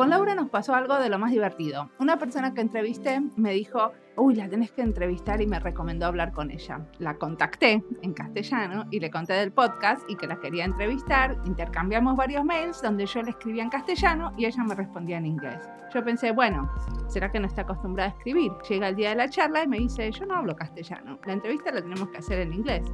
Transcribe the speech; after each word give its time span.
Con 0.00 0.08
Laura 0.08 0.34
nos 0.34 0.48
pasó 0.48 0.74
algo 0.74 0.98
de 0.98 1.10
lo 1.10 1.18
más 1.18 1.30
divertido. 1.30 1.90
Una 1.98 2.18
persona 2.18 2.54
que 2.54 2.62
entrevisté 2.62 3.20
me 3.36 3.52
dijo, 3.52 3.92
uy, 4.16 4.34
la 4.34 4.48
tenés 4.48 4.72
que 4.72 4.80
entrevistar 4.80 5.42
y 5.42 5.46
me 5.46 5.60
recomendó 5.60 6.06
hablar 6.06 6.32
con 6.32 6.50
ella. 6.50 6.86
La 7.00 7.18
contacté 7.18 7.84
en 8.00 8.14
castellano 8.14 8.86
y 8.90 8.98
le 8.98 9.10
conté 9.10 9.34
del 9.34 9.52
podcast 9.52 10.00
y 10.08 10.16
que 10.16 10.26
la 10.26 10.40
quería 10.40 10.64
entrevistar. 10.64 11.36
Intercambiamos 11.44 12.16
varios 12.16 12.46
mails 12.46 12.80
donde 12.80 13.04
yo 13.04 13.20
le 13.20 13.32
escribía 13.32 13.62
en 13.62 13.68
castellano 13.68 14.32
y 14.38 14.46
ella 14.46 14.64
me 14.64 14.74
respondía 14.74 15.18
en 15.18 15.26
inglés. 15.26 15.68
Yo 15.92 16.02
pensé, 16.02 16.32
bueno, 16.32 16.72
¿será 17.06 17.30
que 17.30 17.38
no 17.38 17.46
está 17.46 17.60
acostumbrada 17.60 18.08
a 18.08 18.14
escribir? 18.14 18.52
Llega 18.70 18.88
el 18.88 18.96
día 18.96 19.10
de 19.10 19.16
la 19.16 19.28
charla 19.28 19.64
y 19.64 19.68
me 19.68 19.80
dice, 19.80 20.10
yo 20.12 20.24
no 20.24 20.36
hablo 20.36 20.56
castellano. 20.56 21.18
La 21.26 21.34
entrevista 21.34 21.72
la 21.72 21.82
tenemos 21.82 22.08
que 22.08 22.16
hacer 22.16 22.38
en 22.38 22.54
inglés. 22.54 22.86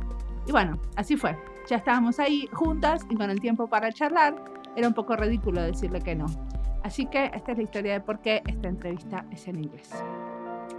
Y 0.44 0.50
bueno, 0.50 0.80
así 0.96 1.16
fue. 1.16 1.38
Ya 1.68 1.76
estábamos 1.76 2.18
ahí 2.18 2.48
juntas 2.52 3.06
y 3.08 3.14
con 3.14 3.30
el 3.30 3.40
tiempo 3.40 3.68
para 3.68 3.92
charlar, 3.92 4.34
era 4.76 4.88
un 4.88 4.94
poco 4.94 5.16
ridículo 5.16 5.62
decirle 5.62 6.00
que 6.00 6.14
no. 6.14 6.26
Así 6.86 7.06
que 7.06 7.32
esta 7.34 7.50
es 7.50 7.58
la 7.58 7.64
historia 7.64 7.94
de 7.94 8.00
por 8.00 8.20
qué 8.20 8.44
esta 8.46 8.68
entrevista 8.68 9.26
es 9.32 9.48
en 9.48 9.56
inglés. 9.56 9.90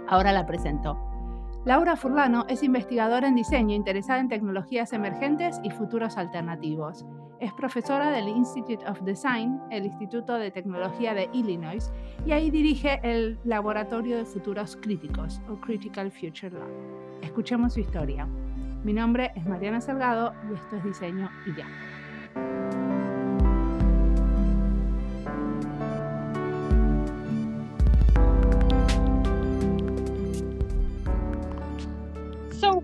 Ahora 0.08 0.32
la 0.32 0.46
presento. 0.46 0.98
Laura 1.66 1.96
Furlano 1.96 2.46
es 2.48 2.62
investigadora 2.62 3.28
en 3.28 3.34
diseño 3.34 3.74
interesada 3.74 4.18
en 4.18 4.30
tecnologías 4.30 4.94
emergentes 4.94 5.60
y 5.62 5.70
futuros 5.70 6.16
alternativos. 6.16 7.04
Es 7.40 7.52
profesora 7.52 8.10
del 8.10 8.26
Institute 8.26 8.82
of 8.88 9.02
Design, 9.02 9.60
el 9.70 9.84
Instituto 9.84 10.36
de 10.36 10.50
Tecnología 10.50 11.12
de 11.12 11.28
Illinois, 11.34 11.92
y 12.24 12.32
ahí 12.32 12.50
dirige 12.50 13.00
el 13.02 13.38
Laboratorio 13.44 14.16
de 14.16 14.24
Futuros 14.24 14.78
Críticos, 14.80 15.42
o 15.50 15.56
Critical 15.56 16.10
Future 16.10 16.52
Lab. 16.52 16.70
Escuchemos 17.20 17.74
su 17.74 17.80
historia. 17.80 18.26
Mi 18.82 18.94
nombre 18.94 19.30
es 19.36 19.44
Mariana 19.44 19.82
Salgado 19.82 20.32
y 20.50 20.54
esto 20.54 20.76
es 20.76 20.84
Diseño 20.84 21.28
y 21.44 21.54
Ya. 21.54 21.66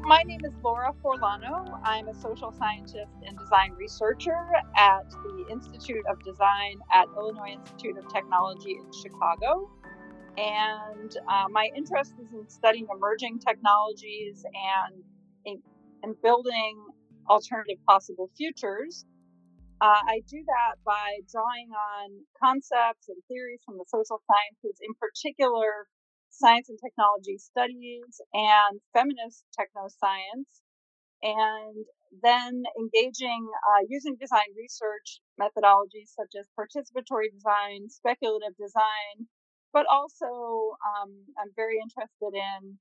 My 0.06 0.22
name 0.22 0.40
is 0.44 0.52
Laura 0.62 0.92
Forlano. 1.02 1.80
I'm 1.82 2.08
a 2.08 2.14
social 2.14 2.52
scientist 2.52 3.12
and 3.26 3.38
design 3.38 3.72
researcher 3.72 4.36
at 4.76 5.08
the 5.10 5.46
Institute 5.50 6.04
of 6.10 6.22
Design 6.22 6.78
at 6.92 7.06
Illinois 7.16 7.52
Institute 7.52 7.96
of 7.96 8.12
Technology 8.12 8.72
in 8.72 8.92
Chicago. 8.92 9.70
And 10.36 11.16
uh, 11.28 11.46
my 11.50 11.70
interest 11.74 12.12
is 12.20 12.28
in 12.34 12.48
studying 12.48 12.86
emerging 12.94 13.38
technologies 13.38 14.44
and 14.44 15.04
and 16.02 16.20
building 16.20 16.84
alternative 17.30 17.78
possible 17.86 18.28
futures. 18.36 19.06
Uh, 19.80 20.04
I 20.04 20.20
do 20.28 20.44
that 20.44 20.76
by 20.84 21.16
drawing 21.32 21.70
on 21.72 22.10
concepts 22.38 23.08
and 23.08 23.16
theories 23.28 23.60
from 23.64 23.78
the 23.78 23.86
social 23.88 24.20
sciences, 24.28 24.78
in 24.82 24.92
particular, 25.00 25.88
science 26.38 26.68
and 26.68 26.78
technology 26.82 27.38
studies 27.38 28.20
and 28.32 28.80
feminist 28.92 29.44
technoscience, 29.58 30.50
and 31.22 31.86
then 32.22 32.62
engaging 32.78 33.48
uh, 33.70 33.82
using 33.88 34.16
design 34.20 34.50
research 34.56 35.20
methodologies 35.40 36.14
such 36.14 36.34
as 36.38 36.46
participatory 36.58 37.30
design, 37.32 37.88
speculative 37.88 38.54
design, 38.58 39.26
but 39.72 39.86
also 39.90 40.76
um, 40.82 41.10
I'm 41.38 41.50
very 41.56 41.78
interested 41.82 42.32
in 42.34 42.78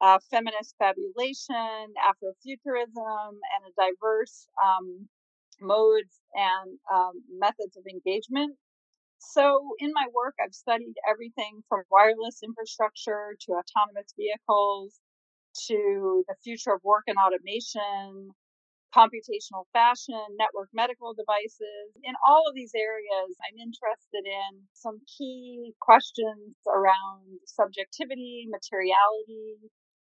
uh, 0.00 0.18
feminist 0.30 0.74
fabulation, 0.78 1.94
Afrofuturism, 2.02 3.30
and 3.30 3.62
a 3.66 3.72
diverse 3.78 4.48
um, 4.58 5.08
modes 5.60 6.18
and 6.34 6.78
um, 6.92 7.12
methods 7.38 7.76
of 7.76 7.84
engagement. 7.86 8.56
So, 9.30 9.74
in 9.78 9.92
my 9.94 10.06
work, 10.12 10.34
I've 10.42 10.54
studied 10.54 10.94
everything 11.08 11.62
from 11.68 11.84
wireless 11.90 12.42
infrastructure 12.42 13.36
to 13.40 13.52
autonomous 13.52 14.12
vehicles 14.16 15.00
to 15.68 16.24
the 16.28 16.34
future 16.42 16.74
of 16.74 16.82
work 16.84 17.04
and 17.06 17.16
automation, 17.16 18.34
computational 18.94 19.64
fashion, 19.72 20.20
network 20.36 20.68
medical 20.74 21.14
devices. 21.14 21.94
In 22.02 22.14
all 22.26 22.44
of 22.48 22.54
these 22.54 22.74
areas, 22.74 23.36
I'm 23.46 23.58
interested 23.58 24.26
in 24.26 24.66
some 24.74 25.00
key 25.06 25.72
questions 25.80 26.56
around 26.66 27.40
subjectivity, 27.46 28.46
materiality, 28.50 29.56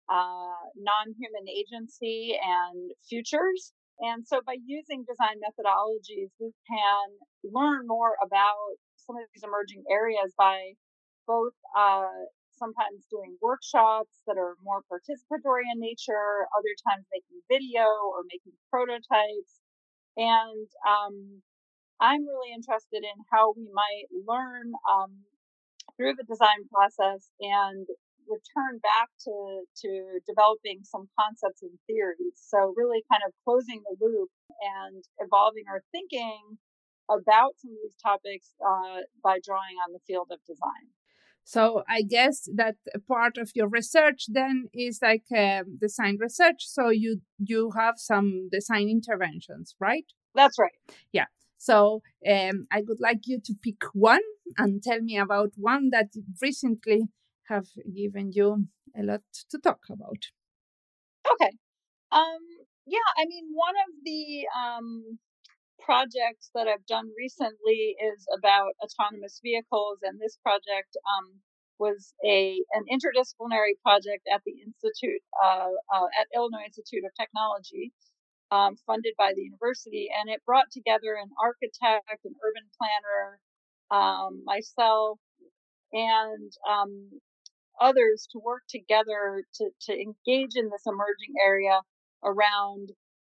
uh, 0.09 0.61
non 0.77 1.07
human 1.19 1.49
agency 1.49 2.39
and 2.39 2.93
futures. 3.09 3.73
And 3.99 4.27
so 4.27 4.41
by 4.45 4.57
using 4.65 5.05
design 5.09 5.41
methodologies, 5.41 6.31
we 6.39 6.53
can 6.69 7.07
learn 7.43 7.87
more 7.89 8.15
about 8.23 8.77
some 9.07 9.17
of 9.17 9.25
these 9.33 9.47
emerging 9.47 9.85
areas 9.91 10.35
by 10.37 10.75
both 11.27 11.55
uh, 11.77 12.27
sometimes 12.59 13.07
doing 13.11 13.37
workshops 13.41 14.21
that 14.27 14.37
are 14.37 14.57
more 14.63 14.83
participatory 14.91 15.67
in 15.73 15.81
nature, 15.81 16.49
other 16.57 16.75
times 16.89 17.07
making 17.13 17.41
video 17.49 17.85
or 17.87 18.25
making 18.27 18.57
prototypes. 18.71 19.63
And 20.17 20.67
um, 20.83 21.43
I'm 22.01 22.25
really 22.25 22.53
interested 22.53 23.05
in 23.05 23.17
how 23.31 23.53
we 23.57 23.69
might 23.73 24.09
learn 24.27 24.73
um, 24.89 25.13
through 25.97 26.15
the 26.17 26.25
design 26.25 26.65
process 26.73 27.29
and 27.41 27.87
return 28.27 28.83
back 28.83 29.07
to 29.23 29.63
to 29.87 30.19
developing 30.27 30.83
some 30.83 31.07
concepts 31.15 31.63
and 31.63 31.79
theories. 31.87 32.35
So 32.35 32.75
really 32.75 33.05
kind 33.07 33.23
of 33.23 33.33
closing 33.47 33.81
the 33.87 33.95
loop 34.03 34.31
and 34.59 35.05
evolving 35.23 35.65
our 35.71 35.83
thinking 35.93 36.59
about 37.09 37.59
some 37.59 37.73
of 37.73 37.79
these 37.83 37.97
topics 38.03 38.55
uh, 38.61 39.01
by 39.23 39.39
drawing 39.45 39.77
on 39.87 39.93
the 39.93 40.01
field 40.07 40.29
of 40.31 40.39
design. 40.47 40.91
So 41.45 41.85
I 41.89 42.03
guess 42.03 42.49
that 42.57 42.75
part 43.07 43.39
of 43.39 43.53
your 43.55 43.69
research 43.69 44.27
then 44.29 44.65
is 44.75 44.99
like 45.01 45.25
uh, 45.35 45.63
design 45.81 46.19
research. 46.21 46.67
So 46.67 46.89
you 46.89 47.21
you 47.39 47.71
have 47.77 47.95
some 47.99 48.49
design 48.51 48.89
interventions, 48.89 49.77
right? 49.79 50.07
That's 50.35 50.59
right. 50.59 50.75
Yeah. 51.13 51.27
So 51.57 52.03
um, 52.29 52.67
I 52.73 52.83
would 52.87 53.01
like 53.01 53.23
you 53.27 53.39
to 53.45 53.55
pick 53.63 53.83
one 53.93 54.27
and 54.59 54.83
tell 54.83 55.01
me 55.01 55.19
about 55.19 55.53
one 55.57 55.91
that 55.91 56.09
recently 56.43 57.09
have 57.49 57.67
given 57.95 58.33
you 58.33 58.67
a 58.99 59.03
lot 59.03 59.23
to 59.51 59.59
talk 59.59 59.81
about. 59.89 60.23
Okay. 61.33 61.53
Um, 62.11 62.43
yeah, 62.87 63.09
I 63.19 63.25
mean, 63.27 63.47
one 63.53 63.75
of 63.87 63.95
the 64.05 64.47
um, 64.57 65.19
projects 65.87 66.51
that 66.53 66.67
I've 66.67 66.85
done 66.87 67.09
recently 67.17 67.95
is 67.95 68.27
about 68.37 68.75
autonomous 68.83 69.39
vehicles, 69.41 70.03
and 70.03 70.19
this 70.19 70.37
project 70.43 70.99
um, 70.99 71.39
was 71.79 72.13
a 72.27 72.59
an 72.75 72.85
interdisciplinary 72.91 73.79
project 73.87 74.27
at 74.27 74.43
the 74.45 74.59
Institute 74.67 75.23
uh, 75.39 75.71
uh, 75.95 76.11
at 76.19 76.27
Illinois 76.35 76.67
Institute 76.67 77.07
of 77.07 77.15
Technology, 77.15 77.95
um, 78.51 78.75
funded 78.85 79.15
by 79.17 79.31
the 79.35 79.47
university, 79.47 80.11
and 80.11 80.29
it 80.29 80.43
brought 80.45 80.67
together 80.75 81.15
an 81.15 81.31
architect, 81.39 82.27
an 82.27 82.35
urban 82.43 82.67
planner, 82.75 83.39
um, 83.95 84.43
myself, 84.45 85.19
and 85.93 86.51
um, 86.69 87.23
others 87.81 88.27
to 88.33 88.41
work 88.43 88.63
together 88.69 89.45
to, 89.55 89.71
to 89.87 89.93
engage 89.95 90.59
in 90.59 90.67
this 90.67 90.83
emerging 90.87 91.35
area 91.45 91.81
around 92.25 92.91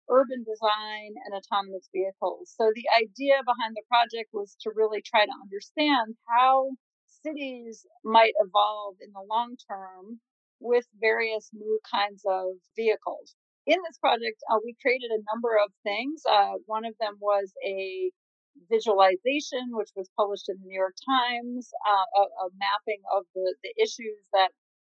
urban 0.09 0.43
design 0.43 1.15
and 1.25 1.35
autonomous 1.35 1.89
vehicles. 1.91 2.53
So 2.55 2.71
the 2.73 2.87
idea 2.95 3.43
behind 3.43 3.75
the 3.75 3.87
project 3.87 4.31
was 4.33 4.55
to 4.61 4.71
really 4.75 5.01
try 5.01 5.25
to 5.25 5.41
understand 5.43 6.15
how 6.27 6.71
cities 7.23 7.85
might 8.03 8.33
evolve 8.39 8.95
in 9.01 9.11
the 9.11 9.25
long 9.27 9.55
term 9.69 10.19
with 10.59 10.85
various 10.99 11.49
new 11.53 11.79
kinds 11.85 12.23
of 12.25 12.57
vehicles. 12.75 13.35
In 13.65 13.77
this 13.85 13.97
project, 13.97 14.39
uh, 14.49 14.59
we 14.63 14.75
created 14.81 15.11
a 15.11 15.23
number 15.33 15.59
of 15.59 15.71
things. 15.83 16.23
Uh, 16.23 16.55
one 16.65 16.85
of 16.85 16.95
them 16.99 17.17
was 17.19 17.51
a 17.65 18.11
visualization, 18.69 19.75
which 19.75 19.91
was 19.95 20.09
published 20.17 20.49
in 20.49 20.57
the 20.59 20.67
New 20.67 20.79
York 20.79 20.95
Times, 21.05 21.69
uh, 21.85 22.07
a, 22.21 22.23
a, 22.23 22.47
mapping 22.57 23.01
of 23.13 23.25
the, 23.35 23.55
the 23.61 23.73
issues 23.77 24.17
that 24.33 24.49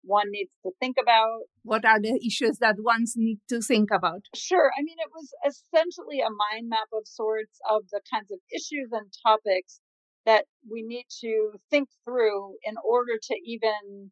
one 0.03 0.31
needs 0.31 0.51
to 0.63 0.71
think 0.79 0.97
about. 1.01 1.41
What 1.63 1.85
are 1.85 1.99
the 1.99 2.19
issues 2.25 2.57
that 2.59 2.75
ones 2.79 3.13
need 3.15 3.39
to 3.49 3.61
think 3.61 3.89
about? 3.91 4.25
Sure. 4.35 4.71
I 4.77 4.81
mean, 4.83 4.97
it 4.99 5.11
was 5.13 5.29
essentially 5.45 6.19
a 6.19 6.29
mind 6.29 6.69
map 6.69 6.89
of 6.93 7.07
sorts 7.07 7.59
of 7.69 7.83
the 7.91 8.01
kinds 8.11 8.31
of 8.31 8.39
issues 8.53 8.89
and 8.91 9.11
topics 9.25 9.79
that 10.25 10.45
we 10.69 10.83
need 10.83 11.05
to 11.21 11.53
think 11.69 11.89
through 12.05 12.55
in 12.63 12.75
order 12.85 13.13
to 13.21 13.35
even 13.43 14.11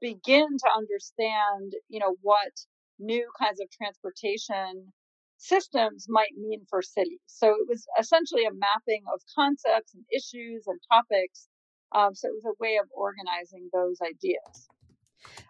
begin 0.00 0.46
to 0.58 0.68
understand, 0.76 1.72
you 1.88 2.00
know, 2.00 2.16
what 2.22 2.52
new 2.98 3.28
kinds 3.38 3.60
of 3.60 3.68
transportation 3.70 4.92
systems 5.36 6.06
might 6.08 6.32
mean 6.36 6.64
for 6.70 6.80
cities. 6.82 7.20
So 7.26 7.48
it 7.48 7.66
was 7.68 7.86
essentially 7.98 8.44
a 8.44 8.54
mapping 8.54 9.02
of 9.12 9.20
concepts 9.34 9.94
and 9.94 10.04
issues 10.14 10.64
and 10.66 10.78
topics. 10.90 11.48
Um, 11.94 12.14
so 12.14 12.28
it 12.28 12.34
was 12.34 12.46
a 12.46 12.62
way 12.62 12.78
of 12.80 12.88
organizing 12.94 13.68
those 13.72 13.98
ideas. 14.00 14.68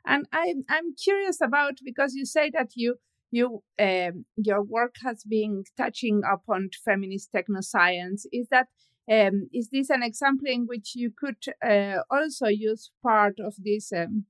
And 0.05 0.27
I, 0.33 0.55
I'm 0.69 0.95
curious 1.03 1.41
about 1.41 1.75
because 1.85 2.15
you 2.15 2.25
say 2.27 2.51
that 2.53 2.71
you 2.75 2.97
you 3.31 3.63
um, 3.81 4.25
your 4.37 4.63
work 4.63 4.95
has 5.05 5.25
been 5.25 5.65
touching 5.77 6.23
upon 6.31 6.71
feminist 6.85 7.31
technoscience. 7.33 8.23
Is 8.33 8.49
that 8.51 8.69
Um, 9.07 9.49
is 9.53 9.69
this 9.69 9.91
an 9.91 10.03
example 10.03 10.49
in 10.49 10.63
which 10.65 10.89
you 10.97 11.11
could 11.21 11.43
uh, 11.61 12.01
also 12.17 12.47
use 12.49 12.91
part 13.03 13.37
of 13.39 13.53
this 13.69 13.93
um, 13.93 14.25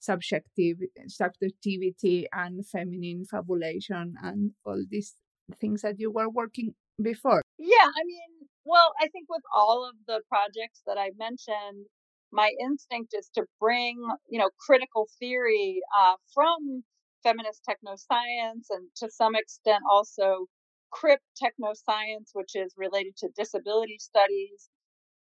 subjective 0.00 0.78
subjectivity 1.06 2.26
and 2.32 2.64
feminine 2.66 3.24
fabulation 3.26 4.14
and 4.22 4.52
all 4.64 4.82
these 4.88 5.10
things 5.60 5.82
that 5.82 5.98
you 5.98 6.10
were 6.10 6.30
working 6.30 6.68
before? 7.10 7.42
Yeah, 7.58 7.88
I 8.00 8.02
mean, 8.10 8.48
well, 8.64 8.90
I 9.04 9.06
think 9.12 9.26
with 9.28 9.46
all 9.54 9.80
of 9.90 9.96
the 10.06 10.20
projects 10.32 10.80
that 10.86 10.98
I 11.06 11.10
mentioned, 11.26 11.86
my 12.32 12.52
instinct 12.60 13.14
is 13.16 13.28
to 13.34 13.44
bring, 13.60 13.96
you 14.28 14.38
know, 14.38 14.50
critical 14.58 15.08
theory 15.18 15.80
uh, 15.98 16.14
from 16.34 16.84
feminist 17.22 17.62
technoscience 17.68 18.66
and 18.70 18.88
to 18.96 19.10
some 19.10 19.34
extent 19.34 19.82
also 19.90 20.46
CRIP 20.90 21.20
technoscience, 21.42 22.30
which 22.32 22.54
is 22.54 22.72
related 22.76 23.16
to 23.18 23.28
disability 23.36 23.98
studies, 23.98 24.68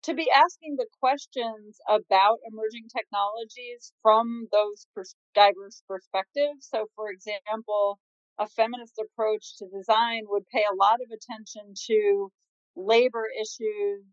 to 0.03 0.13
be 0.13 0.29
asking 0.31 0.75
the 0.77 0.87
questions 1.01 1.77
about 1.89 2.37
emerging 2.51 2.87
technologies 2.95 3.91
from 4.01 4.47
those 4.51 4.87
pers- 4.95 5.15
diverse 5.33 5.81
perspectives. 5.87 6.67
So, 6.69 6.87
for 6.95 7.09
example, 7.09 7.99
a 8.37 8.47
feminist 8.47 8.99
approach 8.99 9.57
to 9.57 9.67
design 9.67 10.23
would 10.27 10.47
pay 10.47 10.63
a 10.63 10.75
lot 10.75 10.99
of 11.01 11.09
attention 11.11 11.73
to 11.87 12.31
labor 12.75 13.25
issues, 13.41 14.05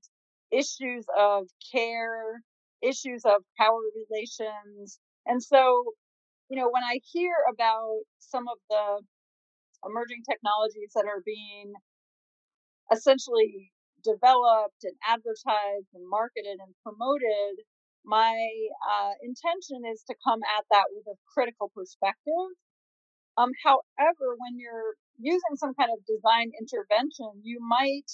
issues 0.51 1.05
of 1.17 1.49
care, 1.73 2.43
issues 2.83 3.25
of 3.25 3.43
power 3.59 3.81
relations. 3.95 4.99
And 5.27 5.43
so, 5.43 5.93
you 6.49 6.57
know, 6.57 6.69
when 6.71 6.83
I 6.83 7.01
hear 7.13 7.35
about 7.53 8.01
some 8.19 8.49
of 8.49 8.59
the 8.71 9.03
emerging 9.87 10.23
technologies 10.29 10.93
that 10.95 11.07
are 11.07 11.23
being 11.25 11.73
essentially 12.93 13.73
developed 14.05 14.83
and 14.85 14.97
advertised 15.07 15.91
and 15.95 16.09
marketed 16.09 16.59
and 16.61 16.75
promoted, 16.83 17.65
my 18.05 18.35
uh, 18.35 19.13
intention 19.23 19.83
is 19.91 20.03
to 20.09 20.15
come 20.27 20.41
at 20.59 20.65
that 20.71 20.87
with 20.91 21.07
a 21.07 21.19
critical 21.33 21.71
perspective. 21.75 22.51
Um, 23.39 23.51
however, 23.65 24.37
when 24.37 24.59
you're 24.59 24.95
using 25.19 25.57
some 25.57 25.75
kind 25.75 25.91
of 25.91 26.05
design 26.05 26.51
intervention, 26.59 27.41
you 27.43 27.59
might 27.63 28.11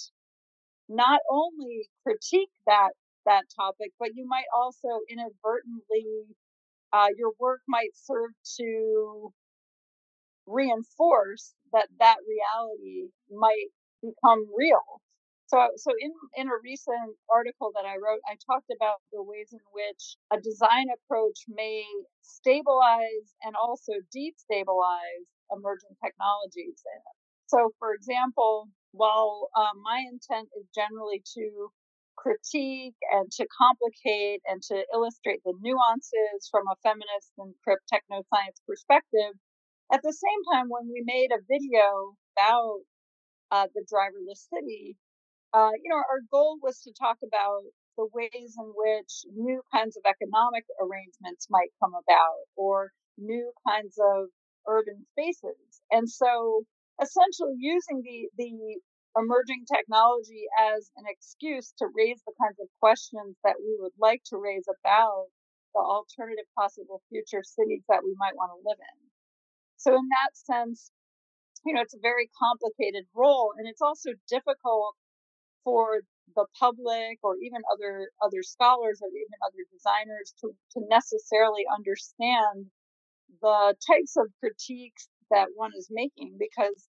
not 0.87 1.21
only 1.29 1.89
critique 2.03 2.53
that 2.65 2.91
that 3.25 3.45
topic, 3.55 3.91
but 3.99 4.15
you 4.15 4.25
might 4.27 4.47
also 4.55 5.01
inadvertently 5.09 6.25
uh, 6.93 7.07
your 7.17 7.33
work 7.39 7.61
might 7.67 7.91
serve 7.95 8.31
to 8.57 9.33
reinforce 10.47 11.53
that 11.71 11.87
that 11.99 12.17
reality 12.27 13.09
might 13.31 13.69
become 14.01 14.45
real. 14.55 15.01
So, 15.47 15.67
so 15.77 15.91
in, 15.99 16.13
in 16.37 16.47
a 16.47 16.57
recent 16.63 17.17
article 17.29 17.71
that 17.75 17.85
I 17.85 17.95
wrote, 17.97 18.21
I 18.29 18.37
talked 18.45 18.69
about 18.75 19.01
the 19.11 19.23
ways 19.23 19.49
in 19.51 19.59
which 19.73 20.15
a 20.31 20.39
design 20.39 20.87
approach 20.93 21.45
may 21.47 21.83
stabilize 22.21 23.33
and 23.43 23.55
also 23.55 23.93
destabilize 24.15 25.25
emerging 25.51 25.97
technologies. 26.03 26.81
So, 27.47 27.71
for 27.79 27.93
example, 27.93 28.69
while 28.91 29.49
um, 29.55 29.81
my 29.83 30.05
intent 30.11 30.49
is 30.57 30.65
generally 30.73 31.23
to 31.33 31.71
critique 32.19 32.99
and 33.15 33.31
to 33.31 33.47
complicate 33.55 34.43
and 34.45 34.61
to 34.63 34.83
illustrate 34.93 35.39
the 35.45 35.55
nuances 35.63 36.51
from 36.51 36.67
a 36.67 36.75
feminist 36.83 37.31
and 37.39 37.55
crip 37.63 37.79
techno 37.87 38.23
science 38.27 38.59
perspective, 38.67 39.33
at 39.91 40.01
the 40.03 40.13
same 40.13 40.41
time, 40.53 40.67
when 40.69 40.91
we 40.91 41.01
made 41.03 41.31
a 41.31 41.41
video 41.47 42.13
about 42.37 42.79
uh, 43.51 43.67
the 43.73 43.81
driverless 43.87 44.45
city, 44.53 44.97
uh, 45.53 45.71
you 45.81 45.89
know, 45.89 45.97
our 45.97 46.21
goal 46.29 46.59
was 46.61 46.81
to 46.83 46.93
talk 46.93 47.17
about 47.25 47.63
the 47.97 48.07
ways 48.13 48.53
in 48.53 48.69
which 48.75 49.25
new 49.33 49.61
kinds 49.73 49.97
of 49.97 50.03
economic 50.05 50.63
arrangements 50.79 51.47
might 51.49 51.73
come 51.81 51.93
about 51.97 52.45
or 52.55 52.91
new 53.17 53.51
kinds 53.67 53.97
of 53.97 54.29
urban 54.67 55.05
spaces. 55.11 55.81
And 55.91 56.07
so 56.07 56.63
essentially 57.01 57.55
using 57.57 58.03
the, 58.03 58.29
the 58.37 58.51
emerging 59.17 59.65
technology 59.65 60.45
as 60.57 60.91
an 60.97 61.05
excuse 61.07 61.73
to 61.77 61.87
raise 61.95 62.21
the 62.25 62.33
kinds 62.41 62.59
of 62.61 62.67
questions 62.79 63.37
that 63.43 63.57
we 63.59 63.77
would 63.79 63.95
like 63.97 64.21
to 64.29 64.37
raise 64.37 64.65
about 64.69 65.27
the 65.73 65.81
alternative 65.81 66.49
possible 66.57 67.01
future 67.09 67.43
cities 67.43 67.83
that 67.89 68.03
we 68.03 68.13
might 68.17 68.35
want 68.35 68.51
to 68.53 68.61
live 68.65 68.77
in. 68.77 68.97
So 69.77 69.95
in 69.95 70.07
that 70.09 70.33
sense, 70.35 70.91
you 71.65 71.73
know, 71.73 71.81
it's 71.81 71.93
a 71.93 72.01
very 72.01 72.29
complicated 72.37 73.05
role 73.13 73.53
and 73.57 73.67
it's 73.67 73.81
also 73.81 74.11
difficult 74.29 74.95
for 75.63 76.01
the 76.35 76.45
public 76.59 77.17
or 77.23 77.35
even 77.41 77.61
other 77.73 78.09
other 78.21 78.43
scholars 78.43 79.01
or 79.01 79.09
even 79.09 79.39
other 79.45 79.65
designers 79.73 80.33
to, 80.41 80.53
to 80.73 80.79
necessarily 80.89 81.65
understand 81.65 82.69
the 83.41 83.73
types 83.85 84.15
of 84.17 84.27
critiques 84.39 85.09
that 85.31 85.49
one 85.55 85.71
is 85.77 85.87
making 85.89 86.37
because 86.37 86.88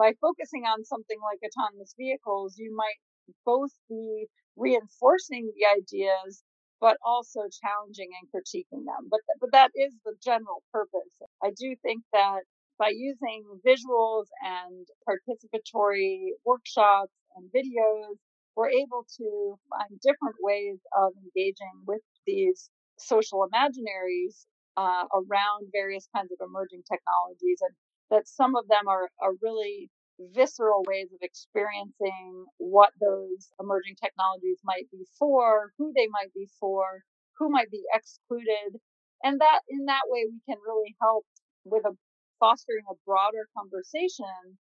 by 0.00 0.14
focusing 0.20 0.64
on 0.64 0.82
something 0.84 1.20
like 1.20 1.44
autonomous 1.44 1.94
vehicles 1.98 2.56
you 2.56 2.74
might 2.74 2.96
both 3.44 3.70
be 3.88 4.26
reinforcing 4.56 5.52
the 5.52 5.64
ideas 5.78 6.42
but 6.80 6.96
also 7.04 7.40
challenging 7.60 8.08
and 8.16 8.24
critiquing 8.32 8.88
them. 8.88 9.08
But, 9.10 9.20
but 9.40 9.52
that 9.52 9.70
is 9.76 9.92
the 10.04 10.14
general 10.24 10.64
purpose. 10.72 11.12
I 11.44 11.50
do 11.52 11.76
think 11.82 12.02
that 12.14 12.40
by 12.78 12.88
using 12.96 13.44
visuals 13.60 14.32
and 14.42 14.86
participatory 15.04 16.32
workshops 16.46 17.12
and 17.36 17.50
videos, 17.52 18.16
we're 18.56 18.70
able 18.70 19.04
to 19.20 19.56
find 19.68 20.00
different 20.00 20.36
ways 20.40 20.78
of 20.96 21.12
engaging 21.20 21.84
with 21.86 22.00
these 22.26 22.70
social 22.98 23.46
imaginaries 23.46 24.46
uh, 24.76 25.04
around 25.12 25.68
various 25.72 26.08
kinds 26.16 26.32
of 26.32 26.38
emerging 26.40 26.82
technologies, 26.88 27.60
and 27.60 27.74
that 28.10 28.28
some 28.28 28.56
of 28.56 28.68
them 28.68 28.88
are, 28.88 29.08
are 29.22 29.34
really 29.42 29.90
visceral 30.18 30.84
ways 30.86 31.08
of 31.12 31.18
experiencing 31.22 32.44
what 32.58 32.90
those 33.00 33.48
emerging 33.60 33.96
technologies 33.96 34.60
might 34.64 34.90
be 34.92 35.06
for, 35.18 35.72
who 35.78 35.92
they 35.96 36.06
might 36.12 36.32
be 36.34 36.48
for, 36.60 37.02
who 37.38 37.48
might 37.48 37.70
be 37.70 37.82
excluded. 37.94 38.80
And 39.24 39.40
that 39.40 39.60
in 39.68 39.86
that 39.86 40.08
way 40.08 40.26
we 40.30 40.40
can 40.48 40.60
really 40.66 40.94
help 41.00 41.24
with 41.64 41.84
a 41.84 41.96
fostering 42.38 42.84
a 42.90 42.94
broader 43.04 43.48
conversation 43.56 44.56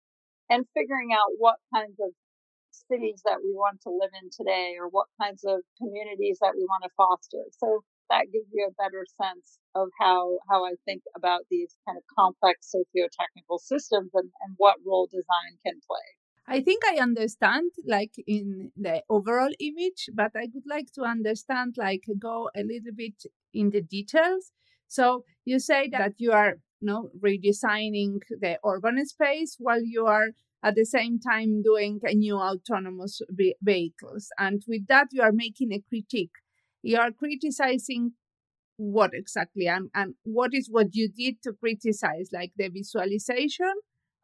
and 0.50 0.66
figuring 0.74 1.14
out 1.14 1.32
what 1.38 1.56
kinds 1.74 2.00
of 2.00 2.12
cities 2.72 3.22
that 3.26 3.40
we 3.44 3.52
want 3.54 3.80
to 3.82 3.90
live 3.90 4.12
in 4.22 4.30
today 4.32 4.76
or 4.80 4.88
what 4.90 5.08
kinds 5.22 5.44
of 5.46 5.60
communities 5.78 6.38
that 6.42 6.54
we 6.56 6.66
want 6.66 6.84
to 6.84 6.90
foster. 6.98 7.44
So 7.58 7.84
that 8.10 8.32
gives 8.32 8.48
you 8.52 8.68
a 8.68 8.82
better 8.84 9.06
sense 9.22 9.60
of 9.76 9.90
how 10.00 10.40
how 10.50 10.66
I 10.66 10.74
think 10.86 11.04
about 11.16 11.42
these 11.50 11.76
kind 11.86 11.98
of 11.98 12.04
complex 12.18 12.72
socio-technical 12.72 13.60
systems 13.60 14.12
and, 14.14 14.30
and 14.42 14.56
what 14.58 14.78
role 14.86 15.08
design 15.08 15.58
can 15.66 15.80
play. 15.88 16.08
I 16.48 16.62
think 16.62 16.84
I 16.84 16.98
understand 17.00 17.72
like 17.86 18.14
in 18.26 18.72
the 18.76 19.04
overall 19.08 19.52
image, 19.60 20.10
but 20.14 20.32
I 20.36 20.48
would 20.52 20.66
like 20.68 20.92
to 20.94 21.04
understand 21.04 21.76
like 21.78 22.06
go 22.18 22.50
a 22.56 22.64
little 22.64 22.94
bit 22.96 23.24
in 23.54 23.70
the 23.70 23.82
details. 23.82 24.52
So 24.88 25.26
you 25.46 25.60
say 25.60 25.90
that 25.90 26.14
you 26.18 26.32
are 26.32 26.56
you 26.82 26.88
know, 26.88 27.10
redesigning 27.20 28.22
the 28.30 28.58
urban 28.66 29.06
space 29.06 29.58
while 29.60 29.84
you 29.84 30.06
are 30.08 30.30
at 30.64 30.76
the 30.76 30.86
same 30.86 31.20
time 31.20 31.62
doing 31.62 32.00
a 32.04 32.14
new 32.14 32.38
autonomous 32.38 33.22
vehicles. 33.62 34.30
And 34.38 34.64
with 34.68 34.88
that, 34.88 35.08
you 35.12 35.22
are 35.22 35.32
making 35.32 35.72
a 35.72 35.82
critique 35.88 36.32
you 36.82 36.98
are 36.98 37.12
criticizing 37.12 38.14
what 38.78 39.12
exactly 39.14 39.68
and, 39.68 39.90
and 39.94 40.16
what 40.24 40.54
is 40.54 40.70
what 40.72 40.88
you 40.94 41.10
did 41.10 41.42
to 41.44 41.54
criticize 41.54 42.30
like 42.32 42.52
the 42.58 42.70
visualization? 42.70 43.74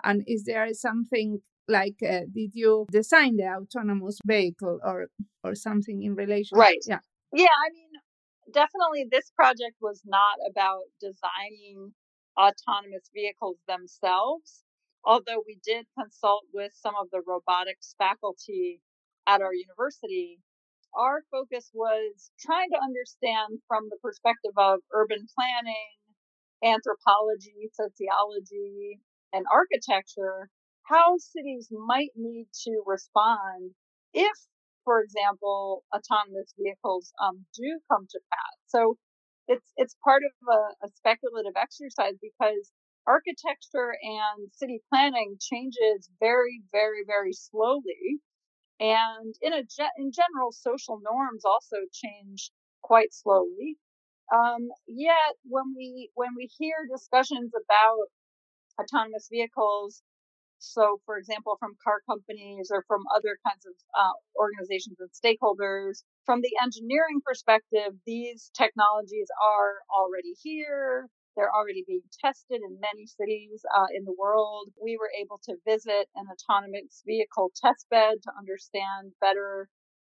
And 0.04 0.24
is 0.28 0.44
there 0.46 0.68
something 0.74 1.42
like 1.68 1.98
uh, 2.04 2.22
did 2.34 2.52
you 2.54 2.86
design 2.92 3.38
the 3.38 3.48
autonomous 3.48 4.20
vehicle 4.26 4.80
or 4.84 5.08
or 5.44 5.56
something 5.56 6.04
in 6.04 6.16
relation 6.16 6.58
right. 6.58 6.78
Yeah. 6.88 7.00
Yeah 7.34 7.46
i 7.66 7.70
mean 7.74 7.90
definitely 8.54 9.08
this 9.10 9.32
project 9.36 9.76
was 9.82 10.02
not 10.06 10.38
about 10.50 10.84
designing 11.02 11.94
autonomous 12.38 13.10
vehicles 13.14 13.58
themselves 13.68 14.64
although 15.04 15.44
we 15.46 15.58
did 15.64 15.86
consult 15.98 16.44
with 16.54 16.72
some 16.76 16.94
of 17.00 17.08
the 17.12 17.22
robotics 17.26 17.96
faculty 17.98 18.82
at 19.28 19.42
our 19.42 19.54
university 19.54 20.40
our 20.98 21.24
focus 21.32 21.70
was 21.74 22.32
trying 22.40 22.70
to 22.72 22.80
understand 22.82 23.60
from 23.68 23.86
the 23.90 23.98
perspective 24.02 24.54
of 24.58 24.80
urban 24.94 25.25
planning, 25.36 25.96
anthropology, 26.64 27.70
sociology, 27.74 29.00
and 29.34 29.46
architecture 29.52 30.50
how 30.84 31.18
cities 31.18 31.68
might 31.72 32.12
need 32.16 32.48
to 32.64 32.82
respond 32.86 33.72
if, 34.14 34.38
for 34.84 35.02
example, 35.02 35.84
autonomous 35.94 36.54
vehicles 36.58 37.12
um, 37.22 37.46
do 37.56 37.80
come 37.92 38.08
to 38.10 38.20
pass. 38.32 38.56
So 38.68 38.98
it's 39.48 39.74
it's 39.78 39.96
part 40.04 40.24
of 40.24 40.34
a, 40.48 40.86
a 40.86 40.90
speculative 40.96 41.54
exercise 41.58 42.16
because 42.22 42.72
architecture 43.08 43.94
and 44.02 44.50
city 44.54 44.82
planning 44.90 45.38
changes 45.40 46.10
very, 46.20 46.62
very, 46.72 47.04
very 47.06 47.34
slowly 47.34 48.20
And 48.79 49.36
in 49.41 49.53
a 49.53 49.63
in 49.98 50.12
general, 50.12 50.51
social 50.51 51.00
norms 51.00 51.46
also 51.46 51.77
change 51.91 52.51
quite 52.82 53.13
slowly. 53.13 53.77
Um, 54.34 54.70
yet 54.88 55.36
when 55.44 55.74
we 55.77 56.12
when 56.15 56.36
we 56.36 56.50
hear 56.58 56.88
discussions 56.91 57.51
about 57.53 58.08
autonomous 58.79 59.27
vehicles, 59.32 60.03
so 60.60 61.01
for 61.05 61.17
example, 61.17 61.58
from 61.60 61.77
car 61.84 62.01
companies 62.10 62.72
or 62.72 62.84
from 62.88 63.03
other 63.15 63.38
kinds 63.48 63.65
of 63.65 63.74
uh, 63.98 64.13
organizations 64.38 64.98
and 65.00 65.10
stakeholders, 65.12 66.03
from 66.25 66.41
the 66.41 66.51
engineering 66.63 67.22
perspective, 67.25 67.94
these 68.05 68.51
technologies 68.58 69.27
are 69.41 69.75
already 69.94 70.34
here. 70.44 71.08
They're 71.36 71.54
already 71.54 71.84
being 71.86 72.08
tested 72.24 72.62
in 72.63 72.80
many 72.80 73.06
cities 73.06 73.65
uh, 73.75 73.88
in 73.94 74.06
the 74.06 74.15
world. 74.18 74.70
We 74.82 74.98
were 74.98 75.12
able 75.20 75.39
to 75.46 75.56
visit 75.68 76.08
an 76.15 76.25
autonomous 76.32 77.04
vehicle 77.06 77.51
test 77.56 77.88
bed 77.89 78.24
to 78.24 78.32
understand 78.38 79.12
better 79.20 79.70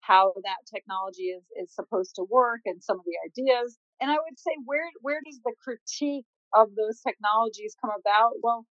how 0.02 0.34
that 0.44 0.64
technology 0.70 1.36
is, 1.36 1.44
is 1.58 1.74
supposed 1.74 2.16
to 2.16 2.26
work 2.30 2.62
and 2.66 2.84
some 2.84 3.00
of 3.00 3.06
the 3.06 3.18
ideas. 3.26 3.78
And 4.00 4.12
I 4.12 4.16
would 4.16 4.40
say, 4.40 4.56
where, 4.66 4.86
where 5.02 5.22
does 5.26 5.40
the 5.44 5.56
critique 5.60 6.26
of 6.54 6.76
those 6.76 7.02
technologies 7.02 7.76
come 7.82 7.92
about? 7.92 8.40
Well, 8.42 8.66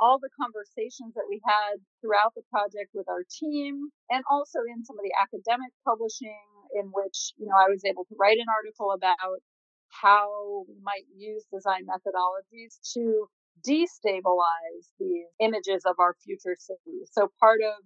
all 0.00 0.18
the 0.18 0.32
conversations 0.32 1.12
that 1.14 1.28
we 1.28 1.38
had 1.44 1.76
throughout 2.00 2.32
the 2.34 2.42
project 2.48 2.90
with 2.96 3.06
our 3.06 3.22
team 3.28 3.92
and 4.08 4.24
also 4.32 4.64
in 4.64 4.82
some 4.82 4.96
of 4.96 5.04
the 5.04 5.12
academic 5.12 5.70
publishing 5.84 6.40
in 6.72 6.88
which, 6.96 7.36
you 7.36 7.46
know, 7.46 7.54
I 7.54 7.68
was 7.68 7.84
able 7.84 8.08
to 8.08 8.16
write 8.16 8.40
an 8.40 8.48
article 8.48 8.96
about 8.96 9.44
how 9.90 10.64
we 10.68 10.76
might 10.82 11.04
use 11.16 11.44
design 11.52 11.86
methodologies 11.86 12.78
to 12.94 13.26
destabilize 13.66 14.86
the 14.98 15.24
images 15.40 15.82
of 15.84 15.96
our 15.98 16.14
future 16.24 16.56
cities. 16.58 17.10
So 17.12 17.28
part 17.40 17.60
of 17.62 17.84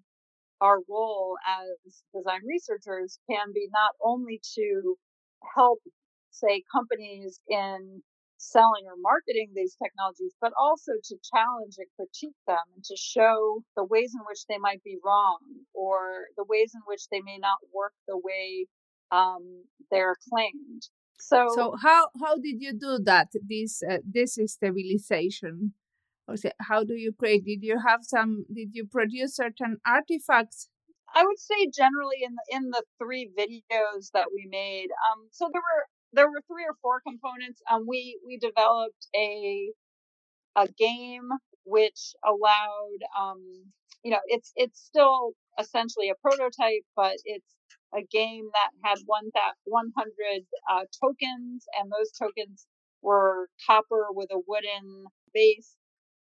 our 0.61 0.78
role 0.88 1.37
as 1.46 2.02
design 2.14 2.40
researchers 2.49 3.18
can 3.28 3.52
be 3.52 3.68
not 3.73 3.92
only 4.02 4.40
to 4.54 4.96
help, 5.54 5.80
say, 6.30 6.62
companies 6.73 7.40
in 7.49 8.02
selling 8.38 8.84
or 8.87 8.96
marketing 8.99 9.50
these 9.54 9.76
technologies, 9.82 10.34
but 10.40 10.52
also 10.58 10.92
to 11.02 11.16
challenge 11.32 11.75
and 11.78 11.88
critique 11.96 12.37
them 12.46 12.64
and 12.75 12.84
to 12.84 12.96
show 12.96 13.62
the 13.76 13.84
ways 13.84 14.12
in 14.14 14.20
which 14.28 14.46
they 14.49 14.58
might 14.58 14.82
be 14.84 14.99
wrong 15.04 15.38
or 15.73 16.26
the 16.37 16.44
ways 16.44 16.73
in 16.75 16.80
which 16.87 17.08
they 17.11 17.20
may 17.20 17.38
not 17.38 17.58
work 17.73 17.92
the 18.06 18.18
way 18.18 18.66
um, 19.11 19.64
they're 19.90 20.16
claimed. 20.30 20.82
So, 21.18 21.49
so 21.54 21.76
how 21.80 22.09
how 22.21 22.37
did 22.37 22.61
you 22.61 22.73
do 22.73 22.99
that? 23.04 23.28
This 23.49 23.83
uh, 23.83 23.99
this 24.04 24.38
stabilization. 24.47 25.75
How 26.61 26.85
do 26.85 26.94
you 26.94 27.12
create? 27.12 27.44
Did 27.44 27.62
you 27.62 27.78
have 27.87 28.00
some? 28.02 28.47
Did 28.52 28.71
you 28.73 28.87
produce 28.87 29.37
certain 29.37 29.76
artifacts? 29.87 30.68
I 31.14 31.25
would 31.25 31.38
say 31.38 31.66
generally 31.73 32.23
in 32.25 32.35
the 32.35 32.56
in 32.56 32.71
the 32.71 32.83
three 32.99 33.30
videos 33.38 34.11
that 34.12 34.28
we 34.35 34.49
made. 34.50 34.88
Um, 35.11 35.28
so 35.30 35.49
there 35.52 35.62
were 35.62 35.85
there 36.12 36.30
were 36.30 36.42
three 36.49 36.64
or 36.64 36.75
four 36.83 37.00
components. 37.06 37.61
Um, 37.71 37.85
we 37.87 38.18
we 38.26 38.38
developed 38.38 39.06
a 39.14 39.71
a 40.56 40.68
game 40.68 41.28
which 41.64 42.14
allowed 42.25 43.00
um, 43.18 43.42
you 44.02 44.11
know 44.11 44.21
it's 44.26 44.52
it's 44.56 44.80
still 44.80 45.33
essentially 45.59 46.11
a 46.11 46.14
prototype, 46.21 46.85
but 46.97 47.16
it's 47.25 47.54
a 47.97 48.03
game 48.03 48.49
that 48.53 48.71
had 48.89 48.99
one 49.07 49.31
that 49.35 49.55
100 49.65 50.47
uh, 50.71 50.85
tokens, 51.01 51.67
and 51.79 51.91
those 51.91 52.11
tokens 52.13 52.67
were 53.03 53.49
copper 53.67 54.09
with 54.11 54.31
a 54.33 54.41
wooden 54.47 55.07
base. 55.33 55.77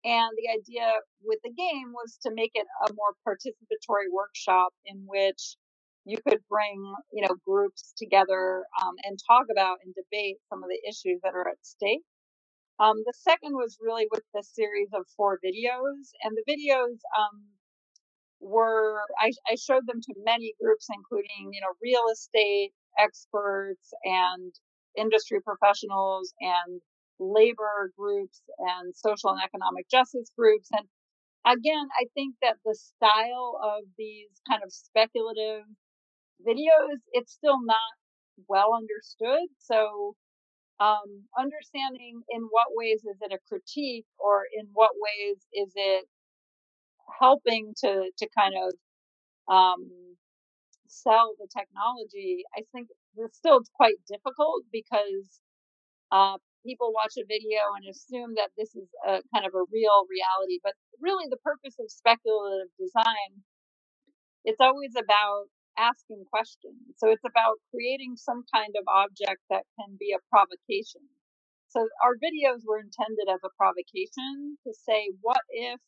And 0.03 0.31
the 0.35 0.49
idea 0.49 0.93
with 1.23 1.39
the 1.43 1.53
game 1.53 1.93
was 1.93 2.17
to 2.23 2.33
make 2.33 2.51
it 2.55 2.65
a 2.87 2.93
more 2.93 3.13
participatory 3.27 4.09
workshop 4.11 4.73
in 4.85 5.03
which 5.05 5.55
you 6.05 6.17
could 6.27 6.39
bring, 6.49 6.81
you 7.13 7.21
know, 7.21 7.35
groups 7.45 7.93
together 7.97 8.65
um, 8.81 8.95
and 9.03 9.19
talk 9.27 9.45
about 9.51 9.77
and 9.85 9.93
debate 9.93 10.37
some 10.49 10.63
of 10.63 10.69
the 10.69 10.81
issues 10.89 11.19
that 11.23 11.35
are 11.35 11.47
at 11.47 11.61
stake. 11.61 12.01
Um, 12.79 12.97
the 13.05 13.13
second 13.13 13.53
was 13.53 13.77
really 13.79 14.07
with 14.09 14.23
the 14.33 14.41
series 14.41 14.89
of 14.93 15.05
four 15.15 15.37
videos, 15.45 16.09
and 16.23 16.35
the 16.35 16.45
videos 16.49 16.97
um, 17.13 17.45
were 18.41 19.01
I, 19.19 19.31
I 19.49 19.55
showed 19.55 19.87
them 19.87 20.01
to 20.01 20.15
many 20.25 20.53
groups, 20.61 20.87
including 20.93 21.53
you 21.53 21.61
know 21.61 21.73
real 21.81 22.05
estate 22.13 22.73
experts 22.99 23.93
and 24.03 24.53
industry 24.97 25.39
professionals 25.41 26.33
and 26.41 26.81
labor 27.19 27.91
groups 27.97 28.41
and 28.59 28.95
social 28.95 29.31
and 29.31 29.41
economic 29.43 29.89
justice 29.89 30.31
groups. 30.37 30.69
And 30.73 30.87
again, 31.45 31.87
I 31.99 32.05
think 32.15 32.35
that 32.41 32.57
the 32.65 32.75
style 32.75 33.59
of 33.63 33.85
these 33.97 34.29
kind 34.49 34.61
of 34.63 34.73
speculative 34.73 35.63
videos, 36.47 36.99
it's 37.13 37.33
still 37.33 37.61
not 37.63 37.91
well 38.49 38.71
understood. 38.75 39.47
So 39.59 40.15
um, 40.79 41.25
understanding 41.37 42.21
in 42.29 42.41
what 42.49 42.67
ways 42.71 43.01
is 43.05 43.17
it 43.21 43.33
a 43.33 43.39
critique 43.47 44.07
or 44.19 44.43
in 44.57 44.67
what 44.73 44.91
ways 44.95 45.37
is 45.53 45.71
it 45.75 46.05
helping 47.19 47.73
to 47.83 48.11
to 48.17 48.27
kind 48.37 48.55
of 48.55 48.73
um, 49.53 49.89
sell 50.87 51.33
the 51.39 51.47
technology, 51.47 52.43
I 52.55 52.63
think 52.71 52.89
it's 53.17 53.37
still 53.37 53.61
quite 53.75 53.95
difficult 54.07 54.63
because 54.71 55.39
uh, 56.11 56.37
people 56.65 56.93
watch 56.93 57.15
a 57.17 57.25
video 57.27 57.61
and 57.79 57.87
assume 57.89 58.35
that 58.35 58.51
this 58.57 58.75
is 58.75 58.87
a 59.07 59.23
kind 59.33 59.45
of 59.47 59.53
a 59.55 59.65
real 59.71 60.05
reality. 60.09 60.59
But 60.63 60.73
really, 60.99 61.25
the 61.29 61.41
purpose 61.43 61.75
of 61.79 61.91
speculative 61.91 62.71
design, 62.79 63.43
it's 64.43 64.61
always 64.61 64.93
about 64.97 65.47
asking 65.77 66.25
questions. 66.29 66.77
So 66.97 67.09
it's 67.09 67.25
about 67.25 67.57
creating 67.71 68.15
some 68.17 68.43
kind 68.53 68.75
of 68.75 68.85
object 68.87 69.41
that 69.49 69.63
can 69.79 69.95
be 69.97 70.11
a 70.13 70.21
provocation. 70.29 71.01
So 71.69 71.87
our 72.03 72.19
videos 72.19 72.67
were 72.67 72.83
intended 72.83 73.31
as 73.31 73.39
a 73.47 73.55
provocation 73.55 74.59
to 74.67 74.73
say, 74.75 75.15
what 75.21 75.39
if 75.49 75.79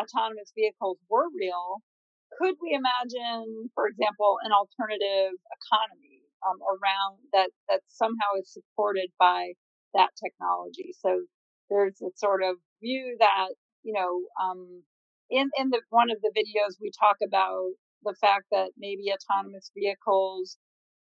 autonomous 0.00 0.52
vehicles 0.56 0.98
were 1.08 1.28
real, 1.36 1.82
could 2.38 2.56
we 2.62 2.72
imagine, 2.72 3.70
for 3.74 3.86
example, 3.86 4.38
an 4.42 4.52
alternative 4.52 5.36
economy 5.58 6.24
um, 6.46 6.58
around 6.64 7.18
that 7.32 7.50
that 7.68 7.82
somehow 7.88 8.40
is 8.40 8.52
supported 8.52 9.10
by 9.18 9.52
that 9.94 10.10
technology? 10.22 10.94
So 10.98 11.26
there's 11.68 12.00
a 12.02 12.10
sort 12.16 12.42
of 12.42 12.56
view 12.82 13.16
that 13.20 13.50
you 13.82 13.92
know, 13.92 14.22
um, 14.42 14.82
in 15.30 15.50
in 15.58 15.70
the 15.70 15.80
one 15.90 16.10
of 16.10 16.18
the 16.22 16.32
videos 16.36 16.76
we 16.80 16.90
talk 16.98 17.16
about 17.26 17.70
the 18.04 18.14
fact 18.20 18.44
that 18.52 18.70
maybe 18.78 19.12
autonomous 19.12 19.70
vehicles 19.76 20.56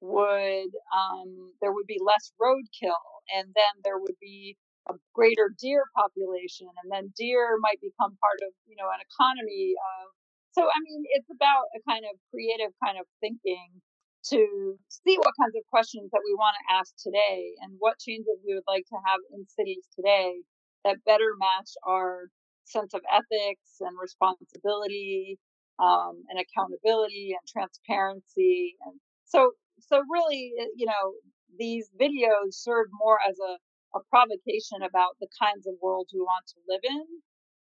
would 0.02 0.72
um, 0.94 1.54
there 1.62 1.72
would 1.72 1.88
be 1.88 2.00
less 2.04 2.32
roadkill, 2.42 3.06
and 3.36 3.50
then 3.56 3.74
there 3.84 3.98
would 4.00 4.18
be 4.22 4.58
a 4.90 4.94
greater 5.14 5.54
deer 5.60 5.84
population 5.96 6.68
and 6.84 6.92
then 6.92 7.14
deer 7.18 7.58
might 7.62 7.80
become 7.80 8.18
part 8.20 8.40
of 8.44 8.52
you 8.68 8.76
know 8.76 8.90
an 8.92 9.00
economy 9.00 9.76
of 9.78 10.12
so 10.52 10.64
i 10.68 10.80
mean 10.84 11.04
it's 11.16 11.30
about 11.32 11.72
a 11.76 11.82
kind 11.88 12.04
of 12.04 12.16
creative 12.32 12.74
kind 12.84 13.00
of 13.00 13.06
thinking 13.22 13.82
to 14.24 14.80
see 14.88 15.18
what 15.20 15.36
kinds 15.40 15.56
of 15.56 15.64
questions 15.70 16.10
that 16.12 16.24
we 16.24 16.34
want 16.36 16.56
to 16.56 16.76
ask 16.76 16.96
today 17.00 17.52
and 17.62 17.76
what 17.80 18.00
changes 18.00 18.40
we 18.48 18.56
would 18.56 18.68
like 18.68 18.86
to 18.88 18.96
have 19.06 19.20
in 19.36 19.44
cities 19.48 19.84
today 19.96 20.40
that 20.84 21.04
better 21.06 21.36
match 21.40 21.72
our 21.88 22.28
sense 22.66 22.94
of 22.94 23.02
ethics 23.12 23.80
and 23.82 23.96
responsibility 24.00 25.38
um, 25.80 26.24
and 26.30 26.40
accountability 26.40 27.36
and 27.36 27.44
transparency 27.48 28.76
and 28.86 28.96
so 29.26 29.52
so 29.80 30.02
really 30.12 30.54
you 30.76 30.86
know 30.86 31.14
these 31.60 31.90
videos 32.00 32.52
serve 32.54 32.88
more 32.92 33.20
as 33.28 33.38
a 33.40 33.58
a 33.96 34.00
provocation 34.10 34.84
about 34.84 35.18
the 35.22 35.28
kinds 35.42 35.68
of 35.68 35.76
worlds 35.82 36.12
we 36.14 36.22
want 36.22 36.46
to 36.50 36.62
live 36.70 36.82
in, 36.84 37.06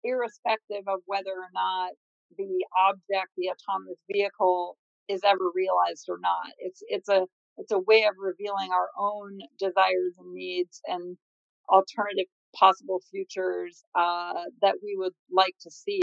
irrespective 0.04 0.84
of 0.88 1.00
whether 1.06 1.32
or 1.32 1.50
not 1.54 1.92
the 2.38 2.64
object, 2.88 3.32
the 3.36 3.50
autonomous 3.50 3.98
vehicle, 4.12 4.76
is 5.08 5.22
ever 5.24 5.50
realized 5.54 6.06
or 6.08 6.18
not. 6.20 6.52
It's 6.58 6.82
it's 6.88 7.08
a 7.08 7.26
it's 7.58 7.72
a 7.72 7.78
way 7.80 8.04
of 8.04 8.14
revealing 8.18 8.70
our 8.72 8.90
own 8.98 9.38
desires 9.58 10.14
and 10.18 10.34
needs 10.34 10.80
and 10.86 11.16
alternative 11.70 12.26
possible 12.56 13.00
futures 13.10 13.84
uh, 13.94 14.44
that 14.62 14.76
we 14.82 14.96
would 14.98 15.14
like 15.32 15.54
to 15.62 15.70
see 15.70 16.00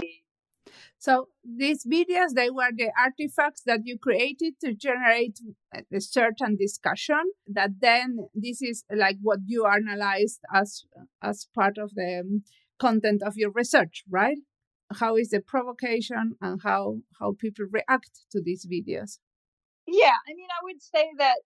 so 0.98 1.28
these 1.44 1.84
videos, 1.84 2.34
they 2.34 2.50
were 2.50 2.70
the 2.76 2.90
artifacts 2.98 3.62
that 3.66 3.80
you 3.84 3.98
created 3.98 4.54
to 4.60 4.74
generate 4.74 5.38
a 5.74 6.00
certain 6.00 6.56
discussion 6.56 7.22
that 7.46 7.80
then 7.80 8.28
this 8.34 8.62
is 8.62 8.84
like 8.94 9.16
what 9.22 9.40
you 9.46 9.66
analyzed 9.66 10.40
as 10.52 10.84
as 11.22 11.46
part 11.54 11.78
of 11.78 11.94
the 11.94 12.20
um, 12.20 12.42
content 12.78 13.22
of 13.22 13.36
your 13.36 13.50
research, 13.50 14.04
right? 14.10 14.38
How 15.00 15.16
is 15.16 15.30
the 15.30 15.40
provocation 15.40 16.36
and 16.40 16.60
how 16.62 16.98
how 17.20 17.34
people 17.38 17.66
react 17.70 18.26
to 18.32 18.40
these 18.42 18.66
videos? 18.66 19.18
Yeah, 19.86 20.18
I 20.26 20.34
mean, 20.34 20.50
I 20.50 20.64
would 20.64 20.82
say 20.82 21.06
that 21.18 21.36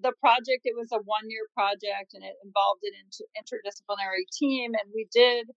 the 0.00 0.12
project 0.20 0.64
it 0.64 0.74
was 0.74 0.88
a 0.92 1.04
one 1.04 1.28
year 1.28 1.44
project 1.52 2.14
and 2.14 2.24
it 2.24 2.36
involved 2.42 2.80
an 2.84 2.96
interdisciplinary 3.36 4.24
team, 4.32 4.72
and 4.72 4.90
we 4.94 5.06
did 5.12 5.50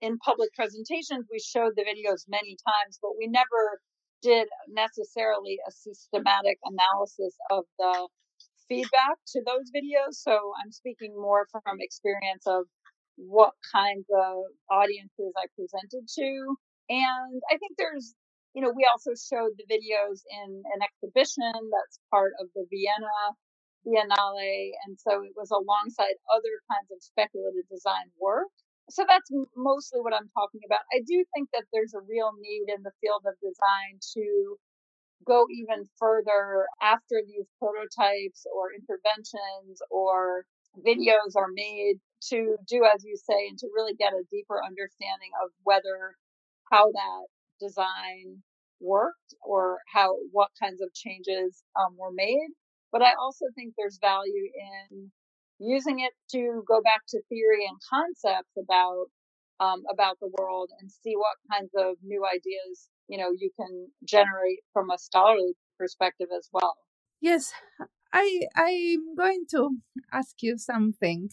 in 0.00 0.18
public 0.18 0.54
presentations, 0.54 1.26
we 1.30 1.40
showed 1.40 1.74
the 1.76 1.82
videos 1.82 2.24
many 2.28 2.56
times, 2.62 2.98
but 3.02 3.12
we 3.18 3.26
never 3.26 3.80
did 4.22 4.48
necessarily 4.68 5.58
a 5.66 5.70
systematic 5.70 6.58
analysis 6.64 7.34
of 7.50 7.64
the 7.78 8.08
feedback 8.68 9.16
to 9.34 9.42
those 9.46 9.70
videos. 9.74 10.14
So 10.20 10.52
I'm 10.62 10.72
speaking 10.72 11.14
more 11.16 11.46
from 11.50 11.80
experience 11.80 12.46
of 12.46 12.64
what 13.16 13.54
kinds 13.72 14.06
of 14.14 14.46
audiences 14.70 15.32
I 15.36 15.46
presented 15.56 16.06
to. 16.06 16.30
And 16.88 17.42
I 17.50 17.58
think 17.58 17.74
there's, 17.76 18.14
you 18.54 18.62
know, 18.62 18.72
we 18.74 18.86
also 18.90 19.12
showed 19.18 19.58
the 19.58 19.66
videos 19.66 20.22
in 20.30 20.62
an 20.62 20.80
exhibition 20.82 21.52
that's 21.52 21.98
part 22.10 22.32
of 22.40 22.48
the 22.54 22.64
Vienna 22.70 23.18
Biennale. 23.86 24.70
And 24.86 24.98
so 24.98 25.22
it 25.22 25.34
was 25.34 25.50
alongside 25.50 26.14
other 26.30 26.54
kinds 26.70 26.90
of 26.94 27.02
speculative 27.02 27.66
design 27.70 28.10
work. 28.20 28.52
So 28.90 29.04
that's 29.08 29.30
mostly 29.56 30.00
what 30.00 30.14
I'm 30.14 30.28
talking 30.32 30.60
about. 30.64 30.80
I 30.92 31.00
do 31.06 31.24
think 31.34 31.48
that 31.52 31.64
there's 31.72 31.94
a 31.94 32.00
real 32.08 32.32
need 32.40 32.72
in 32.72 32.82
the 32.82 32.92
field 33.00 33.22
of 33.26 33.34
design 33.40 34.00
to 34.14 34.56
go 35.26 35.46
even 35.50 35.88
further 35.98 36.66
after 36.82 37.22
these 37.26 37.46
prototypes 37.58 38.46
or 38.54 38.72
interventions 38.72 39.82
or 39.90 40.44
videos 40.86 41.36
are 41.36 41.50
made 41.52 41.96
to 42.30 42.56
do 42.68 42.84
as 42.84 43.04
you 43.04 43.16
say 43.16 43.48
and 43.48 43.58
to 43.58 43.68
really 43.74 43.94
get 43.94 44.12
a 44.12 44.24
deeper 44.30 44.62
understanding 44.64 45.30
of 45.42 45.50
whether 45.64 46.14
how 46.70 46.90
that 46.92 47.26
design 47.60 48.42
worked 48.80 49.34
or 49.42 49.78
how 49.92 50.16
what 50.32 50.50
kinds 50.62 50.80
of 50.80 50.92
changes 50.94 51.62
um, 51.76 51.96
were 51.98 52.12
made 52.12 52.48
but 52.92 53.02
i 53.02 53.12
also 53.20 53.46
think 53.56 53.74
there's 53.76 53.98
value 54.00 54.46
in 54.90 55.10
using 55.58 56.00
it 56.00 56.12
to 56.30 56.62
go 56.66 56.80
back 56.82 57.02
to 57.08 57.22
theory 57.28 57.66
and 57.66 57.78
concepts 57.88 58.56
about 58.58 59.06
um, 59.60 59.82
about 59.92 60.18
the 60.20 60.30
world 60.38 60.70
and 60.80 60.90
see 60.90 61.14
what 61.16 61.36
kinds 61.50 61.72
of 61.76 61.96
new 62.02 62.24
ideas 62.24 62.88
you 63.08 63.18
know 63.18 63.30
you 63.36 63.50
can 63.58 63.88
generate 64.04 64.60
from 64.72 64.90
a 64.90 64.98
scholarly 64.98 65.54
perspective 65.78 66.28
as 66.36 66.48
well. 66.52 66.74
Yes 67.20 67.52
i 68.12 68.40
i'm 68.56 69.14
going 69.14 69.44
to 69.50 69.78
ask 70.12 70.42
you 70.42 70.56
something 70.56 71.28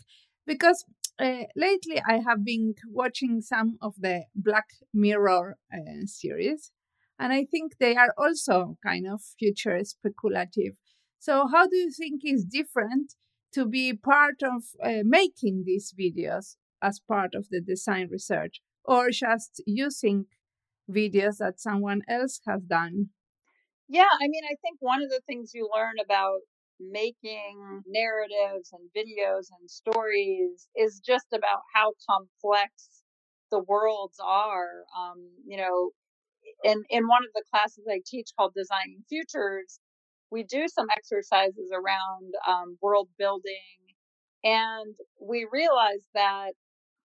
because 0.45 0.85
uh, 1.19 1.43
lately 1.55 2.01
i 2.07 2.19
have 2.27 2.43
been 2.43 2.73
watching 2.91 3.41
some 3.41 3.77
of 3.81 3.93
the 3.97 4.23
black 4.35 4.65
mirror 4.93 5.57
uh, 5.73 6.05
series 6.05 6.71
and 7.17 7.31
i 7.31 7.45
think 7.45 7.73
they 7.79 7.95
are 7.95 8.13
also 8.17 8.77
kind 8.85 9.07
of 9.07 9.21
future 9.39 9.79
speculative. 9.83 10.73
So 11.17 11.47
how 11.47 11.65
do 11.67 11.75
you 11.77 11.91
think 11.91 12.21
is 12.23 12.45
different 12.45 13.13
to 13.55 13.65
be 13.65 13.93
part 13.93 14.43
of 14.43 14.63
uh, 14.83 15.03
making 15.03 15.63
these 15.65 15.93
videos 15.99 16.55
as 16.81 16.99
part 16.99 17.33
of 17.33 17.47
the 17.49 17.61
design 17.61 18.07
research 18.11 18.61
or 18.83 19.09
just 19.09 19.63
using 19.65 20.25
videos 20.89 21.37
that 21.37 21.59
someone 21.59 22.01
else 22.07 22.41
has 22.47 22.61
done? 22.61 23.09
Yeah, 23.87 24.13
I 24.21 24.27
mean, 24.27 24.43
I 24.45 24.55
think 24.61 24.77
one 24.79 25.01
of 25.01 25.09
the 25.09 25.21
things 25.27 25.51
you 25.53 25.69
learn 25.73 25.95
about 26.03 26.39
making 26.79 27.83
narratives 27.87 28.73
and 28.73 28.89
videos 28.95 29.47
and 29.57 29.69
stories 29.69 30.67
is 30.75 30.99
just 30.99 31.27
about 31.33 31.61
how 31.73 31.93
complex 32.09 33.03
the 33.51 33.59
worlds 33.59 34.19
are. 34.23 34.83
Um, 34.97 35.29
you 35.45 35.57
know, 35.57 35.91
in 36.63 36.83
in 36.89 37.07
one 37.07 37.23
of 37.23 37.31
the 37.33 37.43
classes 37.51 37.85
I 37.89 38.01
teach 38.05 38.29
called 38.37 38.53
Designing 38.55 39.03
Futures, 39.07 39.79
we 40.35 40.43
do 40.43 40.67
some 40.67 40.87
exercises 40.91 41.71
around 41.71 42.33
um, 42.45 42.77
world 42.81 43.07
building, 43.17 43.79
and 44.43 44.93
we 45.21 45.47
realize 45.49 46.03
that 46.13 46.51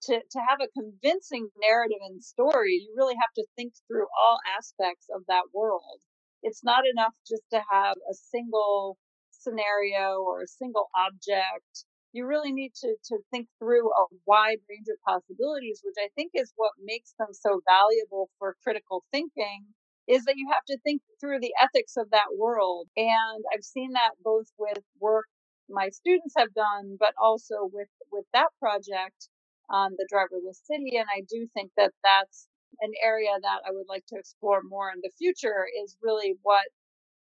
to, 0.02 0.14
to 0.18 0.38
have 0.48 0.58
a 0.60 0.72
convincing 0.74 1.48
narrative 1.62 2.02
and 2.10 2.20
story, 2.20 2.74
you 2.74 2.92
really 2.96 3.14
have 3.14 3.32
to 3.36 3.46
think 3.54 3.72
through 3.86 4.06
all 4.18 4.38
aspects 4.58 5.06
of 5.14 5.22
that 5.28 5.44
world. 5.54 6.00
It's 6.42 6.64
not 6.64 6.82
enough 6.92 7.14
just 7.28 7.44
to 7.52 7.60
have 7.70 7.94
a 8.10 8.14
single 8.14 8.96
scenario 9.30 10.18
or 10.26 10.42
a 10.42 10.48
single 10.48 10.88
object. 10.98 11.84
You 12.12 12.26
really 12.26 12.52
need 12.52 12.72
to, 12.82 12.96
to 13.10 13.18
think 13.30 13.46
through 13.60 13.90
a 13.92 14.06
wide 14.26 14.58
range 14.68 14.88
of 14.90 14.98
possibilities, 15.06 15.82
which 15.84 15.94
I 16.02 16.08
think 16.16 16.32
is 16.34 16.52
what 16.56 16.72
makes 16.82 17.14
them 17.16 17.28
so 17.30 17.60
valuable 17.64 18.28
for 18.40 18.56
critical 18.64 19.04
thinking 19.12 19.66
is 20.08 20.24
that 20.24 20.36
you 20.36 20.48
have 20.52 20.64
to 20.68 20.78
think 20.84 21.02
through 21.20 21.40
the 21.40 21.54
ethics 21.62 21.96
of 21.96 22.10
that 22.10 22.36
world. 22.36 22.88
And 22.96 23.44
I've 23.54 23.64
seen 23.64 23.92
that 23.92 24.12
both 24.24 24.46
with 24.58 24.82
work 25.00 25.26
my 25.68 25.88
students 25.90 26.34
have 26.36 26.52
done, 26.54 26.96
but 26.98 27.14
also 27.20 27.70
with, 27.72 27.88
with 28.12 28.24
that 28.34 28.48
project 28.58 29.28
on 29.70 29.92
the 29.96 30.08
driverless 30.12 30.60
city. 30.66 30.96
And 30.96 31.06
I 31.14 31.22
do 31.30 31.46
think 31.54 31.70
that 31.76 31.92
that's 32.02 32.48
an 32.80 32.92
area 33.04 33.30
that 33.40 33.60
I 33.66 33.70
would 33.70 33.86
like 33.88 34.04
to 34.08 34.18
explore 34.18 34.60
more 34.68 34.90
in 34.90 35.00
the 35.02 35.12
future 35.18 35.66
is 35.84 35.96
really 36.02 36.34
what, 36.42 36.66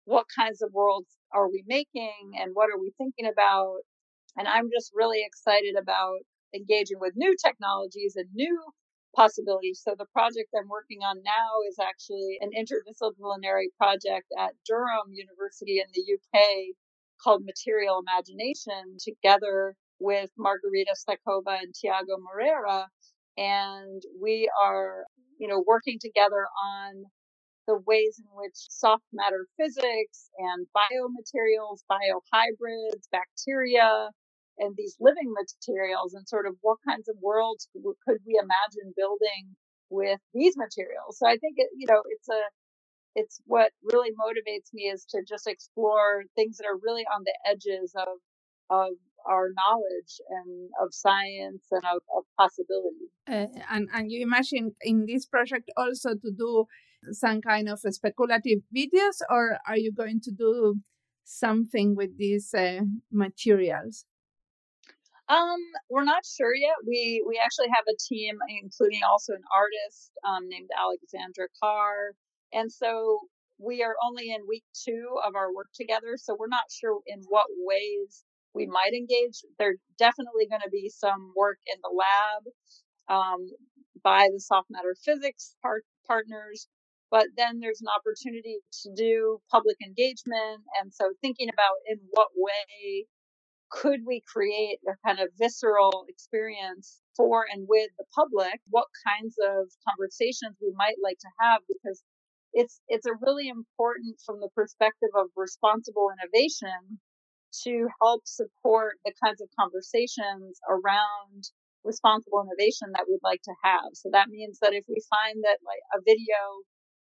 what 0.06 0.26
kinds 0.38 0.62
of 0.62 0.74
worlds 0.74 1.10
are 1.34 1.50
we 1.50 1.64
making 1.68 2.34
and 2.40 2.52
what 2.54 2.70
are 2.70 2.80
we 2.80 2.92
thinking 2.98 3.28
about? 3.28 3.80
And 4.38 4.48
I'm 4.48 4.70
just 4.72 4.92
really 4.96 5.24
excited 5.26 5.76
about 5.80 6.20
engaging 6.56 7.00
with 7.00 7.14
new 7.16 7.36
technologies 7.44 8.16
and 8.16 8.28
new 8.34 8.60
possibilities. 9.16 9.82
So 9.84 9.96
the 9.98 10.06
project 10.14 10.54
I'm 10.56 10.70
working 10.70 11.00
on 11.02 11.22
now 11.24 11.62
is 11.70 11.78
actually 11.80 12.38
an 12.42 12.52
interdisciplinary 12.52 13.74
project 13.78 14.28
at 14.38 14.54
Durham 14.66 15.12
University 15.12 15.80
in 15.80 15.88
the 15.94 16.06
UK 16.16 16.76
called 17.24 17.44
Material 17.46 18.02
Imagination 18.02 18.98
together 19.00 19.76
with 20.00 20.30
Margarita 20.38 20.94
Staykova 20.94 21.58
and 21.62 21.74
Tiago 21.74 22.18
Moreira. 22.22 22.88
And 23.38 24.02
we 24.22 24.50
are, 24.62 25.06
you 25.40 25.48
know, 25.48 25.64
working 25.66 25.98
together 26.02 26.46
on 26.46 27.06
the 27.68 27.78
ways 27.86 28.18
in 28.18 28.26
which 28.34 28.56
soft 28.56 29.04
matter 29.12 29.46
physics 29.60 30.30
and 30.38 30.68
biomaterials, 30.76 31.84
biohybrids, 31.92 33.04
bacteria, 33.12 34.10
and 34.60 34.76
these 34.76 34.96
living 35.00 35.34
materials 35.34 36.14
and 36.14 36.28
sort 36.28 36.48
of 36.48 36.56
what 36.62 36.78
kinds 36.88 37.08
of 37.08 37.16
worlds 37.22 37.68
could 37.74 38.18
we 38.26 38.40
imagine 38.42 38.94
building 38.96 39.56
with 39.90 40.20
these 40.34 40.56
materials. 40.58 41.18
So 41.18 41.28
I 41.28 41.38
think 41.38 41.56
it, 41.58 41.70
you 41.78 41.88
know, 41.88 42.02
it's 42.10 42.30
a, 42.30 42.42
it's 43.16 43.42
what 43.46 43.72
really 43.84 44.12
motivates 44.12 44.74
me 44.74 44.84
is 44.84 45.06
to 45.10 45.22
just 45.28 45.48
explore 45.48 46.24
things 46.36 46.58
that 46.58 46.68
are 46.68 46.78
really 46.82 47.04
on 47.04 47.24
the 47.24 47.34
edges 47.50 47.94
of, 47.96 48.18
of 48.70 48.94
our 49.28 49.50
knowledge 49.56 50.20
and 50.30 50.70
of 50.82 50.94
science 50.94 51.66
and 51.72 51.84
of, 51.92 52.02
of 52.16 52.24
possibility. 52.38 53.10
Uh, 53.28 53.48
and, 53.72 53.90
and 53.94 54.12
you 54.12 54.22
imagine 54.22 54.74
in 54.82 55.06
this 55.06 55.26
project 55.26 55.72
also 55.76 56.12
to 56.12 56.32
do 56.38 56.66
some 57.12 57.42
kind 57.42 57.70
of 57.70 57.80
speculative 57.80 58.60
videos 58.76 59.22
or 59.30 59.58
are 59.68 59.78
you 59.78 59.92
going 59.92 60.20
to 60.22 60.32
do 60.32 60.76
something 61.24 61.96
with 61.96 62.18
these 62.18 62.54
uh, 62.54 62.82
materials? 63.12 64.06
Um, 65.30 65.60
we're 65.90 66.06
not 66.06 66.24
sure 66.26 66.54
yet. 66.56 66.76
We 66.86 67.24
we 67.28 67.42
actually 67.44 67.70
have 67.70 67.86
a 67.90 67.98
team, 67.98 68.38
including 68.64 69.02
also 69.10 69.34
an 69.34 69.44
artist 69.54 70.12
um, 70.28 70.48
named 70.48 70.70
Alexandra 70.78 71.48
Carr, 71.62 72.14
and 72.54 72.72
so 72.72 73.22
we 73.58 73.84
are 73.84 73.96
only 74.08 74.30
in 74.32 74.46
week 74.48 74.64
two 74.86 75.18
of 75.26 75.36
our 75.36 75.54
work 75.54 75.68
together. 75.74 76.18
So 76.18 76.36
we're 76.40 76.48
not 76.52 76.70
sure 76.70 77.00
in 77.08 77.22
what 77.30 77.48
ways 77.58 78.24
we 78.54 78.68
might 78.68 78.94
engage. 78.94 79.42
There's 79.58 79.80
definitely 79.98 80.48
going 80.50 80.62
to 80.62 80.70
be 80.72 80.90
some 80.94 81.34
work 81.36 81.58
in 81.66 81.80
the 81.82 81.90
lab 81.90 82.44
um, 83.10 83.48
by 84.04 84.30
the 84.32 84.40
soft 84.40 84.70
matter 84.70 84.96
physics 85.04 85.56
part- 85.62 85.86
partners, 86.08 86.68
but 87.12 87.28
then 87.38 87.60
there's 87.60 87.82
an 87.82 87.88
opportunity 87.90 88.60
to 88.84 88.90
do 88.96 89.40
public 89.52 89.78
engagement, 89.86 90.64
and 90.82 90.94
so 90.94 91.12
thinking 91.22 91.50
about 91.50 91.78
in 91.88 92.00
what 92.12 92.30
way 92.36 93.08
could 93.70 94.02
we 94.06 94.24
create 94.26 94.80
a 94.88 94.96
kind 95.06 95.20
of 95.20 95.30
visceral 95.38 96.06
experience 96.08 97.02
for 97.16 97.46
and 97.52 97.68
with 97.68 97.90
the 97.98 98.06
public? 98.16 98.60
What 98.70 98.88
kinds 99.06 99.36
of 99.44 99.70
conversations 99.88 100.58
we 100.62 100.72
might 100.76 100.98
like 101.04 101.20
to 101.20 101.32
have 101.40 101.62
because 101.68 102.04
it's 102.54 102.80
it's 102.88 103.06
a 103.06 103.20
really 103.22 103.50
important 103.50 104.18
from 104.26 104.40
the 104.40 104.50
perspective 104.56 105.10
of 105.16 105.28
responsible 105.36 106.10
innovation 106.16 107.00
to 107.64 107.88
help 108.02 108.22
support 108.26 108.98
the 109.06 109.14
kinds 109.24 109.42
of 109.42 109.50
conversations 109.60 110.60
around 110.70 111.50
responsible 111.84 112.44
innovation 112.44 112.92
that 112.94 113.08
we'd 113.08 113.24
like 113.24 113.42
to 113.44 113.56
have. 113.64 113.94
So 113.94 114.10
that 114.12 114.30
means 114.30 114.60
that 114.62 114.74
if 114.74 114.86
we 114.88 115.00
find 115.10 115.44
that 115.44 115.60
like 115.64 115.84
a 115.96 116.04
video 116.04 116.64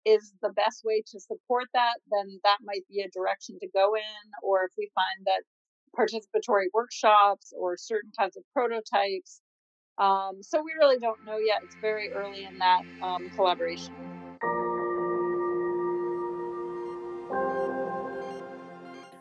is 0.05 0.33
the 0.43 0.53
best 0.55 0.85
way 0.85 1.03
to 1.03 1.19
support 1.19 1.67
that, 1.75 1.99
then 2.13 2.39
that 2.45 2.63
might 2.63 2.87
be 2.89 3.03
a 3.03 3.11
direction 3.11 3.59
to 3.61 3.69
go 3.75 3.97
in. 3.97 4.23
Or 4.43 4.65
if 4.65 4.73
we 4.79 4.91
find 4.95 5.27
that 5.27 5.43
participatory 5.97 6.67
workshops 6.73 7.53
or 7.59 7.77
certain 7.77 8.11
kinds 8.19 8.37
of 8.37 8.45
prototypes. 8.53 9.41
Um, 9.99 10.43
so 10.43 10.63
we 10.63 10.73
really 10.79 10.99
don't 10.99 11.25
know 11.25 11.39
yet. 11.39 11.63
It's 11.65 11.77
very 11.81 12.13
early 12.13 12.45
in 12.45 12.59
that 12.59 12.83
um, 13.03 13.31
collaboration. 13.35 13.95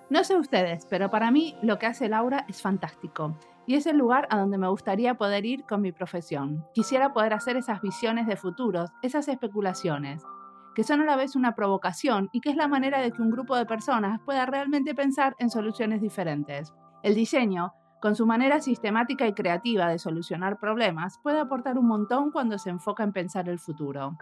No 0.10 0.24
sé 0.24 0.36
ustedes, 0.38 0.86
pero 0.86 1.10
para 1.10 1.32
mí 1.32 1.58
lo 1.64 1.80
que 1.80 1.88
hace 1.88 2.08
Laura 2.08 2.46
es 2.48 2.62
fantástico 2.62 3.36
y 3.66 3.76
es 3.76 3.88
el 3.88 3.98
lugar 3.98 4.28
a 4.30 4.38
donde 4.38 4.58
me 4.58 4.68
gustaría 4.68 5.16
poder 5.16 5.46
ir 5.46 5.66
con 5.66 5.82
mi 5.82 5.92
profesión. 5.92 6.64
Quisiera 6.74 7.12
poder 7.12 7.34
hacer 7.34 7.58
esas 7.58 7.82
visiones 7.82 8.28
de 8.28 8.38
futuros, 8.38 8.92
esas 9.02 9.28
especulaciones. 9.28 10.22
Que 10.76 10.84
son 10.84 11.02
a 11.02 11.06
la 11.06 11.16
vez 11.16 11.36
una 11.36 11.56
provocación 11.56 12.30
y 12.32 12.42
que 12.42 12.50
es 12.50 12.58
la 12.58 12.68
manera 12.68 13.00
de 13.00 13.12
que 13.12 13.22
un 13.22 13.32
grupo 13.32 13.56
de 13.56 13.66
personas 13.66 14.20
pueda 14.26 14.46
realmente 14.46 14.94
pensar 14.94 15.36
en 15.40 15.50
soluciones 15.50 16.02
diferentes. 16.02 16.74
El 17.02 17.16
diseño, 17.16 17.74
con 18.02 18.16
su 18.16 18.28
manera 18.28 18.60
sistemática 18.60 19.26
y 19.26 19.34
creativa 19.34 19.88
de 19.88 19.98
solucionar 19.98 20.60
problemas, 20.60 21.18
puede 21.24 21.40
aportar 21.40 21.80
un 21.80 21.88
montón 21.88 22.30
cuando 22.30 22.60
se 22.60 22.70
enfoca 22.70 23.04
en 23.04 23.14
pensar 23.14 23.48
el 23.50 23.58
futuro. 23.58 24.18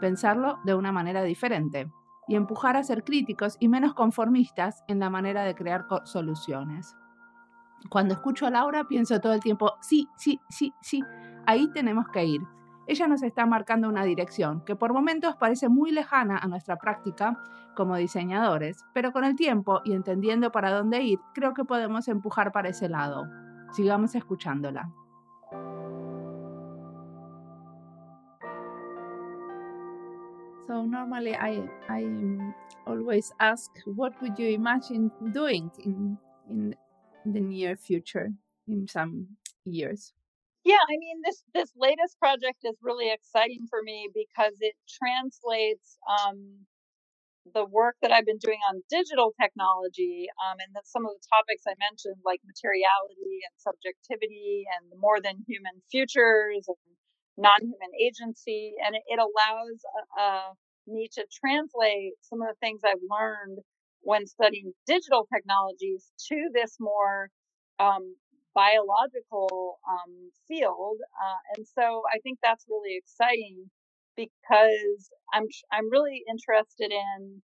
Pensarlo 0.00 0.58
de 0.64 0.74
una 0.74 0.92
manera 0.92 1.22
diferente 1.22 1.90
y 2.28 2.34
empujar 2.34 2.76
a 2.76 2.84
ser 2.84 3.02
críticos 3.02 3.56
y 3.58 3.68
menos 3.68 3.94
conformistas 3.94 4.84
en 4.88 4.98
la 4.98 5.10
manera 5.10 5.44
de 5.44 5.54
crear 5.54 5.86
soluciones. 6.04 6.94
Cuando 7.88 8.14
escucho 8.14 8.46
a 8.46 8.50
Laura 8.50 8.84
pienso 8.84 9.20
todo 9.20 9.32
el 9.32 9.40
tiempo, 9.40 9.74
sí, 9.80 10.08
sí, 10.16 10.40
sí, 10.48 10.74
sí, 10.82 11.02
ahí 11.46 11.70
tenemos 11.72 12.06
que 12.08 12.24
ir. 12.24 12.40
Ella 12.88 13.08
nos 13.08 13.22
está 13.24 13.46
marcando 13.46 13.88
una 13.88 14.04
dirección 14.04 14.64
que 14.64 14.76
por 14.76 14.92
momentos 14.92 15.34
parece 15.36 15.68
muy 15.68 15.90
lejana 15.90 16.38
a 16.38 16.46
nuestra 16.46 16.76
práctica 16.76 17.36
como 17.74 17.96
diseñadores, 17.96 18.84
pero 18.94 19.12
con 19.12 19.24
el 19.24 19.34
tiempo 19.34 19.80
y 19.84 19.92
entendiendo 19.92 20.52
para 20.52 20.70
dónde 20.70 21.02
ir, 21.02 21.18
creo 21.34 21.52
que 21.52 21.64
podemos 21.64 22.06
empujar 22.06 22.52
para 22.52 22.68
ese 22.68 22.88
lado. 22.88 23.26
Sigamos 23.72 24.14
escuchándola. 24.14 24.88
So 30.66 30.84
normally 30.84 31.32
I 31.32 31.62
I 31.88 32.04
always 32.86 33.32
ask 33.38 33.70
what 33.84 34.14
would 34.20 34.36
you 34.36 34.48
imagine 34.48 35.10
doing 35.32 35.70
in 35.78 36.18
in 36.48 36.74
the 37.24 37.40
near 37.40 37.76
future 37.76 38.32
in 38.66 38.86
some 38.88 39.26
years. 39.64 40.12
Yeah, 40.66 40.82
I 40.82 40.96
mean 40.98 41.22
this 41.24 41.44
this 41.54 41.70
latest 41.78 42.18
project 42.18 42.60
is 42.66 42.76
really 42.82 43.12
exciting 43.12 43.66
for 43.70 43.80
me 43.84 44.10
because 44.14 44.56
it 44.60 44.74
translates 44.90 45.98
um, 46.10 46.66
the 47.54 47.64
work 47.66 47.96
that 48.02 48.12
I've 48.12 48.26
been 48.26 48.38
doing 48.42 48.58
on 48.70 48.82
digital 48.90 49.34
technology 49.40 50.26
um, 50.42 50.58
and 50.60 50.74
some 50.84 51.06
of 51.06 51.12
the 51.14 51.24
topics 51.32 51.64
I 51.68 51.74
mentioned, 51.78 52.22
like 52.24 52.40
materiality 52.46 53.44
and 53.46 53.54
subjectivity 53.58 54.64
and 54.78 54.90
more 55.00 55.20
than 55.22 55.44
human 55.48 55.82
futures 55.90 56.66
and 56.68 56.82
non-human 57.38 57.94
agency, 58.00 58.74
and 58.84 58.96
it, 58.96 59.04
it 59.08 59.20
allows 59.20 59.78
uh, 59.86 60.20
uh, 60.22 60.50
me 60.88 61.08
to 61.14 61.26
translate 61.30 62.14
some 62.22 62.42
of 62.42 62.48
the 62.50 62.58
things 62.60 62.82
I've 62.84 63.02
learned 63.10 63.60
when 64.02 64.26
studying 64.26 64.72
digital 64.86 65.26
technologies 65.32 66.10
to 66.30 66.50
this 66.54 66.76
more 66.80 67.30
um, 67.78 68.16
biological 68.56 69.78
um, 69.86 70.32
field. 70.48 70.98
Uh, 71.12 71.40
and 71.56 71.66
so 71.68 72.02
I 72.12 72.18
think 72.24 72.40
that's 72.42 72.64
really 72.68 72.96
exciting 72.96 73.70
because 74.16 75.10
I'm 75.32 75.44
I'm 75.70 75.90
really 75.92 76.24
interested 76.28 76.90
in 76.90 77.42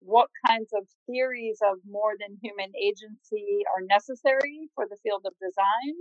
what 0.00 0.28
kinds 0.46 0.70
of 0.72 0.86
theories 1.06 1.58
of 1.66 1.78
more 1.90 2.14
than 2.20 2.38
human 2.42 2.70
agency 2.78 3.66
are 3.74 3.82
necessary 3.90 4.70
for 4.76 4.86
the 4.88 4.96
field 5.02 5.22
of 5.26 5.34
design, 5.42 5.94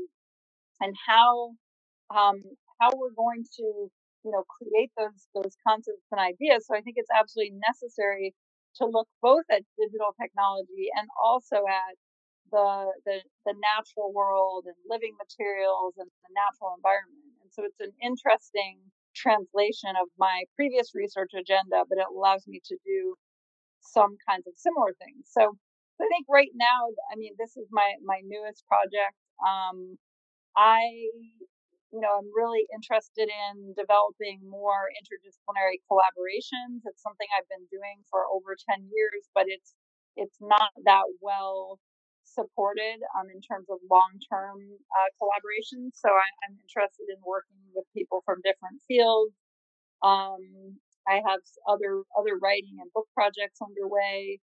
and 0.82 0.94
how 1.08 1.52
um, 2.14 2.44
how 2.80 2.92
we're 2.96 3.18
going 3.18 3.44
to 3.58 3.90
you 4.24 4.32
know 4.32 4.46
create 4.62 4.92
those 4.98 5.26
those 5.34 5.58
concepts 5.68 6.06
and 6.12 6.22
ideas. 6.22 6.68
So 6.68 6.78
I 6.78 6.82
think 6.82 6.98
it's 7.02 7.12
absolutely 7.12 7.58
necessary 7.66 8.36
to 8.78 8.86
look 8.86 9.08
both 9.22 9.46
at 9.50 9.64
digital 9.80 10.14
technology 10.22 10.92
and 10.94 11.08
also 11.18 11.64
at 11.66 11.96
the, 12.56 12.72
the 13.04 13.18
the 13.46 13.56
natural 13.76 14.16
world 14.16 14.66
and 14.72 14.78
living 14.88 15.16
materials 15.20 16.00
and 16.00 16.08
the 16.08 16.32
natural 16.32 16.72
environment. 16.80 17.36
And 17.44 17.52
so 17.52 17.68
it's 17.68 17.84
an 17.84 17.92
interesting 18.00 18.80
translation 19.16 19.96
of 20.00 20.08
my 20.20 20.48
previous 20.56 20.96
research 20.96 21.36
agenda, 21.36 21.84
but 21.90 22.00
it 22.00 22.08
allows 22.08 22.48
me 22.48 22.62
to 22.72 22.76
do 22.88 23.16
some 23.82 24.18
kinds 24.28 24.48
of 24.48 24.56
similar 24.58 24.96
things. 25.00 25.28
So 25.30 25.56
I 26.02 26.08
think 26.12 26.28
right 26.32 26.52
now, 26.56 26.92
I 27.12 27.16
mean, 27.20 27.36
this 27.40 27.58
is 27.60 27.68
my 27.72 28.00
my 28.04 28.24
newest 28.24 28.64
project. 28.72 29.16
Um, 29.44 30.00
I 30.58 31.12
you 31.94 32.02
know, 32.04 32.12
I'm 32.20 32.28
really 32.36 32.68
interested 32.76 33.32
in 33.32 33.72
developing 33.80 34.44
more 34.44 34.92
interdisciplinary 35.00 35.80
collaborations. 35.88 36.84
It's 36.84 37.02
something 37.02 37.28
I've 37.32 37.48
been 37.48 37.68
doing 37.72 38.04
for 38.12 38.28
over 38.28 38.58
10 38.60 38.92
years, 38.92 39.30
but 39.34 39.46
it's 39.48 39.74
it's 40.18 40.38
not 40.42 40.72
that 40.86 41.08
well 41.22 41.80
supported 42.36 43.00
um, 43.16 43.32
in 43.32 43.40
terms 43.40 43.72
of 43.72 43.80
long-term 43.90 44.60
uh, 44.60 45.10
collaborations. 45.16 45.96
So 45.96 46.12
I, 46.12 46.28
am 46.52 46.60
interested 46.60 47.08
in 47.08 47.20
working 47.24 47.64
with 47.74 47.88
people 47.96 48.22
from 48.28 48.44
different 48.44 48.84
fields. 48.88 49.34
Um, 50.04 50.78
I 51.08 51.24
have 51.24 51.40
other 51.68 52.04
other 52.18 52.36
writing 52.42 52.78
and 52.82 52.92
book 52.94 53.08
projects 53.16 53.64
underway. 53.64 54.40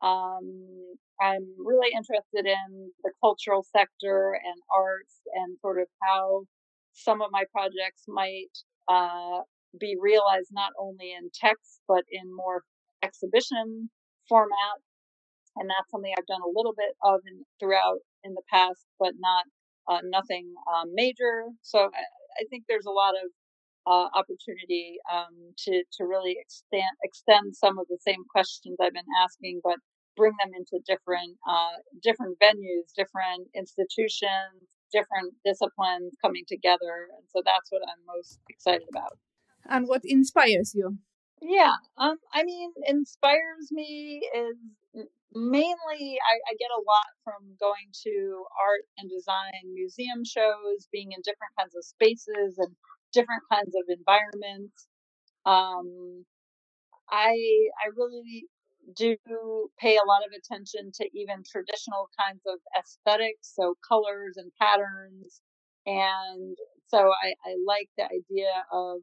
Um, 0.00 0.96
I'm 1.20 1.46
really 1.58 1.92
interested 1.94 2.46
in 2.46 2.90
the 3.04 3.12
cultural 3.20 3.64
sector 3.76 4.34
and 4.34 4.58
arts 4.72 5.20
and 5.34 5.56
sort 5.60 5.80
of 5.80 5.88
how 6.02 6.44
some 6.92 7.22
of 7.22 7.30
my 7.30 7.44
projects 7.52 8.04
might 8.08 8.54
uh, 8.88 9.42
be 9.78 9.96
realized 10.00 10.50
not 10.52 10.72
only 10.78 11.12
in 11.12 11.30
text 11.34 11.80
but 11.88 12.04
in 12.10 12.34
more 12.34 12.62
exhibition 13.02 13.90
format 14.28 14.80
and 15.56 15.70
that's 15.70 15.90
something 15.90 16.12
I've 16.16 16.26
done 16.26 16.42
a 16.42 16.54
little 16.54 16.74
bit 16.76 16.96
of 17.02 17.20
in, 17.26 17.44
throughout 17.60 18.00
in 18.22 18.34
the 18.34 18.42
past, 18.50 18.86
but 18.98 19.14
not 19.18 19.44
uh, 19.88 20.00
nothing 20.04 20.54
um, 20.72 20.90
major. 20.94 21.44
So 21.62 21.78
I, 21.78 22.04
I, 22.40 22.44
think 22.50 22.64
there's 22.68 22.86
a 22.86 22.90
lot 22.90 23.14
of 23.14 23.30
uh, 23.86 24.08
opportunity 24.16 24.96
um, 25.12 25.52
to 25.58 25.84
to 25.92 26.04
really 26.04 26.36
extend 26.40 26.96
extend 27.02 27.54
some 27.54 27.78
of 27.78 27.86
the 27.88 27.98
same 28.00 28.24
questions 28.30 28.76
I've 28.80 28.94
been 28.94 29.12
asking, 29.22 29.60
but 29.62 29.76
bring 30.16 30.32
them 30.42 30.52
into 30.56 30.82
different 30.86 31.36
uh, 31.48 31.78
different 32.02 32.38
venues, 32.40 32.92
different 32.96 33.48
institutions, 33.54 34.64
different 34.92 35.34
disciplines 35.44 36.14
coming 36.22 36.44
together, 36.48 37.12
and 37.16 37.24
so 37.28 37.42
that's 37.44 37.70
what 37.70 37.82
I'm 37.82 38.02
most 38.06 38.40
excited 38.48 38.88
about. 38.90 39.18
And 39.68 39.88
what 39.88 40.02
inspires 40.04 40.72
you? 40.74 40.98
Yeah, 41.40 41.74
um, 41.98 42.16
I 42.32 42.44
mean, 42.44 42.72
inspires 42.86 43.70
me 43.70 44.22
is 44.34 44.56
mainly 45.34 46.18
I, 46.18 46.34
I, 46.50 46.54
get 46.58 46.70
a 46.70 46.84
lot 46.86 47.10
from 47.24 47.56
going 47.60 47.90
to 48.04 48.44
art 48.60 48.84
and 48.98 49.10
design 49.10 49.74
museum 49.74 50.24
shows, 50.24 50.88
being 50.92 51.12
in 51.12 51.20
different 51.24 51.52
kinds 51.58 51.74
of 51.76 51.84
spaces 51.84 52.58
and 52.58 52.74
different 53.12 53.42
kinds 53.50 53.74
of 53.74 53.84
environments. 53.88 54.86
Um, 55.46 56.24
I 57.10 57.34
I 57.82 57.90
really 57.96 58.46
do 58.96 59.16
pay 59.78 59.96
a 59.96 60.06
lot 60.06 60.26
of 60.26 60.32
attention 60.36 60.92
to 60.94 61.08
even 61.14 61.42
traditional 61.50 62.08
kinds 62.18 62.42
of 62.46 62.58
aesthetics, 62.78 63.52
so 63.54 63.76
colors 63.86 64.36
and 64.36 64.52
patterns, 64.60 65.40
and 65.86 66.56
so 66.88 66.98
I, 66.98 67.34
I 67.46 67.56
like 67.66 67.88
the 67.96 68.04
idea 68.04 68.52
of 68.72 68.98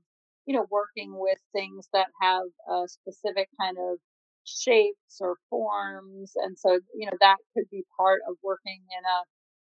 you 0.46 0.56
know 0.56 0.68
working 0.72 1.14
with 1.18 1.40
things 1.54 1.88
that 1.94 2.08
have 2.22 2.48
a 2.70 2.88
specific 2.88 3.50
kind 3.60 3.78
of 3.80 4.00
shapes 4.46 5.18
or 5.20 5.36
forms. 5.50 6.34
And 6.36 6.58
so, 6.58 6.80
you 6.96 7.06
know, 7.06 7.18
that 7.22 7.38
could 7.54 7.70
be 7.72 7.84
part 7.98 8.22
of 8.28 8.36
working 8.44 8.82
in 8.90 9.04
a 9.06 9.20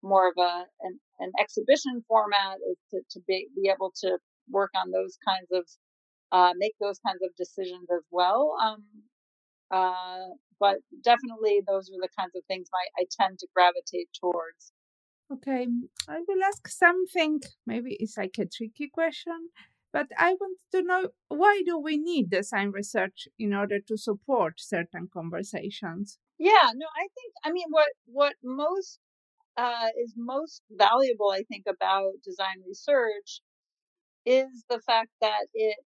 more 0.02 0.30
of 0.30 0.36
a 0.38 0.66
an, 0.82 1.00
an 1.20 1.32
exhibition 1.40 2.04
format 2.08 2.58
is 2.72 2.78
to, 2.92 3.02
to 3.12 3.24
be, 3.28 3.48
be 3.56 3.70
able 3.70 3.92
to 4.02 4.18
work 4.50 4.72
on 4.76 4.92
those 4.92 5.18
kinds 5.28 5.50
of 5.52 5.66
uh, 6.32 6.54
make 6.58 6.74
those 6.80 7.00
kinds 7.06 7.22
of 7.24 7.36
decisions 7.36 7.88
as 7.92 8.04
well. 8.12 8.56
Um, 8.64 8.84
uh, 9.72 10.34
but 10.60 10.78
definitely 11.04 11.62
those 11.68 11.90
are 11.90 12.02
the 12.02 12.10
kinds 12.18 12.36
of 12.36 12.44
things 12.48 12.68
I 12.74 13.06
tend 13.20 13.40
to 13.40 13.48
gravitate 13.56 14.10
towards. 14.20 14.74
Okay, 15.32 15.68
I 16.08 16.20
will 16.28 16.44
ask 16.44 16.68
something. 16.68 17.40
Maybe 17.66 17.96
it's 18.00 18.18
like 18.18 18.38
a 18.40 18.46
tricky 18.46 18.90
question. 18.92 19.50
But 19.92 20.08
I 20.18 20.34
want 20.34 20.58
to 20.72 20.84
know 20.84 21.10
why 21.30 21.64
do 21.66 21.78
we 21.80 21.98
need 21.98 22.30
design 22.30 22.72
research 22.72 23.28
in 23.40 23.54
order 23.54 23.80
to 23.88 23.98
support 23.98 24.60
certain 24.60 25.10
conversations? 25.12 26.20
Yeah, 26.38 26.72
no, 26.76 26.86
I 26.96 27.08
think 27.16 27.34
I 27.44 27.52
mean 27.52 27.68
what 27.70 27.90
what 28.06 28.36
most 28.44 29.00
uh, 29.58 29.90
is 30.02 30.14
most 30.16 30.62
valuable, 30.72 31.32
I 31.32 31.44
think, 31.44 31.66
about 31.68 32.14
design 32.24 32.64
research 32.66 33.42
is 34.26 34.64
the 34.70 34.80
fact 34.86 35.10
that 35.22 35.48
it 35.54 35.78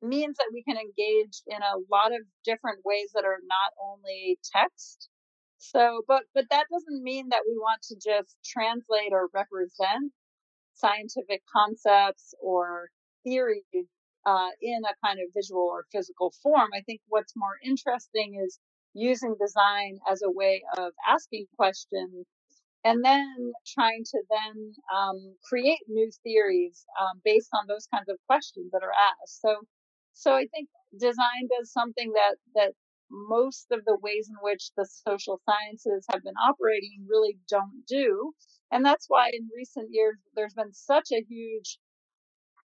means 0.00 0.36
that 0.38 0.50
we 0.52 0.64
can 0.64 0.76
engage 0.76 1.42
in 1.46 1.62
a 1.62 1.78
lot 1.90 2.12
of 2.12 2.22
different 2.44 2.80
ways 2.84 3.10
that 3.14 3.24
are 3.24 3.38
not 3.46 3.72
only 3.80 4.38
text. 4.52 5.08
So, 5.58 6.02
but 6.08 6.24
but 6.34 6.46
that 6.50 6.66
doesn't 6.72 7.02
mean 7.04 7.28
that 7.28 7.44
we 7.46 7.56
want 7.56 7.82
to 7.82 7.94
just 7.94 8.36
translate 8.44 9.12
or 9.12 9.28
represent 9.32 10.12
scientific 10.74 11.42
concepts 11.54 12.34
or 12.40 12.88
theory 13.24 13.64
uh, 14.26 14.48
in 14.60 14.82
a 14.84 15.06
kind 15.06 15.18
of 15.20 15.32
visual 15.34 15.62
or 15.62 15.84
physical 15.92 16.32
form. 16.42 16.70
I 16.74 16.82
think 16.82 17.00
what's 17.08 17.34
more 17.36 17.56
interesting 17.64 18.40
is 18.44 18.58
using 18.94 19.36
design 19.40 19.98
as 20.10 20.22
a 20.22 20.30
way 20.30 20.62
of 20.76 20.92
asking 21.08 21.46
questions 21.56 22.26
and 22.84 23.04
then 23.04 23.52
trying 23.74 24.04
to 24.04 24.18
then 24.28 24.72
um, 24.94 25.34
create 25.48 25.80
new 25.88 26.10
theories 26.22 26.84
um, 27.00 27.20
based 27.24 27.50
on 27.54 27.66
those 27.68 27.86
kinds 27.94 28.08
of 28.08 28.16
questions 28.26 28.70
that 28.72 28.82
are 28.82 28.92
asked. 28.92 29.40
So, 29.40 29.56
so 30.14 30.34
I 30.34 30.46
think 30.52 30.68
design 30.98 31.48
does 31.58 31.72
something 31.72 32.12
that 32.12 32.36
that 32.54 32.72
most 33.10 33.66
of 33.70 33.84
the 33.84 33.96
ways 34.00 34.28
in 34.28 34.36
which 34.42 34.70
the 34.76 34.88
social 35.06 35.40
sciences 35.44 36.06
have 36.10 36.22
been 36.22 36.34
operating 36.42 37.06
really 37.08 37.38
don't 37.48 37.84
do. 37.86 38.32
And 38.70 38.84
that's 38.84 39.04
why 39.08 39.30
in 39.32 39.48
recent 39.54 39.88
years 39.90 40.16
there's 40.34 40.54
been 40.54 40.72
such 40.72 41.12
a 41.12 41.24
huge 41.28 41.78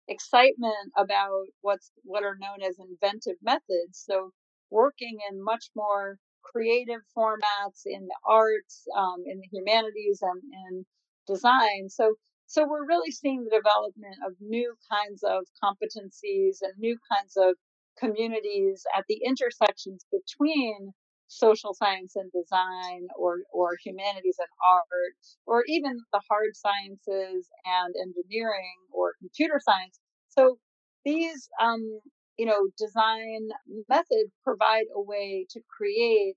excitement 0.08 0.92
about 0.96 1.46
what's 1.62 1.90
what 2.04 2.24
are 2.24 2.36
known 2.40 2.62
as 2.68 2.76
inventive 2.78 3.36
methods. 3.42 4.04
So 4.06 4.30
working 4.70 5.18
in 5.30 5.42
much 5.42 5.70
more 5.76 6.18
creative 6.42 7.00
formats 7.16 7.82
in 7.86 8.06
the 8.06 8.16
arts, 8.24 8.84
um, 8.96 9.24
in 9.26 9.40
the 9.40 9.48
humanities, 9.52 10.20
and 10.22 10.42
in 10.68 10.86
design. 11.26 11.88
So 11.88 12.14
so 12.46 12.66
we're 12.68 12.86
really 12.86 13.10
seeing 13.10 13.44
the 13.44 13.56
development 13.56 14.16
of 14.26 14.34
new 14.40 14.74
kinds 14.90 15.22
of 15.24 15.44
competencies 15.62 16.58
and 16.62 16.72
new 16.78 16.96
kinds 17.12 17.36
of 17.36 17.56
communities 17.98 18.84
at 18.96 19.04
the 19.08 19.20
intersections 19.24 20.06
between 20.12 20.92
social 21.28 21.74
science 21.74 22.14
and 22.16 22.30
design 22.32 23.08
or, 23.18 23.38
or 23.52 23.76
humanities 23.84 24.36
and 24.38 24.48
art 24.66 25.16
or 25.46 25.64
even 25.68 25.98
the 26.12 26.20
hard 26.30 26.54
sciences 26.54 27.48
and 27.64 27.94
engineering 28.00 28.78
or 28.92 29.14
computer 29.18 29.60
science. 29.64 29.98
So 30.28 30.58
these 31.04 31.48
um, 31.60 32.00
you 32.36 32.46
know 32.46 32.68
design 32.78 33.48
methods 33.88 34.32
provide 34.44 34.86
a 34.94 35.00
way 35.00 35.46
to 35.50 35.60
create 35.76 36.34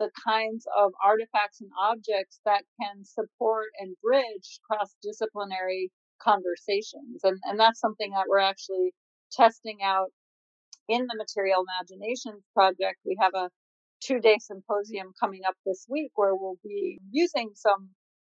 the 0.00 0.10
kinds 0.26 0.66
of 0.76 0.92
artifacts 1.04 1.60
and 1.60 1.70
objects 1.80 2.40
that 2.44 2.64
can 2.80 3.04
support 3.04 3.66
and 3.78 3.94
bridge 4.02 4.58
cross 4.68 4.96
disciplinary 5.02 5.90
conversations. 6.20 7.22
And, 7.22 7.38
and 7.44 7.60
that's 7.60 7.78
something 7.78 8.10
that 8.10 8.26
we're 8.28 8.40
actually 8.40 8.92
testing 9.30 9.78
out 9.84 10.10
in 10.88 11.06
the 11.06 11.16
Material 11.16 11.64
Imagination 11.64 12.42
Project, 12.52 12.98
we 13.06 13.16
have 13.20 13.32
a 13.34 13.50
two 14.04 14.20
day 14.20 14.36
symposium 14.38 15.12
coming 15.18 15.40
up 15.46 15.54
this 15.64 15.86
week 15.88 16.10
where 16.14 16.34
we'll 16.34 16.58
be 16.62 16.98
using 17.10 17.50
some 17.54 17.90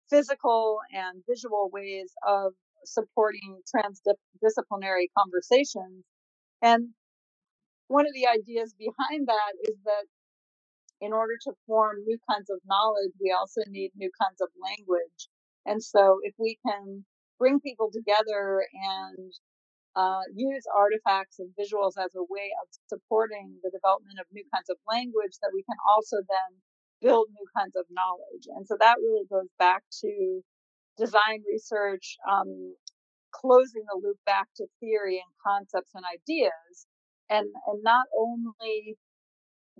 physical 0.10 0.80
and 0.94 1.24
visual 1.28 1.70
ways 1.72 2.14
of 2.28 2.54
supporting 2.86 3.62
transdisciplinary 3.74 5.08
conversations. 5.18 6.04
And 6.62 6.90
one 7.88 8.06
of 8.06 8.14
the 8.14 8.28
ideas 8.28 8.76
behind 8.78 9.28
that 9.28 9.54
is 9.64 9.76
that 9.86 10.06
in 11.02 11.12
order 11.12 11.34
to 11.44 11.52
form 11.68 11.98
new 12.06 12.18
kinds 12.30 12.50
of 12.50 12.60
knowledge, 12.66 13.12
we 13.20 13.36
also 13.38 13.62
need 13.68 13.92
new 13.96 14.12
kinds 14.22 14.42
of 14.42 14.50
language. 14.62 15.28
And 15.66 15.84
so 15.84 16.20
if 16.24 16.34
we 16.38 16.58
can 16.66 17.06
bring 17.40 17.60
people 17.60 17.90
together 17.92 18.66
and 18.74 19.34
uh, 19.96 20.22
use 20.34 20.66
artifacts 20.76 21.40
and 21.40 21.52
visuals 21.60 21.98
as 22.00 22.16
a 22.16 22.24
way 22.24 22.50
of 22.64 22.68
supporting 22.88 23.58
the 23.64 23.72
development 23.72 24.20
of 24.20 24.28
new 24.34 24.46
kinds 24.54 24.70
of 24.70 24.78
language 24.90 25.38
that 25.42 25.52
we 25.54 25.64
can 25.64 25.78
also 25.90 26.18
then 26.26 26.52
build 27.02 27.28
new 27.32 27.48
kinds 27.58 27.76
of 27.76 27.86
knowledge. 27.92 28.48
And 28.56 28.66
so 28.68 28.78
that 28.80 28.98
really 29.02 29.28
goes 29.30 29.50
back 29.60 29.84
to 30.02 30.42
design 30.98 31.44
research, 31.52 32.18
um, 32.30 32.76
closing 33.34 33.84
the 33.90 34.00
loop 34.02 34.18
back 34.26 34.48
to 34.58 34.68
theory 34.80 35.18
and 35.22 35.34
concepts 35.42 35.92
and 35.96 36.06
ideas, 36.06 36.88
and, 37.30 37.48
and 37.68 37.84
not 37.84 38.08
only 38.18 38.96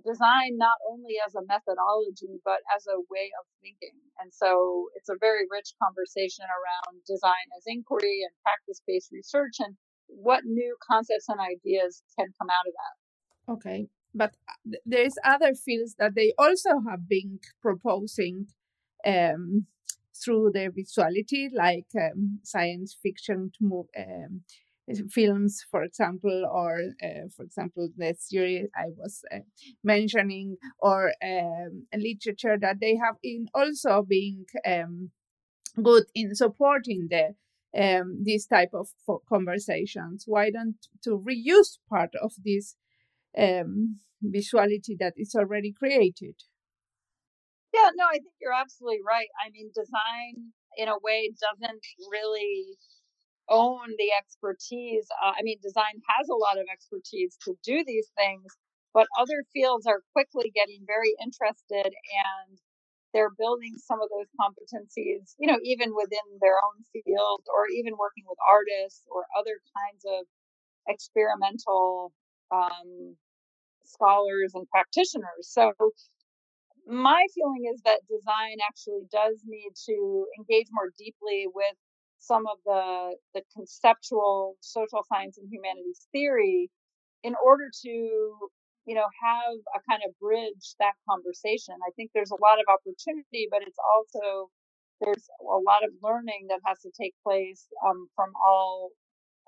design 0.02 0.58
not 0.58 0.76
only 0.90 1.16
as 1.22 1.34
a 1.38 1.46
methodology 1.46 2.36
but 2.44 2.60
as 2.74 2.84
a 2.90 2.98
way 3.08 3.30
of 3.40 3.46
thinking 3.62 3.94
and 4.20 4.28
so 4.34 4.90
it's 4.98 5.08
a 5.08 5.18
very 5.22 5.46
rich 5.48 5.72
conversation 5.80 6.44
around 6.50 6.98
design 7.06 7.46
as 7.56 7.64
inquiry 7.66 8.26
and 8.26 8.34
practice-based 8.42 9.14
research 9.14 9.62
and 9.62 9.78
what 10.22 10.44
new 10.44 10.76
concepts 10.90 11.28
and 11.28 11.40
ideas 11.40 12.02
can 12.18 12.28
come 12.38 12.48
out 12.50 12.66
of 12.68 12.74
that. 12.74 13.52
Okay, 13.52 13.88
but 14.14 14.34
uh, 14.48 14.76
there 14.86 15.04
is 15.04 15.18
other 15.24 15.54
fields 15.54 15.96
that 15.98 16.14
they 16.14 16.32
also 16.38 16.80
have 16.88 17.08
been 17.08 17.38
proposing 17.60 18.46
um, 19.06 19.66
through 20.14 20.52
their 20.52 20.70
visuality, 20.70 21.48
like 21.52 21.86
um, 22.00 22.38
science 22.42 22.96
fiction 23.02 23.50
move, 23.60 23.86
um, 23.98 24.42
films, 25.10 25.64
for 25.70 25.82
example, 25.82 26.44
or 26.50 26.78
uh, 27.02 27.28
for 27.34 27.42
example, 27.42 27.88
the 27.96 28.14
series 28.18 28.68
I 28.76 28.88
was 28.96 29.22
uh, 29.32 29.38
mentioning, 29.82 30.56
or 30.78 31.12
um, 31.22 31.86
literature 31.96 32.56
that 32.60 32.80
they 32.80 32.96
have 32.96 33.16
in 33.22 33.48
also 33.54 34.02
being 34.02 34.44
um, 34.66 35.10
good 35.82 36.04
in 36.14 36.34
supporting 36.34 37.08
the 37.10 37.34
um, 37.76 38.20
these 38.22 38.46
type 38.46 38.70
of 38.72 38.88
conversations? 39.28 40.24
Why 40.26 40.50
don't 40.50 40.76
to 41.04 41.10
reuse 41.18 41.78
part 41.88 42.10
of 42.22 42.32
this 42.44 42.76
um, 43.36 43.98
visuality 44.24 44.96
that 44.98 45.14
is 45.16 45.34
already 45.34 45.72
created? 45.72 46.36
Yeah, 47.72 47.90
no, 47.96 48.06
I 48.06 48.22
think 48.22 48.34
you're 48.40 48.54
absolutely 48.54 49.02
right. 49.04 49.28
I 49.44 49.50
mean, 49.50 49.70
design 49.74 50.54
in 50.76 50.88
a 50.88 50.98
way 51.02 51.30
doesn't 51.34 51.84
really 52.10 52.78
own 53.48 53.90
the 53.98 54.10
expertise. 54.16 55.06
Uh, 55.22 55.32
I 55.36 55.42
mean, 55.42 55.58
design 55.62 56.00
has 56.16 56.28
a 56.28 56.38
lot 56.38 56.56
of 56.56 56.66
expertise 56.72 57.36
to 57.44 57.54
do 57.64 57.84
these 57.84 58.10
things, 58.16 58.46
but 58.94 59.06
other 59.18 59.44
fields 59.52 59.86
are 59.86 60.02
quickly 60.12 60.52
getting 60.54 60.84
very 60.86 61.14
interested 61.20 61.90
and 61.90 62.58
they're 63.14 63.32
building 63.38 63.74
some 63.78 64.02
of 64.02 64.10
those 64.10 64.28
competencies, 64.36 65.34
you 65.38 65.48
know, 65.48 65.60
even 65.64 65.94
within 65.96 66.26
their 66.42 66.58
own 66.58 66.82
field 66.92 67.42
or 67.54 67.68
even 67.72 67.94
working 67.96 68.24
with 68.28 68.38
artists 68.50 69.06
or 69.10 69.24
other 69.38 69.56
kinds 69.72 70.04
of 70.04 70.26
experimental 70.88 72.12
um, 72.52 73.16
scholars 73.84 74.52
and 74.54 74.68
practitioners. 74.70 75.48
So 75.48 75.72
my 76.86 77.24
feeling 77.34 77.70
is 77.72 77.80
that 77.84 78.00
design 78.08 78.58
actually 78.68 79.06
does 79.10 79.42
need 79.46 79.72
to 79.86 80.26
engage 80.38 80.68
more 80.72 80.90
deeply 80.98 81.46
with 81.54 81.76
some 82.18 82.44
of 82.46 82.58
the 82.64 83.16
the 83.34 83.42
conceptual 83.54 84.56
social 84.60 85.04
science 85.08 85.38
and 85.38 85.48
humanities 85.50 86.06
theory 86.12 86.70
in 87.22 87.34
order 87.44 87.70
to 87.84 88.34
you 88.86 88.94
know, 88.94 89.06
have 89.22 89.56
a 89.76 89.80
kind 89.88 90.02
of 90.06 90.12
bridge 90.20 90.76
that 90.80 90.94
conversation. 91.08 91.74
I 91.86 91.92
think 91.96 92.10
there's 92.14 92.32
a 92.32 92.40
lot 92.42 92.60
of 92.60 92.66
opportunity, 92.68 93.48
but 93.50 93.62
it's 93.62 93.80
also 93.80 94.50
there's 95.00 95.26
a 95.42 95.60
lot 95.60 95.84
of 95.84 95.90
learning 96.02 96.48
that 96.48 96.60
has 96.66 96.80
to 96.82 96.90
take 96.96 97.14
place 97.24 97.66
um, 97.86 98.08
from 98.16 98.30
all 98.36 98.90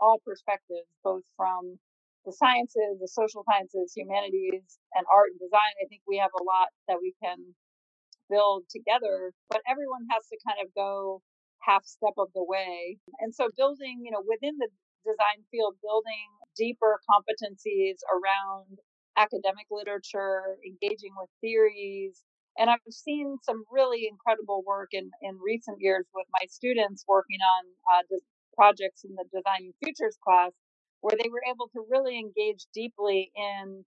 all 0.01 0.20
perspectives, 0.25 0.88
both 1.05 1.25
from 1.37 1.79
the 2.27 2.33
sciences, 2.33 3.01
the 3.01 3.09
social 3.09 3.44
sciences, 3.49 3.92
humanities, 3.96 4.79
and 4.94 5.07
art 5.12 5.31
and 5.33 5.40
design. 5.40 5.72
I 5.81 5.87
think 5.88 6.03
we 6.09 6.18
have 6.18 6.35
a 6.37 6.44
lot 6.44 6.68
that 6.88 6.99
we 7.01 7.14
can 7.22 7.55
build 8.31 8.64
together, 8.70 9.33
but 9.51 9.62
everyone 9.70 10.05
has 10.11 10.27
to 10.29 10.38
kind 10.46 10.59
of 10.64 10.72
go 10.75 11.22
half 11.62 11.85
step 11.87 12.14
of 12.18 12.29
the 12.35 12.44
way. 12.44 12.99
And 13.20 13.35
so 13.35 13.49
building, 13.57 14.03
you 14.05 14.11
know, 14.11 14.22
within 14.27 14.59
the 14.59 14.68
design 15.07 15.46
field, 15.51 15.79
building 15.83 16.27
deeper 16.59 16.99
competencies 17.07 18.03
around 18.11 18.79
academic 19.16 19.66
literature, 19.70 20.57
engaging 20.64 21.12
with 21.18 21.31
theories. 21.40 22.22
And 22.59 22.70
I've 22.70 22.81
seen 22.88 23.37
some 23.42 23.64
really 23.70 24.09
incredible 24.09 24.62
work 24.66 24.90
in, 24.92 25.11
in 25.22 25.38
recent 25.42 25.79
years 25.81 26.07
with 26.14 26.26
my 26.33 26.46
students 26.48 27.05
working 27.07 27.40
on 27.40 27.62
uh, 27.92 28.16
projects 28.57 29.05
in 29.05 29.14
the 29.14 29.24
Designing 29.29 29.72
Futures 29.83 30.16
class, 30.24 30.52
where 31.00 31.16
they 31.16 31.29
were 31.29 31.44
able 31.48 31.68
to 31.76 31.85
really 31.90 32.18
engage 32.18 32.64
deeply 32.72 33.31
in 33.37 33.85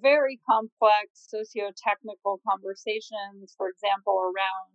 very 0.00 0.40
complex 0.48 1.06
socio-technical 1.14 2.40
conversations, 2.48 3.54
for 3.56 3.68
example, 3.68 4.18
around 4.18 4.72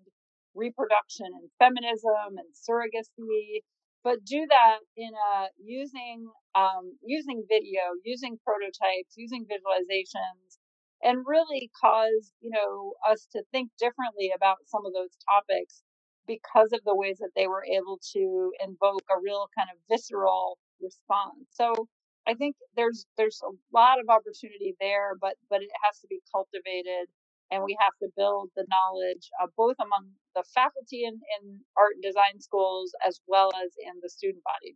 reproduction 0.56 1.28
and 1.36 1.50
feminism 1.60 2.38
and 2.38 2.50
surrogacy, 2.56 3.62
but 4.08 4.24
do 4.26 4.48
that 4.50 4.80
in 4.96 5.12
a 5.12 5.50
using 5.60 6.32
um, 6.56 6.96
using 7.04 7.44
video, 7.50 7.84
using 8.06 8.40
prototypes, 8.46 9.14
using 9.18 9.46
visualizations, 9.46 10.58
and 11.04 11.26
really 11.28 11.70
cause 11.82 12.32
you 12.42 12.52
know 12.52 12.94
us 13.12 13.28
to 13.34 13.44
think 13.52 13.70
differently 13.80 14.32
about 14.36 14.58
some 14.66 14.86
of 14.86 14.94
those 14.94 15.12
topics 15.30 15.84
because 16.28 16.72
of 16.74 16.82
the 16.86 16.96
ways 16.96 17.18
that 17.20 17.32
they 17.36 17.48
were 17.48 17.66
able 17.66 18.00
to 18.14 18.52
invoke 18.66 19.04
a 19.12 19.20
real 19.22 19.48
kind 19.58 19.70
of 19.74 19.78
visceral 19.92 20.58
response. 20.82 21.44
So 21.52 21.88
I 22.28 22.34
think 22.36 22.56
there's 22.78 23.06
there's 23.18 23.42
a 23.44 23.52
lot 23.76 24.00
of 24.00 24.08
opportunity 24.10 24.76
there, 24.80 25.16
but 25.20 25.36
but 25.50 25.62
it 25.64 25.72
has 25.84 26.00
to 26.00 26.08
be 26.08 26.22
cultivated 26.34 27.08
and 27.52 27.64
we 27.64 27.78
have 27.80 27.94
to 28.02 28.10
build 28.16 28.50
the 28.56 28.66
knowledge 28.70 29.30
uh, 29.42 29.48
both 29.56 29.76
among 29.80 30.12
the 30.36 30.44
faculty 30.54 31.04
in, 31.04 31.16
in 31.36 31.60
art 31.78 31.94
and 31.96 32.04
design 32.04 32.40
schools 32.40 32.92
as 33.06 33.20
well 33.28 33.52
as 33.64 33.72
in 33.80 34.00
the 34.02 34.10
student 34.10 34.44
body. 34.44 34.76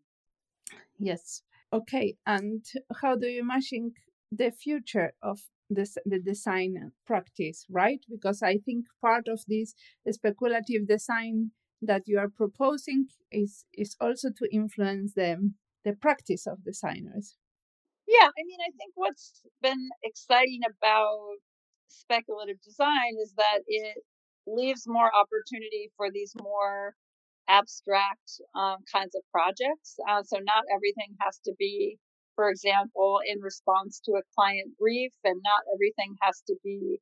Yes. 0.98 1.44
Okay. 1.74 2.16
And 2.26 2.64
how 3.02 3.16
do 3.16 3.28
you 3.28 3.42
imagine 3.42 3.94
the 4.32 4.52
future 4.52 5.14
of 5.22 5.40
this, 5.70 5.98
the 6.06 6.20
design 6.20 6.92
practice, 7.06 7.66
right? 7.70 8.00
Because 8.10 8.42
I 8.42 8.58
think 8.58 8.86
part 9.02 9.28
of 9.28 9.42
this 9.48 9.74
speculative 10.10 10.88
design 10.88 11.52
that 11.82 12.04
you 12.06 12.20
are 12.20 12.30
proposing 12.30 13.08
is 13.32 13.66
is 13.74 13.96
also 14.00 14.30
to 14.30 14.48
influence 14.54 15.14
the 15.16 15.52
the 15.84 15.94
practice 15.94 16.46
of 16.46 16.64
designers. 16.64 17.38
Yeah, 18.08 18.28
I 18.28 18.44
mean, 18.46 18.60
I 18.60 18.72
think 18.78 18.92
what's 18.96 19.42
been 19.62 19.90
exciting 20.04 20.62
about 20.66 21.40
speculative 21.92 22.62
design 22.62 23.14
is 23.22 23.34
that 23.38 23.60
it 23.68 23.98
leaves 24.48 24.84
more 24.88 25.12
opportunity 25.14 25.92
for 25.98 26.10
these 26.12 26.34
more 26.42 26.96
abstract 27.48 28.42
um, 28.56 28.78
kinds 28.92 29.16
of 29.16 29.22
projects. 29.32 29.98
Uh, 30.10 30.24
so 30.24 30.38
not 30.38 30.64
everything 30.74 31.16
has 31.20 31.40
to 31.46 31.54
be, 31.60 31.98
for 32.36 32.50
example, 32.50 33.20
in 33.28 33.40
response 33.42 34.02
to 34.06 34.14
a 34.14 34.24
client 34.36 34.72
brief, 34.80 35.12
and 35.24 35.42
not 35.44 35.62
everything 35.76 36.16
has 36.22 36.42
to 36.48 36.56
be 36.64 37.00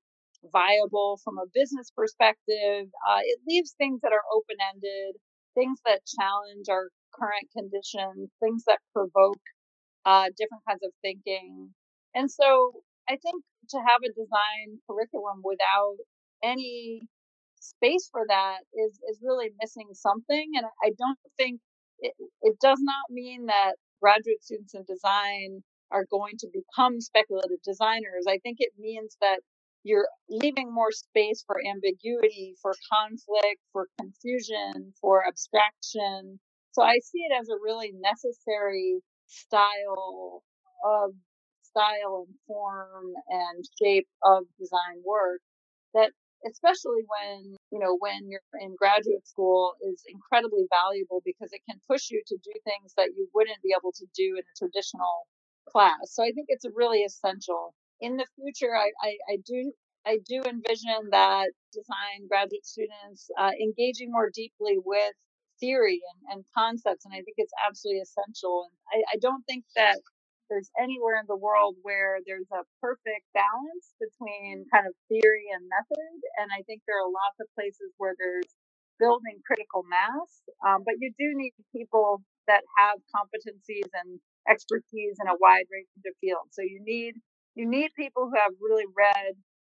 viable 0.51 1.19
from 1.23 1.37
a 1.37 1.49
business 1.53 1.91
perspective. 1.95 2.87
Uh, 3.07 3.21
it 3.23 3.39
leaves 3.47 3.75
things 3.77 4.01
that 4.01 4.13
are 4.13 4.25
open 4.33 4.57
ended, 4.73 5.15
things 5.55 5.79
that 5.85 6.01
challenge 6.17 6.67
our 6.69 6.89
current 7.13 7.47
conditions, 7.55 8.29
things 8.39 8.63
that 8.65 8.79
provoke 8.93 9.41
uh, 10.05 10.25
different 10.37 10.63
kinds 10.67 10.83
of 10.83 10.91
thinking. 11.01 11.73
And 12.15 12.31
so 12.31 12.71
I 13.07 13.17
think 13.17 13.43
to 13.69 13.77
have 13.77 14.01
a 14.03 14.13
design 14.13 14.79
curriculum 14.89 15.41
without 15.43 15.97
any 16.43 17.01
space 17.59 18.09
for 18.11 18.25
that 18.27 18.59
is 18.73 18.99
is 19.09 19.19
really 19.21 19.49
missing 19.61 19.87
something 19.93 20.51
and 20.55 20.65
i 20.83 20.91
don't 20.97 21.19
think 21.37 21.59
it, 21.99 22.13
it 22.41 22.55
does 22.61 22.79
not 22.81 23.05
mean 23.09 23.47
that 23.47 23.73
graduate 24.01 24.43
students 24.43 24.73
in 24.73 24.83
design 24.87 25.61
are 25.91 26.05
going 26.09 26.35
to 26.39 26.47
become 26.53 27.01
speculative 27.01 27.61
designers. 27.63 28.25
I 28.27 28.37
think 28.39 28.57
it 28.59 28.71
means 28.77 29.17
that 29.21 29.39
you're 29.83 30.07
leaving 30.29 30.73
more 30.73 30.91
space 30.91 31.43
for 31.47 31.57
ambiguity 31.65 32.55
for 32.61 32.73
conflict 32.93 33.61
for 33.71 33.87
confusion 33.99 34.93
for 35.01 35.25
abstraction. 35.27 36.39
So 36.71 36.83
i 36.83 36.99
see 36.99 37.19
it 37.19 37.33
as 37.39 37.49
a 37.49 37.59
really 37.63 37.91
necessary 37.93 38.99
style 39.27 40.43
of 40.85 41.11
style 41.71 42.25
and 42.27 42.35
form 42.47 43.13
and 43.29 43.65
shape 43.81 44.07
of 44.23 44.43
design 44.59 45.01
work 45.05 45.41
that 45.93 46.11
especially 46.47 47.03
when 47.07 47.55
you 47.71 47.79
know 47.79 47.97
when 47.99 48.29
you're 48.29 48.41
in 48.61 48.75
graduate 48.75 49.27
school 49.27 49.73
is 49.91 50.03
incredibly 50.07 50.65
valuable 50.71 51.21
because 51.25 51.51
it 51.51 51.61
can 51.69 51.79
push 51.89 52.09
you 52.11 52.21
to 52.25 52.37
do 52.43 52.51
things 52.63 52.93
that 52.95 53.09
you 53.15 53.27
wouldn't 53.33 53.61
be 53.61 53.73
able 53.77 53.91
to 53.91 54.05
do 54.15 54.35
in 54.37 54.43
a 54.43 54.57
traditional 54.57 55.27
class 55.67 55.99
so 56.05 56.23
i 56.23 56.31
think 56.31 56.47
it's 56.49 56.65
a 56.65 56.71
really 56.75 57.03
essential 57.03 57.73
in 57.99 58.15
the 58.15 58.25
future 58.35 58.75
i, 58.75 58.89
I, 59.03 59.17
I 59.33 59.37
do 59.45 59.73
I 60.05 60.17
do 60.27 60.41
envision 60.43 61.09
that 61.11 61.51
design 61.73 62.27
graduate 62.27 62.65
students 62.65 63.29
uh, 63.37 63.51
engaging 63.61 64.11
more 64.11 64.29
deeply 64.33 64.77
with 64.83 65.13
theory 65.59 66.01
and, 66.09 66.37
and 66.37 66.45
concepts, 66.57 67.05
and 67.05 67.13
I 67.13 67.21
think 67.21 67.35
it's 67.37 67.53
absolutely 67.67 68.01
essential. 68.01 68.65
And 68.65 69.03
I, 69.03 69.15
I 69.15 69.17
don't 69.19 69.43
think 69.43 69.65
that 69.75 69.99
there's 70.49 70.69
anywhere 70.79 71.19
in 71.21 71.27
the 71.29 71.37
world 71.37 71.77
where 71.83 72.19
there's 72.25 72.49
a 72.53 72.65
perfect 72.81 73.25
balance 73.33 73.93
between 74.01 74.65
kind 74.73 74.87
of 74.87 74.93
theory 75.09 75.47
and 75.53 75.63
method. 75.69 76.15
And 76.41 76.49
I 76.53 76.63
think 76.65 76.81
there 76.87 76.99
are 76.99 77.09
lots 77.09 77.37
of 77.41 77.47
places 77.55 77.93
where 77.97 78.15
there's 78.19 78.49
building 78.99 79.39
critical 79.47 79.83
mass, 79.87 80.43
um, 80.65 80.83
but 80.85 80.95
you 80.99 81.11
do 81.17 81.33
need 81.37 81.53
people 81.75 82.21
that 82.47 82.63
have 82.77 82.97
competencies 83.15 83.87
and 83.93 84.19
expertise 84.49 85.15
in 85.21 85.27
a 85.29 85.37
wide 85.39 85.67
range 85.71 85.89
of 86.05 86.13
fields. 86.21 86.51
So 86.53 86.61
you 86.63 86.81
need 86.83 87.15
you 87.55 87.67
need 87.69 87.91
people 87.95 88.29
who 88.29 88.35
have 88.37 88.53
really 88.61 88.85
read 88.95 89.33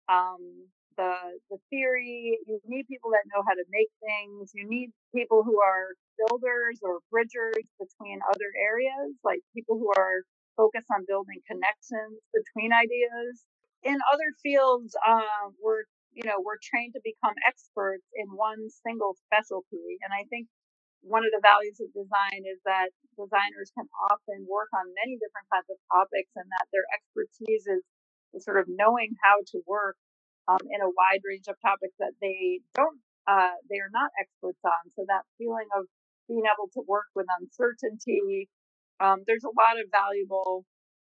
um, 0.08 0.68
the 0.96 1.14
the 1.50 1.58
theory. 1.70 2.38
You 2.46 2.60
need 2.66 2.86
people 2.88 3.10
that 3.12 3.24
know 3.34 3.42
how 3.46 3.54
to 3.54 3.64
make 3.70 3.90
things. 4.02 4.52
You 4.54 4.68
need 4.68 4.90
people 5.14 5.42
who 5.44 5.60
are 5.60 5.94
builders 6.18 6.80
or 6.82 7.00
bridgers 7.10 7.64
between 7.78 8.20
other 8.28 8.50
areas, 8.58 9.14
like 9.24 9.40
people 9.54 9.78
who 9.78 9.90
are 9.96 10.22
focus 10.56 10.84
on 10.92 11.04
building 11.08 11.40
connections 11.48 12.20
between 12.34 12.72
ideas. 12.72 13.44
In 13.82 13.98
other 14.12 14.30
fields, 14.42 14.94
uh, 15.06 15.50
we're 15.58 15.84
you 16.12 16.24
know 16.24 16.38
we're 16.44 16.60
trained 16.62 16.94
to 16.94 17.02
become 17.02 17.34
experts 17.46 18.06
in 18.14 18.28
one 18.34 18.68
single 18.84 19.16
specialty, 19.26 19.98
and 20.04 20.12
I 20.14 20.24
think 20.30 20.48
one 21.02 21.26
of 21.26 21.32
the 21.34 21.42
values 21.42 21.82
of 21.82 21.90
design 21.94 22.46
is 22.46 22.62
that 22.64 22.94
designers 23.18 23.74
can 23.74 23.90
often 24.10 24.46
work 24.46 24.70
on 24.74 24.86
many 25.02 25.18
different 25.18 25.50
kinds 25.50 25.68
of 25.70 25.78
topics, 25.90 26.30
and 26.38 26.46
that 26.50 26.66
their 26.70 26.86
expertise 26.94 27.66
is, 27.66 27.82
sort 28.42 28.56
of 28.60 28.66
knowing 28.68 29.12
how 29.20 29.40
to 29.52 29.60
work 29.68 29.96
um, 30.48 30.62
in 30.72 30.80
a 30.80 30.88
wide 30.88 31.20
range 31.26 31.46
of 31.48 31.56
topics 31.60 31.94
that 32.00 32.16
they 32.20 32.60
don't 32.74 32.98
uh, 33.26 33.54
they 33.70 33.78
are 33.78 33.92
not 33.92 34.10
experts 34.18 34.58
on. 34.64 34.82
So 34.96 35.04
that 35.06 35.22
feeling 35.38 35.68
of 35.78 35.86
being 36.28 36.42
able 36.46 36.70
to 36.74 36.82
work 36.88 37.06
with 37.14 37.26
uncertainty, 37.40 38.48
um, 39.00 39.24
there's 39.26 39.44
a 39.44 39.54
lot 39.56 39.80
of 39.80 39.90
valuable 39.90 40.64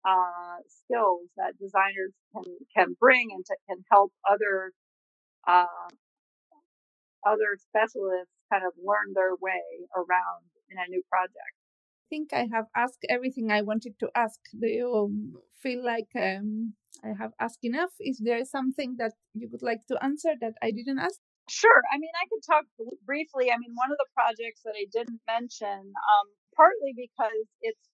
uh, 0.05 0.61
skills 0.69 1.29
that 1.37 1.59
designers 1.59 2.13
can 2.33 2.45
can 2.77 2.97
bring 3.01 3.29
and 3.33 3.45
to, 3.45 3.57
can 3.69 3.85
help 3.91 4.13
other 4.29 4.73
uh, 5.47 5.89
other 7.27 7.57
specialists 7.59 8.35
kind 8.53 8.65
of 8.67 8.73
learn 8.77 9.15
their 9.15 9.35
way 9.41 9.65
around 9.97 10.45
in 10.71 10.77
a 10.79 10.89
new 10.89 11.03
project. 11.09 11.57
I 12.05 12.07
think 12.11 12.33
I 12.33 12.47
have 12.53 12.67
asked 12.77 13.05
everything 13.09 13.51
I 13.51 13.63
wanted 13.63 13.99
to 14.01 14.11
ask. 14.15 14.39
Do 14.53 14.69
you 14.69 15.43
feel 15.63 15.85
like 15.85 16.13
um, 16.15 16.75
I 17.03 17.09
have 17.19 17.33
asked 17.41 17.65
enough? 17.65 17.91
Is 17.99 18.21
there 18.23 18.45
something 18.45 18.97
that 18.99 19.13
you 19.33 19.49
would 19.51 19.63
like 19.63 19.87
to 19.89 20.03
answer 20.05 20.35
that 20.41 20.55
I 20.63 20.71
didn't 20.71 20.99
ask? 20.99 21.19
Sure. 21.49 21.83
I 21.93 21.99
mean, 21.99 22.13
I 22.17 22.27
could 22.29 22.43
talk 22.45 22.65
briefly. 23.05 23.51
I 23.53 23.59
mean, 23.59 23.75
one 23.75 23.91
of 23.93 23.99
the 23.99 24.09
projects 24.15 24.63
that 24.65 24.75
I 24.77 24.87
didn't 24.93 25.21
mention, 25.27 25.93
um, 25.93 26.27
partly 26.57 26.93
because 26.97 27.47
it's 27.61 27.89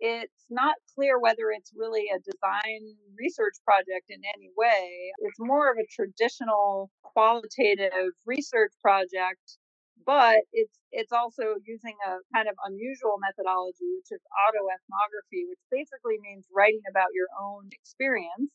it's 0.00 0.44
not 0.50 0.74
clear 0.94 1.18
whether 1.18 1.50
it's 1.54 1.72
really 1.76 2.10
a 2.10 2.18
design 2.20 2.82
research 3.18 3.54
project 3.64 4.10
in 4.10 4.20
any 4.34 4.50
way. 4.56 5.12
It's 5.20 5.38
more 5.40 5.70
of 5.70 5.78
a 5.78 5.86
traditional 5.86 6.90
qualitative 7.02 8.12
research 8.26 8.72
project, 8.82 9.58
but 10.04 10.42
it's 10.52 10.74
it's 10.92 11.12
also 11.12 11.56
using 11.64 11.96
a 12.06 12.18
kind 12.34 12.48
of 12.48 12.56
unusual 12.66 13.16
methodology, 13.22 13.86
which 13.96 14.10
is 14.10 14.22
autoethnography, 14.34 15.46
which 15.48 15.62
basically 15.70 16.18
means 16.20 16.46
writing 16.54 16.82
about 16.90 17.14
your 17.14 17.28
own 17.40 17.68
experience. 17.72 18.50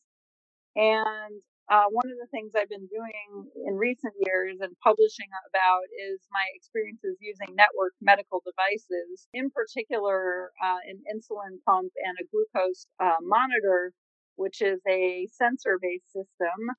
And 0.76 1.42
uh, 1.70 1.84
one 1.92 2.08
of 2.08 2.16
the 2.16 2.30
things 2.32 2.52
I've 2.56 2.68
been 2.72 2.88
doing 2.88 3.48
in 3.68 3.76
recent 3.76 4.14
years 4.24 4.56
and 4.60 4.72
publishing 4.82 5.28
about 5.52 5.84
is 5.92 6.20
my 6.32 6.44
experiences 6.56 7.20
using 7.20 7.54
network 7.54 7.92
medical 8.00 8.40
devices, 8.40 9.28
in 9.34 9.50
particular, 9.50 10.50
uh, 10.64 10.80
an 10.88 11.04
insulin 11.04 11.60
pump 11.68 11.92
and 12.00 12.16
a 12.16 12.24
glucose 12.32 12.86
uh, 13.00 13.20
monitor, 13.20 13.92
which 14.36 14.62
is 14.62 14.80
a 14.88 15.28
sensor 15.32 15.78
based 15.80 16.08
system. 16.08 16.72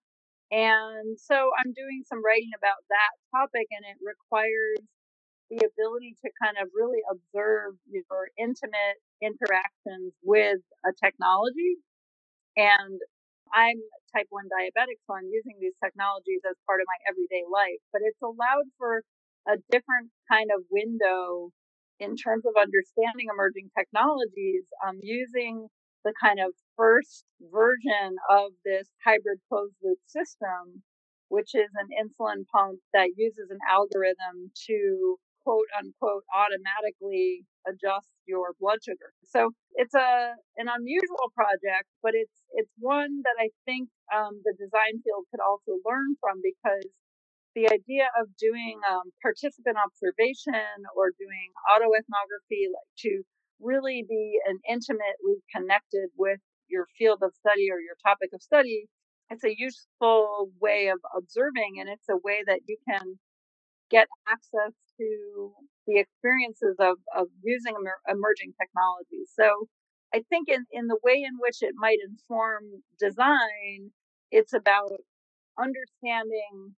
And 0.49 1.19
so 1.21 1.51
I'm 1.61 1.73
doing 1.77 2.01
some 2.09 2.25
writing 2.25 2.49
about 2.57 2.81
that 2.89 3.13
topic, 3.29 3.69
and 3.69 3.85
it 3.85 4.01
requires 4.01 4.81
the 5.53 5.61
ability 5.65 6.17
to 6.25 6.29
kind 6.41 6.57
of 6.61 6.69
really 6.73 7.01
observe 7.09 7.77
your 7.85 8.29
intimate 8.37 8.97
interactions 9.21 10.13
with 10.23 10.61
a 10.85 10.93
technology 10.97 11.77
and 12.57 12.99
I'm 13.53 13.77
type 14.15 14.27
1 14.29 14.49
diabetic, 14.49 14.99
so 15.05 15.13
I'm 15.15 15.29
using 15.29 15.57
these 15.59 15.75
technologies 15.83 16.41
as 16.49 16.55
part 16.65 16.81
of 16.81 16.87
my 16.87 16.99
everyday 17.09 17.43
life. 17.49 17.81
But 17.93 18.01
it's 18.05 18.21
allowed 18.21 18.69
for 18.77 19.03
a 19.47 19.57
different 19.71 20.11
kind 20.29 20.49
of 20.55 20.65
window 20.71 21.51
in 21.99 22.15
terms 22.15 22.45
of 22.45 22.55
understanding 22.55 23.27
emerging 23.31 23.69
technologies, 23.77 24.63
um, 24.85 24.99
using 25.01 25.67
the 26.05 26.13
kind 26.21 26.39
of 26.39 26.53
first 26.77 27.25
version 27.51 28.15
of 28.29 28.51
this 28.65 28.87
hybrid 29.03 29.39
closed 29.49 29.75
loop 29.83 29.99
system, 30.05 30.81
which 31.27 31.53
is 31.55 31.69
an 31.75 31.89
insulin 31.91 32.45
pump 32.53 32.79
that 32.93 33.09
uses 33.17 33.49
an 33.51 33.59
algorithm 33.69 34.51
to 34.67 35.17
quote 35.43 35.67
unquote 35.77 36.23
automatically 36.33 37.45
adjust 37.67 38.09
your 38.27 38.53
blood 38.59 38.79
sugar. 38.83 39.11
So 39.25 39.51
it's 39.79 39.95
a 39.95 40.35
an 40.59 40.67
unusual 40.67 41.31
project, 41.35 41.87
but 42.03 42.13
it's 42.15 42.35
it's 42.53 42.71
one 42.79 43.23
that 43.23 43.37
I 43.39 43.49
think 43.65 43.89
um, 44.11 44.41
the 44.43 44.53
design 44.59 44.99
field 45.05 45.25
could 45.31 45.39
also 45.39 45.79
learn 45.87 46.19
from 46.19 46.43
because 46.43 46.85
the 47.55 47.67
idea 47.71 48.07
of 48.19 48.27
doing 48.39 48.79
um, 48.89 49.11
participant 49.21 49.77
observation 49.79 50.79
or 50.95 51.11
doing 51.19 51.49
autoethnography, 51.71 52.69
like 52.71 52.91
to 53.07 53.23
really 53.61 54.05
be 54.07 54.39
an 54.47 54.59
intimately 54.69 55.41
connected 55.55 56.09
with 56.17 56.39
your 56.69 56.87
field 56.97 57.19
of 57.23 57.33
study 57.35 57.67
or 57.71 57.79
your 57.81 57.97
topic 58.05 58.31
of 58.33 58.41
study, 58.43 58.85
it's 59.31 59.43
a 59.45 59.55
useful 59.57 60.51
way 60.61 60.89
of 60.89 60.99
observing, 61.17 61.79
and 61.79 61.89
it's 61.89 62.09
a 62.09 62.17
way 62.23 62.43
that 62.47 62.61
you 62.67 62.77
can 62.87 63.19
get 63.91 64.07
access 64.27 64.73
to 64.99 65.51
the 65.89 65.99
experiences 65.99 66.77
of, 66.79 66.97
of 67.17 67.27
using 67.43 67.75
emer- 67.75 68.03
emerging 68.09 68.53
technologies. 68.61 69.31
So 69.35 69.67
I 70.13 70.23
think 70.29 70.49
in, 70.49 70.65
in 70.71 70.87
the 70.87 70.99
way 71.03 71.23
in 71.25 71.35
which 71.39 71.61
it 71.61 71.75
might 71.77 71.99
inform 72.07 72.83
design, 72.99 73.91
it's 74.31 74.53
about 74.53 74.93
understanding 75.59 76.75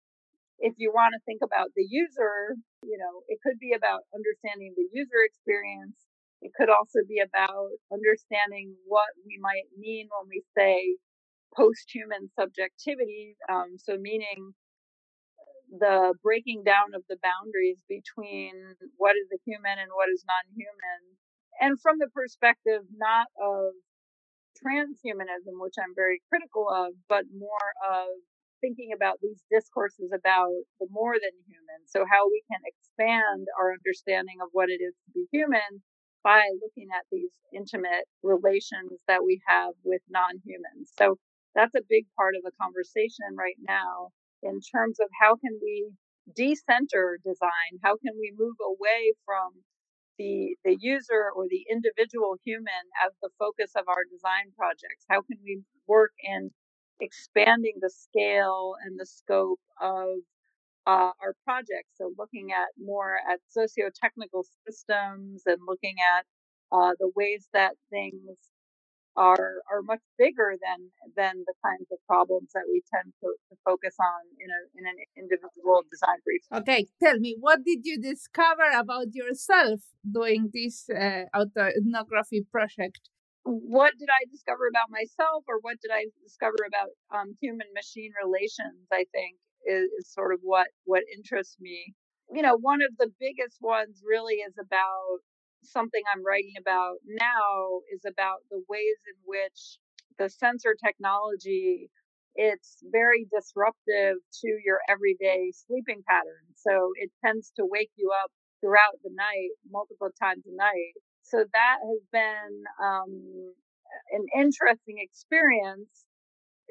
if 0.60 0.74
you 0.78 0.92
want 0.94 1.14
to 1.14 1.22
think 1.26 1.42
about 1.44 1.70
the 1.76 1.86
user, 1.88 2.56
you 2.84 2.98
know, 2.98 3.24
it 3.28 3.40
could 3.44 3.60
be 3.60 3.74
about 3.74 4.04
understanding 4.16 4.74
the 4.76 4.88
user 4.94 5.22
experience 5.26 5.98
It 6.42 6.52
could 6.58 6.70
also 6.70 7.00
be 7.08 7.20
about 7.20 7.72
understanding 7.92 8.76
what 8.88 9.12
we 9.26 9.38
might 9.42 9.68
mean 9.78 10.08
when 10.12 10.30
we 10.30 10.44
say 10.56 10.96
post 11.56 11.90
human 11.94 12.30
subjectivity. 12.40 13.38
Um, 13.50 13.78
so, 13.78 13.98
meaning 13.98 14.54
the 15.72 16.14
breaking 16.24 16.64
down 16.64 16.96
of 16.96 17.04
the 17.10 17.18
boundaries 17.22 17.84
between 17.88 18.54
what 18.98 19.16
is 19.16 19.30
a 19.34 19.42
human 19.46 19.78
and 19.78 19.92
what 19.94 20.10
is 20.10 20.26
non 20.26 20.46
human. 20.56 21.02
And 21.62 21.80
from 21.82 22.00
the 22.00 22.10
perspective 22.10 22.84
not 22.96 23.28
of 23.42 23.74
transhumanism, 24.60 25.56
which 25.62 25.76
I'm 25.80 25.96
very 25.96 26.22
critical 26.30 26.68
of, 26.70 26.94
but 27.08 27.26
more 27.36 27.70
of 27.86 28.08
thinking 28.62 28.92
about 28.92 29.20
these 29.22 29.42
discourses 29.52 30.12
about 30.12 30.52
the 30.80 30.88
more 30.92 31.16
than 31.16 31.36
human. 31.48 31.80
So, 31.88 32.04
how 32.10 32.28
we 32.28 32.44
can 32.52 32.62
expand 32.66 33.48
our 33.60 33.72
understanding 33.74 34.42
of 34.44 34.50
what 34.52 34.70
it 34.70 34.84
is 34.84 34.96
to 35.06 35.10
be 35.14 35.28
human 35.32 35.84
by 36.24 36.44
looking 36.62 36.90
at 36.92 37.08
these 37.12 37.32
intimate 37.54 38.04
relations 38.24 39.00
that 39.08 39.24
we 39.24 39.40
have 39.48 39.74
with 39.84 40.02
non 40.10 40.42
humans. 40.44 40.92
So, 40.98 41.18
that's 41.56 41.76
a 41.76 41.88
big 41.90 42.06
part 42.16 42.36
of 42.36 42.44
the 42.44 42.52
conversation 42.60 43.36
right 43.38 43.58
now 43.68 44.12
in 44.44 44.60
terms 44.62 45.00
of 45.00 45.08
how 45.22 45.36
can 45.36 45.60
we 45.62 45.92
decenter 46.36 47.20
design? 47.24 47.80
How 47.84 47.98
can 47.98 48.14
we 48.20 48.34
move 48.38 48.56
away 48.64 49.14
from 49.26 49.64
the, 50.18 50.56
the 50.64 50.78
user 50.80 51.32
or 51.36 51.46
the 51.50 51.66
individual 51.72 52.36
human 52.46 52.84
as 53.06 53.14
the 53.22 53.30
focus 53.40 53.72
of 53.76 53.86
our 53.88 54.04
design 54.12 54.52
projects? 54.58 55.06
How 55.10 55.22
can 55.22 55.38
we 55.44 55.62
work 55.88 56.12
in 56.24 56.52
expanding 57.00 57.76
the 57.80 57.90
scale 57.90 58.76
and 58.84 59.00
the 59.00 59.06
scope 59.06 59.62
of 59.82 60.20
uh, 60.86 61.12
our 61.22 61.34
projects? 61.46 61.96
So 61.96 62.14
looking 62.18 62.52
at 62.52 62.68
more 62.78 63.18
at 63.32 63.40
socio-technical 63.48 64.46
systems 64.68 65.44
and 65.46 65.58
looking 65.68 65.96
at 66.18 66.26
uh, 66.72 66.92
the 67.00 67.12
ways 67.16 67.48
that 67.54 67.74
things 67.90 68.38
are 69.20 69.60
are 69.68 69.84
much 69.84 70.00
bigger 70.18 70.56
than 70.64 70.80
than 71.20 71.44
the 71.46 71.58
kinds 71.60 71.92
of 71.92 72.00
problems 72.08 72.50
that 72.56 72.64
we 72.72 72.82
tend 72.88 73.12
to, 73.20 73.28
to 73.52 73.56
focus 73.68 73.96
on 74.00 74.22
in 74.40 74.48
a 74.48 74.62
in 74.80 74.84
an 74.88 74.98
individual 75.20 75.84
design 75.92 76.20
brief. 76.24 76.44
Okay, 76.56 76.88
tell 77.04 77.20
me, 77.20 77.36
what 77.40 77.60
did 77.68 77.82
you 77.84 78.00
discover 78.00 78.68
about 78.72 79.12
yourself 79.12 79.82
doing 80.20 80.50
this 80.54 80.88
uh, 80.90 81.28
autoethnography 81.36 82.48
project? 82.50 83.12
What 83.44 83.94
did 84.00 84.10
I 84.10 84.24
discover 84.32 84.72
about 84.72 84.90
myself, 84.90 85.44
or 85.52 85.60
what 85.62 85.78
did 85.84 85.92
I 85.92 86.08
discover 86.24 86.64
about 86.64 86.92
um, 87.12 87.36
human 87.44 87.68
machine 87.76 88.14
relations? 88.24 88.88
I 88.92 89.04
think 89.12 89.36
is, 89.68 89.92
is 90.00 90.08
sort 90.08 90.32
of 90.34 90.40
what 90.42 90.68
what 90.86 91.04
interests 91.16 91.58
me. 91.60 91.94
You 92.32 92.44
know, 92.44 92.56
one 92.56 92.80
of 92.88 92.96
the 93.02 93.12
biggest 93.20 93.58
ones 93.60 94.02
really 94.06 94.38
is 94.48 94.56
about 94.56 95.20
something 95.64 96.02
I'm 96.14 96.26
writing 96.26 96.54
about 96.60 96.98
now 97.06 97.82
is 97.94 98.02
about 98.08 98.40
the 98.52 98.64
ways 98.70 98.98
in 99.08 99.18
which 99.26 99.78
the 100.18 100.30
sensor 100.30 100.76
technology 100.84 101.90
it's 102.36 102.78
very 102.92 103.28
disruptive 103.36 104.18
to 104.42 104.48
your 104.64 104.80
everyday 104.90 105.52
sleeping 105.52 106.04
pattern. 106.08 106.46
So 106.56 106.92
it 106.96 107.12
tends 107.26 107.52
to 107.58 107.66
wake 107.66 107.92
you 107.98 108.12
up 108.24 108.32
throughout 108.62 109.02
the 109.04 109.12
night, 109.14 109.52
multiple 109.70 110.10
times 110.22 110.44
a 110.48 110.56
night. 110.56 110.94
So 111.24 111.44
that 111.52 111.78
has 111.84 112.02
been 112.12 112.64
um, 112.82 113.54
an 114.12 114.26
interesting 114.38 114.98
experience 115.00 116.06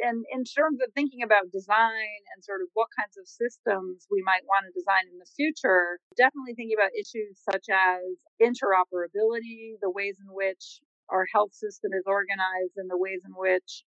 and 0.00 0.24
in 0.30 0.44
terms 0.44 0.80
of 0.82 0.92
thinking 0.94 1.22
about 1.22 1.50
design 1.52 2.20
and 2.34 2.44
sort 2.44 2.62
of 2.62 2.68
what 2.74 2.88
kinds 2.98 3.16
of 3.18 3.26
systems 3.26 4.06
we 4.10 4.22
might 4.22 4.46
want 4.46 4.66
to 4.66 4.72
design 4.78 5.10
in 5.10 5.18
the 5.18 5.30
future, 5.36 5.98
definitely 6.16 6.54
thinking 6.54 6.76
about 6.78 6.94
issues 6.94 7.38
such 7.42 7.66
as 7.70 8.02
interoperability, 8.40 9.78
the 9.80 9.90
ways 9.90 10.18
in 10.20 10.30
which 10.30 10.80
our 11.08 11.26
health 11.32 11.52
system 11.52 11.92
is 11.92 12.04
organized, 12.06 12.76
and 12.76 12.90
the 12.90 12.98
ways 12.98 13.22
in 13.24 13.32
which 13.34 13.84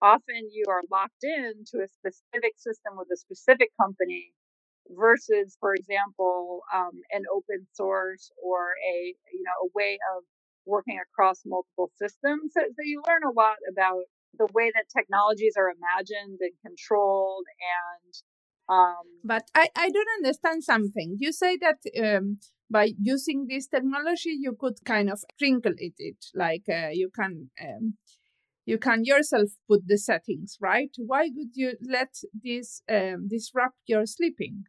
often 0.00 0.50
you 0.52 0.64
are 0.68 0.82
locked 0.90 1.22
in 1.22 1.64
to 1.70 1.82
a 1.82 1.88
specific 1.88 2.54
system 2.58 2.94
with 2.96 3.08
a 3.12 3.16
specific 3.16 3.70
company 3.80 4.32
versus, 4.90 5.56
for 5.60 5.74
example, 5.74 6.62
um, 6.74 6.92
an 7.12 7.22
open 7.34 7.66
source 7.72 8.30
or 8.42 8.74
a 8.82 9.14
you 9.32 9.42
know 9.42 9.68
a 9.68 9.70
way 9.74 9.98
of 10.16 10.24
working 10.66 10.98
across 11.02 11.42
multiple 11.46 11.90
systems. 11.96 12.52
So, 12.54 12.60
so 12.62 12.82
you 12.82 13.02
learn 13.06 13.22
a 13.24 13.34
lot 13.34 13.56
about 13.70 14.04
the 14.38 14.48
way 14.52 14.70
that 14.74 14.86
technologies 14.96 15.54
are 15.56 15.70
imagined 15.70 16.38
and 16.40 16.52
controlled 16.64 17.46
and 17.60 18.14
um, 18.68 19.04
but 19.24 19.48
I, 19.54 19.68
I 19.76 19.90
don't 19.90 20.08
understand 20.18 20.64
something. 20.64 21.16
You 21.18 21.32
say 21.32 21.58
that 21.58 21.78
um, 22.02 22.38
by 22.70 22.92
using 22.98 23.46
this 23.48 23.66
technology 23.66 24.36
you 24.38 24.56
could 24.58 24.76
kind 24.84 25.10
of 25.10 25.20
crinkle 25.38 25.74
it, 25.76 25.94
it 25.98 26.24
like 26.34 26.64
uh, 26.68 26.88
you 26.92 27.10
can 27.14 27.50
um, 27.62 27.94
you 28.64 28.78
can 28.78 29.04
yourself 29.04 29.50
put 29.68 29.82
the 29.86 29.98
settings 29.98 30.56
right? 30.60 30.90
Why 30.96 31.28
would 31.34 31.50
you 31.54 31.74
let 31.86 32.14
this 32.42 32.82
um, 32.88 33.28
disrupt 33.28 33.78
your 33.86 34.06
sleeping? 34.06 34.64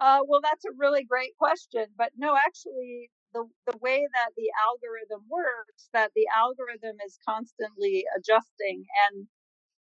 Uh, 0.00 0.20
well 0.26 0.40
that's 0.42 0.64
a 0.64 0.76
really 0.78 1.04
great 1.04 1.36
question 1.38 1.86
but 1.96 2.12
no 2.16 2.36
actually 2.36 3.10
the, 3.34 3.44
the 3.66 3.78
way 3.78 4.00
that 4.14 4.30
the 4.36 4.50
algorithm 4.66 5.26
works, 5.30 5.88
that 5.92 6.12
the 6.16 6.26
algorithm 6.36 6.96
is 7.04 7.18
constantly 7.28 8.04
adjusting. 8.16 8.84
And 9.08 9.26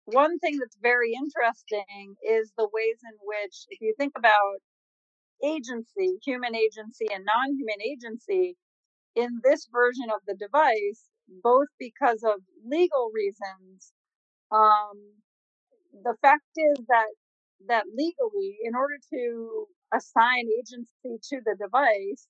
one 0.05 0.39
thing 0.39 0.57
that's 0.59 0.77
very 0.81 1.13
interesting 1.13 2.15
is 2.27 2.51
the 2.57 2.69
ways 2.73 2.99
in 3.03 3.17
which, 3.21 3.65
if 3.69 3.81
you 3.81 3.93
think 3.97 4.13
about 4.17 4.59
agency, 5.43 6.19
human 6.25 6.55
agency 6.55 7.07
and 7.13 7.25
non 7.25 7.55
human 7.57 7.81
agency, 7.81 8.57
in 9.15 9.41
this 9.43 9.67
version 9.71 10.09
of 10.13 10.21
the 10.27 10.35
device, 10.35 11.05
both 11.43 11.67
because 11.79 12.23
of 12.23 12.41
legal 12.65 13.11
reasons, 13.13 13.91
um, 14.51 15.13
the 16.03 16.15
fact 16.21 16.43
is 16.57 16.85
that 16.87 17.09
that 17.67 17.85
legally, 17.95 18.57
in 18.63 18.75
order 18.75 18.95
to 19.13 19.67
assign 19.93 20.45
agency 20.59 21.19
to 21.29 21.41
the 21.45 21.55
device, 21.59 22.27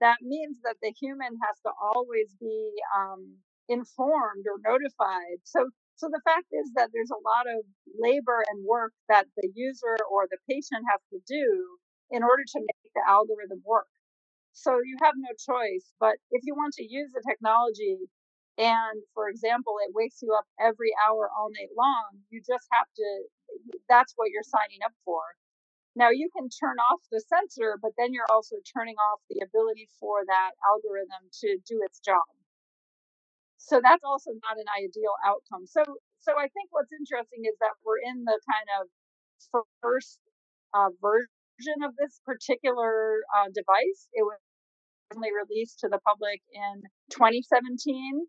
that 0.00 0.18
means 0.22 0.58
that 0.64 0.76
the 0.82 0.92
human 1.00 1.34
has 1.46 1.56
to 1.66 1.72
always 1.94 2.34
be 2.40 2.72
um, 2.96 3.36
informed 3.68 4.46
or 4.46 4.58
notified. 4.64 5.40
So, 5.44 5.68
so 5.96 6.08
the 6.10 6.22
fact 6.24 6.46
is 6.52 6.70
that 6.76 6.90
there's 6.92 7.10
a 7.10 7.24
lot 7.24 7.46
of 7.48 7.64
labor 7.98 8.44
and 8.50 8.64
work 8.64 8.92
that 9.08 9.26
the 9.36 9.50
user 9.54 9.96
or 10.10 10.26
the 10.30 10.38
patient 10.48 10.84
has 10.90 11.00
to 11.12 11.20
do 11.26 11.46
in 12.10 12.22
order 12.22 12.44
to 12.44 12.60
make 12.60 12.92
the 12.94 13.02
algorithm 13.06 13.62
work. 13.66 13.88
So 14.52 14.78
you 14.84 14.96
have 15.02 15.14
no 15.16 15.30
choice. 15.38 15.92
But 16.00 16.16
if 16.30 16.42
you 16.44 16.54
want 16.54 16.74
to 16.74 16.84
use 16.86 17.10
the 17.14 17.22
technology 17.28 17.98
and, 18.58 19.02
for 19.14 19.28
example, 19.28 19.76
it 19.86 19.94
wakes 19.94 20.22
you 20.22 20.34
up 20.34 20.46
every 20.60 20.90
hour 21.06 21.30
all 21.36 21.50
night 21.50 21.70
long, 21.78 22.22
you 22.30 22.40
just 22.40 22.66
have 22.72 22.88
to, 22.96 23.08
that's 23.88 24.14
what 24.16 24.30
you're 24.30 24.46
signing 24.46 24.80
up 24.84 24.92
for. 25.04 25.22
Now 25.98 26.14
you 26.14 26.30
can 26.30 26.46
turn 26.46 26.78
off 26.78 27.02
the 27.10 27.18
sensor, 27.18 27.74
but 27.82 27.90
then 27.98 28.14
you're 28.14 28.30
also 28.30 28.62
turning 28.62 28.94
off 29.10 29.18
the 29.26 29.42
ability 29.42 29.90
for 29.98 30.22
that 30.30 30.54
algorithm 30.62 31.26
to 31.42 31.58
do 31.66 31.82
its 31.82 31.98
job. 31.98 32.22
So 33.58 33.82
that's 33.82 34.06
also 34.06 34.30
not 34.46 34.62
an 34.62 34.70
ideal 34.78 35.18
outcome. 35.26 35.66
So, 35.66 35.82
so 36.22 36.38
I 36.38 36.46
think 36.54 36.70
what's 36.70 36.94
interesting 36.94 37.42
is 37.50 37.58
that 37.58 37.74
we're 37.82 37.98
in 37.98 38.22
the 38.22 38.38
kind 38.46 38.68
of 38.78 38.86
first 39.82 40.22
uh, 40.70 40.94
version 41.02 41.82
of 41.82 41.98
this 41.98 42.22
particular 42.22 43.26
uh, 43.34 43.50
device. 43.50 44.06
It 44.14 44.22
was 44.22 44.38
only 45.18 45.34
released 45.34 45.82
to 45.82 45.88
the 45.90 45.98
public 46.06 46.38
in 46.54 46.86
2017, 47.10 48.22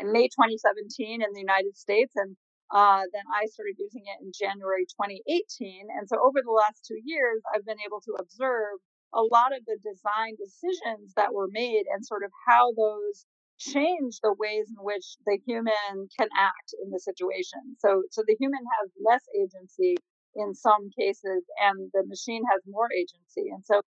in 0.00 0.06
May 0.12 0.32
2017 0.32 1.20
in 1.20 1.28
the 1.36 1.44
United 1.44 1.76
States, 1.76 2.16
and 2.16 2.40
uh, 2.72 3.04
then 3.12 3.28
I 3.28 3.46
started 3.52 3.76
using 3.78 4.02
it 4.08 4.24
in 4.24 4.32
January 4.32 4.88
2018. 4.88 5.92
And 5.92 6.08
so 6.08 6.16
over 6.16 6.40
the 6.40 6.56
last 6.56 6.84
two 6.88 6.98
years, 7.04 7.42
I've 7.52 7.66
been 7.68 7.84
able 7.84 8.00
to 8.00 8.16
observe 8.18 8.80
a 9.12 9.20
lot 9.20 9.52
of 9.52 9.60
the 9.68 9.76
design 9.76 10.40
decisions 10.40 11.12
that 11.16 11.36
were 11.36 11.48
made 11.52 11.84
and 11.92 12.04
sort 12.04 12.24
of 12.24 12.32
how 12.48 12.72
those 12.72 13.26
change 13.60 14.18
the 14.24 14.32
ways 14.32 14.72
in 14.72 14.80
which 14.82 15.20
the 15.26 15.38
human 15.46 16.08
can 16.18 16.28
act 16.36 16.72
in 16.82 16.90
the 16.90 16.98
situation. 16.98 17.76
So, 17.78 18.02
so 18.10 18.24
the 18.26 18.36
human 18.40 18.64
has 18.80 18.90
less 19.04 19.22
agency 19.36 19.96
in 20.34 20.54
some 20.54 20.88
cases 20.98 21.44
and 21.60 21.92
the 21.92 22.04
machine 22.08 22.42
has 22.50 22.62
more 22.66 22.88
agency. 22.90 23.52
And 23.52 23.62
so 23.64 23.82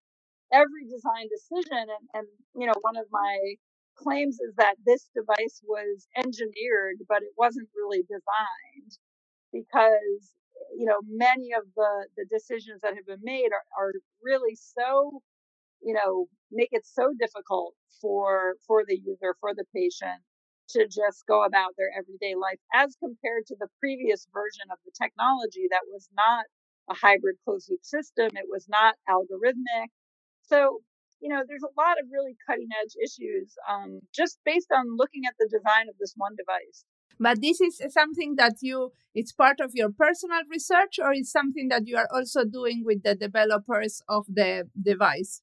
every 0.53 0.85
design 0.85 1.25
decision 1.27 1.89
and, 1.89 2.05
and 2.13 2.27
you 2.55 2.67
know, 2.67 2.77
one 2.81 2.97
of 2.97 3.05
my 3.11 3.57
claims 3.97 4.39
is 4.41 4.55
that 4.57 4.75
this 4.85 5.09
device 5.15 5.61
was 5.67 6.07
engineered, 6.17 6.97
but 7.07 7.23
it 7.23 7.33
wasn't 7.37 7.69
really 7.75 8.03
designed 8.03 8.93
because 9.53 10.33
you 10.77 10.85
know 10.85 10.99
many 11.09 11.53
of 11.53 11.63
the 11.75 12.07
the 12.17 12.25
decisions 12.29 12.81
that 12.83 12.95
have 12.95 13.07
been 13.07 13.23
made 13.23 13.49
are, 13.53 13.65
are 13.79 13.93
really 14.23 14.55
so 14.55 15.21
you 15.81 15.93
know 15.93 16.27
make 16.51 16.69
it 16.71 16.85
so 16.85 17.11
difficult 17.19 17.75
for 18.01 18.55
for 18.67 18.83
the 18.87 18.97
user 18.97 19.35
for 19.39 19.53
the 19.55 19.65
patient 19.75 20.21
to 20.69 20.87
just 20.87 21.25
go 21.27 21.43
about 21.45 21.71
their 21.77 21.91
everyday 21.97 22.35
life 22.35 22.59
as 22.73 22.95
compared 23.01 23.45
to 23.47 23.55
the 23.59 23.67
previous 23.79 24.27
version 24.33 24.67
of 24.71 24.79
the 24.85 24.91
technology 25.01 25.67
that 25.71 25.85
was 25.91 26.09
not 26.17 26.45
a 26.89 26.95
hybrid 26.95 27.35
closed 27.45 27.69
loop 27.69 27.83
system. 27.83 28.29
It 28.35 28.47
was 28.49 28.67
not 28.69 28.95
algorithmic. 29.09 29.87
So 30.43 30.81
you 31.25 31.33
know, 31.33 31.41
there's 31.41 31.65
a 31.65 31.73
lot 31.73 31.97
of 31.97 32.05
really 32.13 32.37
cutting 32.45 32.69
edge 32.77 32.93
issues 33.01 33.57
um, 33.67 33.99
just 34.13 34.37
based 34.45 34.69
on 34.69 34.95
looking 34.95 35.23
at 35.25 35.33
the 35.39 35.49
design 35.49 35.89
of 35.89 35.97
this 35.99 36.13
one 36.15 36.35
device. 36.37 36.85
But 37.19 37.41
this 37.41 37.59
is 37.59 37.81
something 37.89 38.35
that 38.37 38.61
you, 38.61 38.91
it's 39.15 39.31
part 39.31 39.59
of 39.59 39.71
your 39.73 39.89
personal 39.89 40.45
research, 40.51 40.99
or 41.01 41.13
it's 41.13 41.31
something 41.31 41.69
that 41.69 41.87
you 41.87 41.97
are 41.97 42.07
also 42.13 42.45
doing 42.45 42.83
with 42.85 43.01
the 43.01 43.15
developers 43.15 44.03
of 44.07 44.27
the 44.29 44.69
device? 44.77 45.41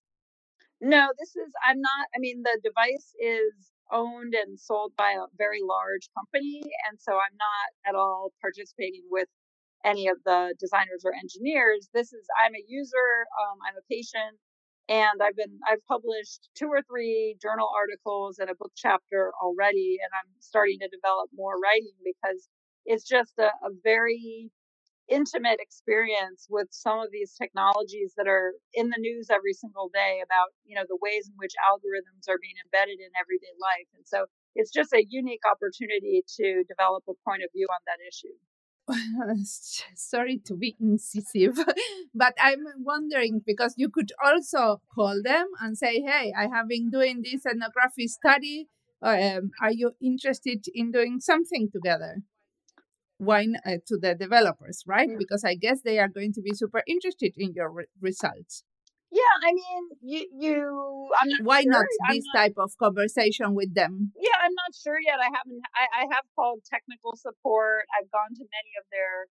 No, 0.81 1.09
this 1.19 1.35
is, 1.35 1.51
I'm 1.67 1.81
not, 1.81 2.07
I 2.15 2.19
mean, 2.21 2.45
the 2.45 2.61
device 2.63 3.11
is 3.19 3.75
owned 3.91 4.35
and 4.39 4.61
sold 4.61 4.93
by 4.97 5.19
a 5.19 5.27
very 5.37 5.67
large 5.67 6.07
company. 6.15 6.63
And 6.87 7.01
so 7.01 7.13
I'm 7.15 7.35
not 7.35 7.69
at 7.89 7.99
all 7.99 8.31
participating 8.41 9.03
with 9.11 9.27
any 9.85 10.07
of 10.07 10.19
the 10.25 10.55
designers 10.61 11.03
or 11.05 11.11
engineers. 11.11 11.89
This 11.93 12.13
is, 12.13 12.23
I'm 12.39 12.55
a 12.55 12.63
user, 12.69 13.27
um, 13.43 13.59
I'm 13.67 13.75
a 13.75 13.87
patient, 13.91 14.39
and 14.89 15.23
I've 15.23 15.37
been, 15.37 15.59
I've 15.71 15.85
published 15.89 16.51
two 16.57 16.67
or 16.69 16.83
three 16.83 17.37
journal 17.43 17.69
articles 17.77 18.39
and 18.41 18.51
a 18.51 18.57
book 18.57 18.73
chapter 18.77 19.33
already. 19.43 19.99
And 20.03 20.11
I'm 20.15 20.31
starting 20.41 20.79
to 20.81 20.89
develop 20.89 21.31
more 21.35 21.55
writing 21.63 21.95
because 22.05 22.49
it's 22.87 23.05
just 23.09 23.35
a, 23.39 23.47
a 23.67 23.71
very 23.85 24.51
intimate 25.09 25.61
experience 25.61 26.47
with 26.49 26.69
some 26.71 26.99
of 26.99 27.09
these 27.13 27.35
technologies 27.37 28.15
that 28.17 28.27
are 28.27 28.55
in 28.73 28.89
the 28.89 28.97
news 28.99 29.29
every 29.29 29.53
single 29.53 29.91
day 29.93 30.23
about 30.25 30.49
you 30.65 30.75
know 30.75 30.85
the 30.89 30.97
ways 31.03 31.29
in 31.29 31.35
which 31.37 31.53
algorithms 31.61 32.25
are 32.29 32.41
being 32.41 32.57
embedded 32.65 32.97
in 33.01 33.13
everyday 33.21 33.53
life 33.61 33.89
and 33.97 34.05
so 34.09 34.25
it's 34.57 34.73
just 34.73 34.93
a 34.95 35.05
unique 35.11 35.45
opportunity 35.45 36.25
to 36.27 36.65
develop 36.65 37.05
a 37.09 37.13
point 37.29 37.43
of 37.45 37.51
view 37.53 37.69
on 37.69 37.83
that 37.85 38.01
issue 38.09 38.33
sorry 39.95 40.39
to 40.45 40.55
be 40.55 40.77
incisive 40.81 41.57
but 42.15 42.35
i'm 42.41 42.65
wondering 42.79 43.41
because 43.47 43.75
you 43.77 43.89
could 43.89 44.13
also 44.25 44.81
call 44.95 45.21
them 45.23 45.47
and 45.61 45.79
say 45.79 46.01
hey 46.01 46.33
i 46.37 46.49
have 46.49 46.69
been 46.69 46.91
doing 46.91 47.23
this 47.23 47.47
ethnography 47.47 48.09
study 48.09 48.69
um, 49.03 49.51
are 49.61 49.73
you 49.73 49.93
interested 50.01 50.65
in 50.75 50.93
doing 50.93 51.21
something 51.21 51.69
together 51.73 52.23
wine 53.23 53.57
uh, 53.65 53.77
to 53.87 53.97
the 53.97 54.15
developers, 54.15 54.83
right? 54.87 55.09
Because 55.17 55.45
I 55.45 55.55
guess 55.55 55.83
they 55.83 55.99
are 55.99 56.09
going 56.09 56.33
to 56.35 56.43
be 56.43 56.53
super 56.55 56.83
interested 56.87 57.33
in 57.37 57.53
your 57.55 57.71
re- 57.71 57.87
results. 58.01 58.65
Yeah, 59.13 59.35
I 59.45 59.53
mean, 59.53 59.83
you, 60.01 60.25
you 60.33 61.11
I'm 61.21 61.29
not 61.29 61.45
Why 61.45 61.61
sure. 61.63 61.73
not 61.73 61.85
this 62.09 62.25
not, 62.33 62.41
type 62.41 62.57
of 62.57 62.73
conversation 62.81 63.53
with 63.53 63.75
them? 63.75 64.11
Yeah, 64.17 64.41
I'm 64.41 64.57
not 64.57 64.73
sure 64.73 64.97
yet. 65.05 65.21
I 65.21 65.29
haven't. 65.29 65.61
I, 65.77 65.85
I 66.01 66.05
have 66.17 66.25
called 66.35 66.65
technical 66.65 67.15
support. 67.17 67.85
I've 67.93 68.11
gone 68.11 68.33
to 68.33 68.45
many 68.49 68.73
of 68.81 68.89
their 68.89 69.29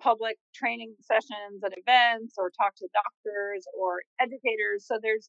public 0.00 0.38
training 0.54 0.96
sessions 1.04 1.60
and 1.60 1.74
events, 1.76 2.40
or 2.40 2.48
talked 2.56 2.78
to 2.78 2.88
doctors 2.96 3.68
or 3.76 4.00
educators. 4.18 4.88
So 4.88 4.96
there's 4.96 5.28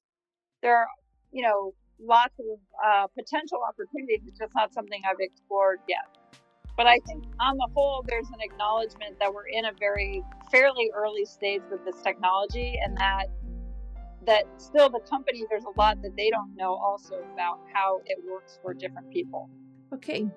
there 0.64 0.78
are 0.78 0.88
you 1.36 1.44
know 1.44 1.76
lots 2.00 2.40
of 2.40 2.56
uh, 2.80 3.08
potential 3.20 3.60
opportunities. 3.68 4.24
It's 4.24 4.40
just 4.40 4.56
not 4.56 4.74
something 4.74 5.02
I've 5.04 5.20
explored 5.20 5.80
yet. 5.90 6.08
But 6.78 6.88
I 6.88 7.00
think 7.06 7.26
on 7.42 7.58
the 7.58 7.68
whole, 7.76 8.06
there's 8.08 8.30
an 8.30 8.40
acknowledgement 8.40 9.20
that 9.20 9.34
we're 9.34 9.52
in 9.52 9.66
a 9.66 9.74
very 9.78 10.24
fairly 10.50 10.90
early 10.96 11.26
stage 11.26 11.60
with 11.70 11.84
this 11.84 12.02
technology 12.02 12.80
and 12.82 12.96
that 12.96 13.28
that 14.26 14.44
still 14.58 14.90
the 14.90 15.00
company 15.10 15.44
there's 15.50 15.64
a 15.64 15.80
lot 15.80 16.02
that 16.02 16.16
they 16.16 16.30
don't 16.30 16.56
know 16.56 16.74
also 16.76 17.16
about 17.34 17.60
how 17.74 18.02
it 18.06 18.18
works 18.30 18.60
for 18.62 18.74
different 18.74 19.10
people. 19.12 19.50
Okay. 19.94 20.28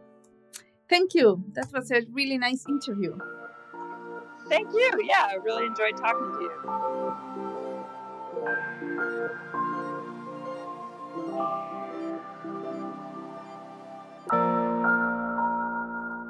Thank 0.89 1.15
you. 1.15 1.45
That 1.55 1.73
was 1.73 1.91
a 1.91 2.03
really 2.13 2.39
nice 2.39 2.65
interview. 2.69 3.17
Thank 4.49 4.73
you. 4.73 4.91
Yeah, 5.05 5.29
I 5.31 5.37
really 5.43 5.67
enjoyed 5.67 5.97
talking 5.97 6.33
to 6.35 6.43
you. 6.43 6.53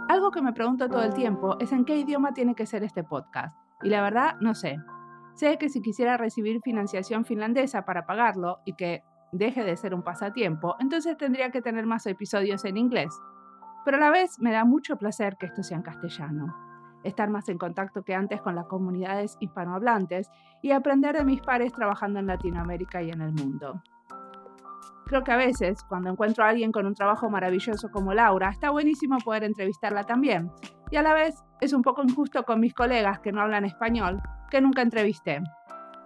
Algo 0.09 0.31
que 0.31 0.43
me 0.43 0.53
pregunto 0.53 0.89
todo 0.89 1.03
el 1.03 1.15
tiempo 1.15 1.57
es 1.59 1.73
en 1.73 1.85
qué 1.85 1.97
idioma 1.97 2.33
tiene 2.35 2.55
que 2.55 2.67
ser 2.67 2.85
este 2.85 3.03
podcast. 3.03 3.57
Y 3.83 3.89
la 3.89 4.03
verdad, 4.03 4.37
no 4.41 4.55
sé. 4.55 4.79
Sé 5.35 5.57
que 5.59 5.69
si 5.69 5.81
quisiera 5.81 6.17
recibir 6.17 6.61
financiación 6.63 7.25
finlandesa 7.25 7.85
para 7.85 8.07
pagarlo 8.07 8.59
y 8.65 8.75
que 8.75 9.03
deje 9.33 9.65
de 9.65 9.77
ser 9.77 9.95
un 9.95 10.03
pasatiempo, 10.03 10.77
entonces 10.79 11.17
tendría 11.17 11.51
que 11.51 11.63
tener 11.63 11.87
más 11.87 12.07
episodios 12.07 12.65
en 12.65 12.77
inglés. 12.77 13.19
Pero 13.85 13.97
a 13.97 14.01
la 14.01 14.11
vez 14.11 14.39
me 14.39 14.53
da 14.53 14.65
mucho 14.65 14.97
placer 14.97 15.37
que 15.39 15.47
esto 15.47 15.63
sea 15.63 15.79
en 15.79 15.83
castellano, 15.83 16.55
estar 17.03 17.31
más 17.31 17.49
en 17.49 17.59
contacto 17.59 18.05
que 18.05 18.15
antes 18.15 18.41
con 18.43 18.55
las 18.55 18.67
comunidades 18.67 19.37
hispanohablantes 19.41 20.31
y 20.61 20.73
aprender 20.73 21.17
de 21.17 21.25
mis 21.25 21.41
pares 21.41 21.73
trabajando 21.73 22.21
en 22.21 22.27
Latinoamérica 22.27 23.03
y 23.03 23.11
en 23.11 23.23
el 23.23 23.33
mundo. 23.33 23.83
Creo 25.07 25.25
que 25.25 25.33
a 25.33 25.37
veces, 25.37 25.83
cuando 25.89 26.11
encuentro 26.11 26.45
a 26.45 26.49
alguien 26.49 26.73
con 26.73 26.87
un 26.87 26.95
trabajo 26.95 27.29
maravilloso 27.29 27.91
como 27.91 28.15
Laura, 28.15 28.51
está 28.51 28.71
buenísimo 28.71 29.19
poder 29.19 29.45
entrevistarla 29.45 30.05
también. 30.05 30.51
Y 30.93 30.97
a 30.97 31.03
la 31.03 31.15
vez 31.15 31.43
es 31.63 31.73
un 31.73 31.81
poco 31.81 32.03
injusto 32.03 32.43
con 32.43 32.61
mis 32.61 32.75
colegas 32.75 33.19
que 33.21 33.33
no 33.33 33.41
hablan 33.41 33.65
español, 33.65 34.21
que 34.51 34.61
nunca 34.61 34.83
entrevisté. 34.83 35.41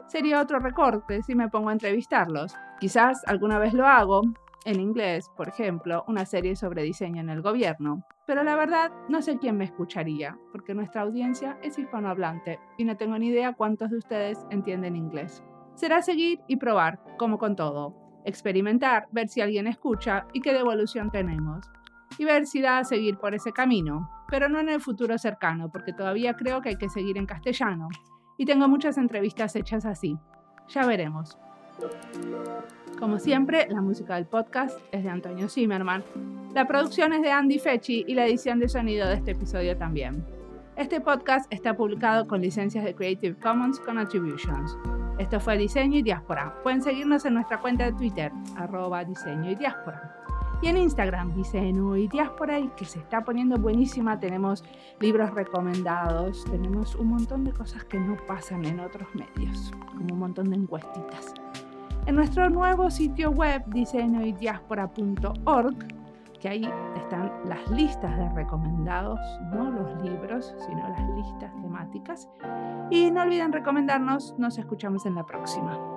Sería 0.06 0.40
otro 0.40 0.60
recorte 0.60 1.24
si 1.24 1.34
me 1.34 1.48
pongo 1.48 1.70
a 1.70 1.72
entrevistarlos. 1.72 2.54
Quizás 2.78 3.24
alguna 3.26 3.58
vez 3.58 3.74
lo 3.74 3.84
hago, 3.84 4.22
en 4.64 4.78
inglés, 4.78 5.28
por 5.36 5.48
ejemplo, 5.48 6.04
una 6.06 6.24
serie 6.24 6.54
sobre 6.54 6.84
diseño 6.84 7.20
en 7.20 7.30
el 7.30 7.42
gobierno. 7.42 8.04
Pero 8.28 8.44
la 8.44 8.54
verdad, 8.54 8.92
no 9.08 9.22
sé 9.22 9.38
quién 9.38 9.56
me 9.56 9.64
escucharía, 9.64 10.38
porque 10.52 10.72
nuestra 10.72 11.02
audiencia 11.02 11.58
es 11.64 11.76
hispanohablante 11.80 12.60
y 12.78 12.84
no 12.84 12.96
tengo 12.96 13.18
ni 13.18 13.26
idea 13.26 13.54
cuántos 13.54 13.90
de 13.90 13.96
ustedes 13.96 14.38
entienden 14.50 14.94
inglés. 14.94 15.42
Será 15.74 16.00
seguir 16.00 16.38
y 16.46 16.58
probar, 16.58 17.00
como 17.18 17.38
con 17.38 17.56
todo 17.56 18.06
experimentar, 18.24 19.06
ver 19.12 19.28
si 19.28 19.40
alguien 19.40 19.66
escucha 19.66 20.26
y 20.32 20.40
qué 20.40 20.52
devolución 20.52 21.10
tenemos. 21.10 21.70
Y 22.18 22.24
ver 22.24 22.46
si 22.46 22.60
da 22.60 22.78
a 22.78 22.84
seguir 22.84 23.18
por 23.18 23.34
ese 23.34 23.52
camino, 23.52 24.10
pero 24.28 24.48
no 24.48 24.60
en 24.60 24.68
el 24.68 24.80
futuro 24.80 25.18
cercano, 25.18 25.70
porque 25.70 25.92
todavía 25.92 26.34
creo 26.34 26.62
que 26.62 26.70
hay 26.70 26.76
que 26.76 26.88
seguir 26.88 27.18
en 27.18 27.26
castellano. 27.26 27.88
Y 28.38 28.44
tengo 28.44 28.68
muchas 28.68 28.98
entrevistas 28.98 29.54
hechas 29.56 29.84
así. 29.84 30.18
Ya 30.68 30.86
veremos. 30.86 31.38
Como 32.98 33.18
siempre, 33.18 33.66
la 33.68 33.82
música 33.82 34.14
del 34.14 34.26
podcast 34.26 34.80
es 34.90 35.04
de 35.04 35.10
Antonio 35.10 35.48
Zimmerman, 35.48 36.02
la 36.56 36.66
producción 36.66 37.12
es 37.12 37.20
de 37.20 37.30
Andy 37.30 37.58
Fechi 37.58 38.06
y 38.08 38.14
la 38.14 38.24
edición 38.24 38.58
de 38.58 38.70
sonido 38.70 39.06
de 39.06 39.16
este 39.16 39.32
episodio 39.32 39.76
también. 39.76 40.24
Este 40.74 41.02
podcast 41.02 41.52
está 41.52 41.76
publicado 41.76 42.26
con 42.26 42.40
licencias 42.40 42.82
de 42.82 42.94
Creative 42.94 43.38
Commons 43.38 43.78
con 43.80 43.98
Attributions. 43.98 44.74
Esto 45.18 45.38
fue 45.38 45.58
Diseño 45.58 45.98
y 45.98 46.02
Diáspora. 46.02 46.54
Pueden 46.62 46.80
seguirnos 46.80 47.26
en 47.26 47.34
nuestra 47.34 47.60
cuenta 47.60 47.84
de 47.84 47.92
Twitter, 47.92 48.32
arroba 48.56 49.04
diseño 49.04 49.50
y 49.50 49.54
diáspora. 49.54 50.25
Y 50.62 50.68
en 50.68 50.78
Instagram, 50.78 51.34
Diseño 51.34 51.96
y 51.96 52.08
Diáspora, 52.08 52.58
y 52.58 52.68
que 52.68 52.86
se 52.86 52.98
está 52.98 53.22
poniendo 53.22 53.58
buenísima. 53.58 54.18
Tenemos 54.18 54.64
libros 55.00 55.34
recomendados, 55.34 56.46
tenemos 56.50 56.94
un 56.94 57.08
montón 57.08 57.44
de 57.44 57.52
cosas 57.52 57.84
que 57.84 58.00
no 58.00 58.16
pasan 58.26 58.64
en 58.64 58.80
otros 58.80 59.06
medios, 59.14 59.70
como 59.86 60.14
un 60.14 60.18
montón 60.18 60.48
de 60.50 60.56
encuestitas. 60.56 61.34
En 62.06 62.14
nuestro 62.14 62.48
nuevo 62.48 62.90
sitio 62.90 63.32
web, 63.32 63.64
diseñoydiaspora.org, 63.66 65.76
que 66.40 66.48
ahí 66.48 66.66
están 66.96 67.30
las 67.44 67.70
listas 67.70 68.16
de 68.16 68.30
recomendados, 68.30 69.20
no 69.52 69.70
los 69.70 70.02
libros, 70.02 70.54
sino 70.66 70.88
las 70.88 71.06
listas 71.16 71.52
temáticas. 71.60 72.30
Y 72.90 73.10
no 73.10 73.20
olviden 73.22 73.52
recomendarnos, 73.52 74.34
nos 74.38 74.56
escuchamos 74.58 75.06
en 75.06 75.16
la 75.16 75.26
próxima. 75.26 75.95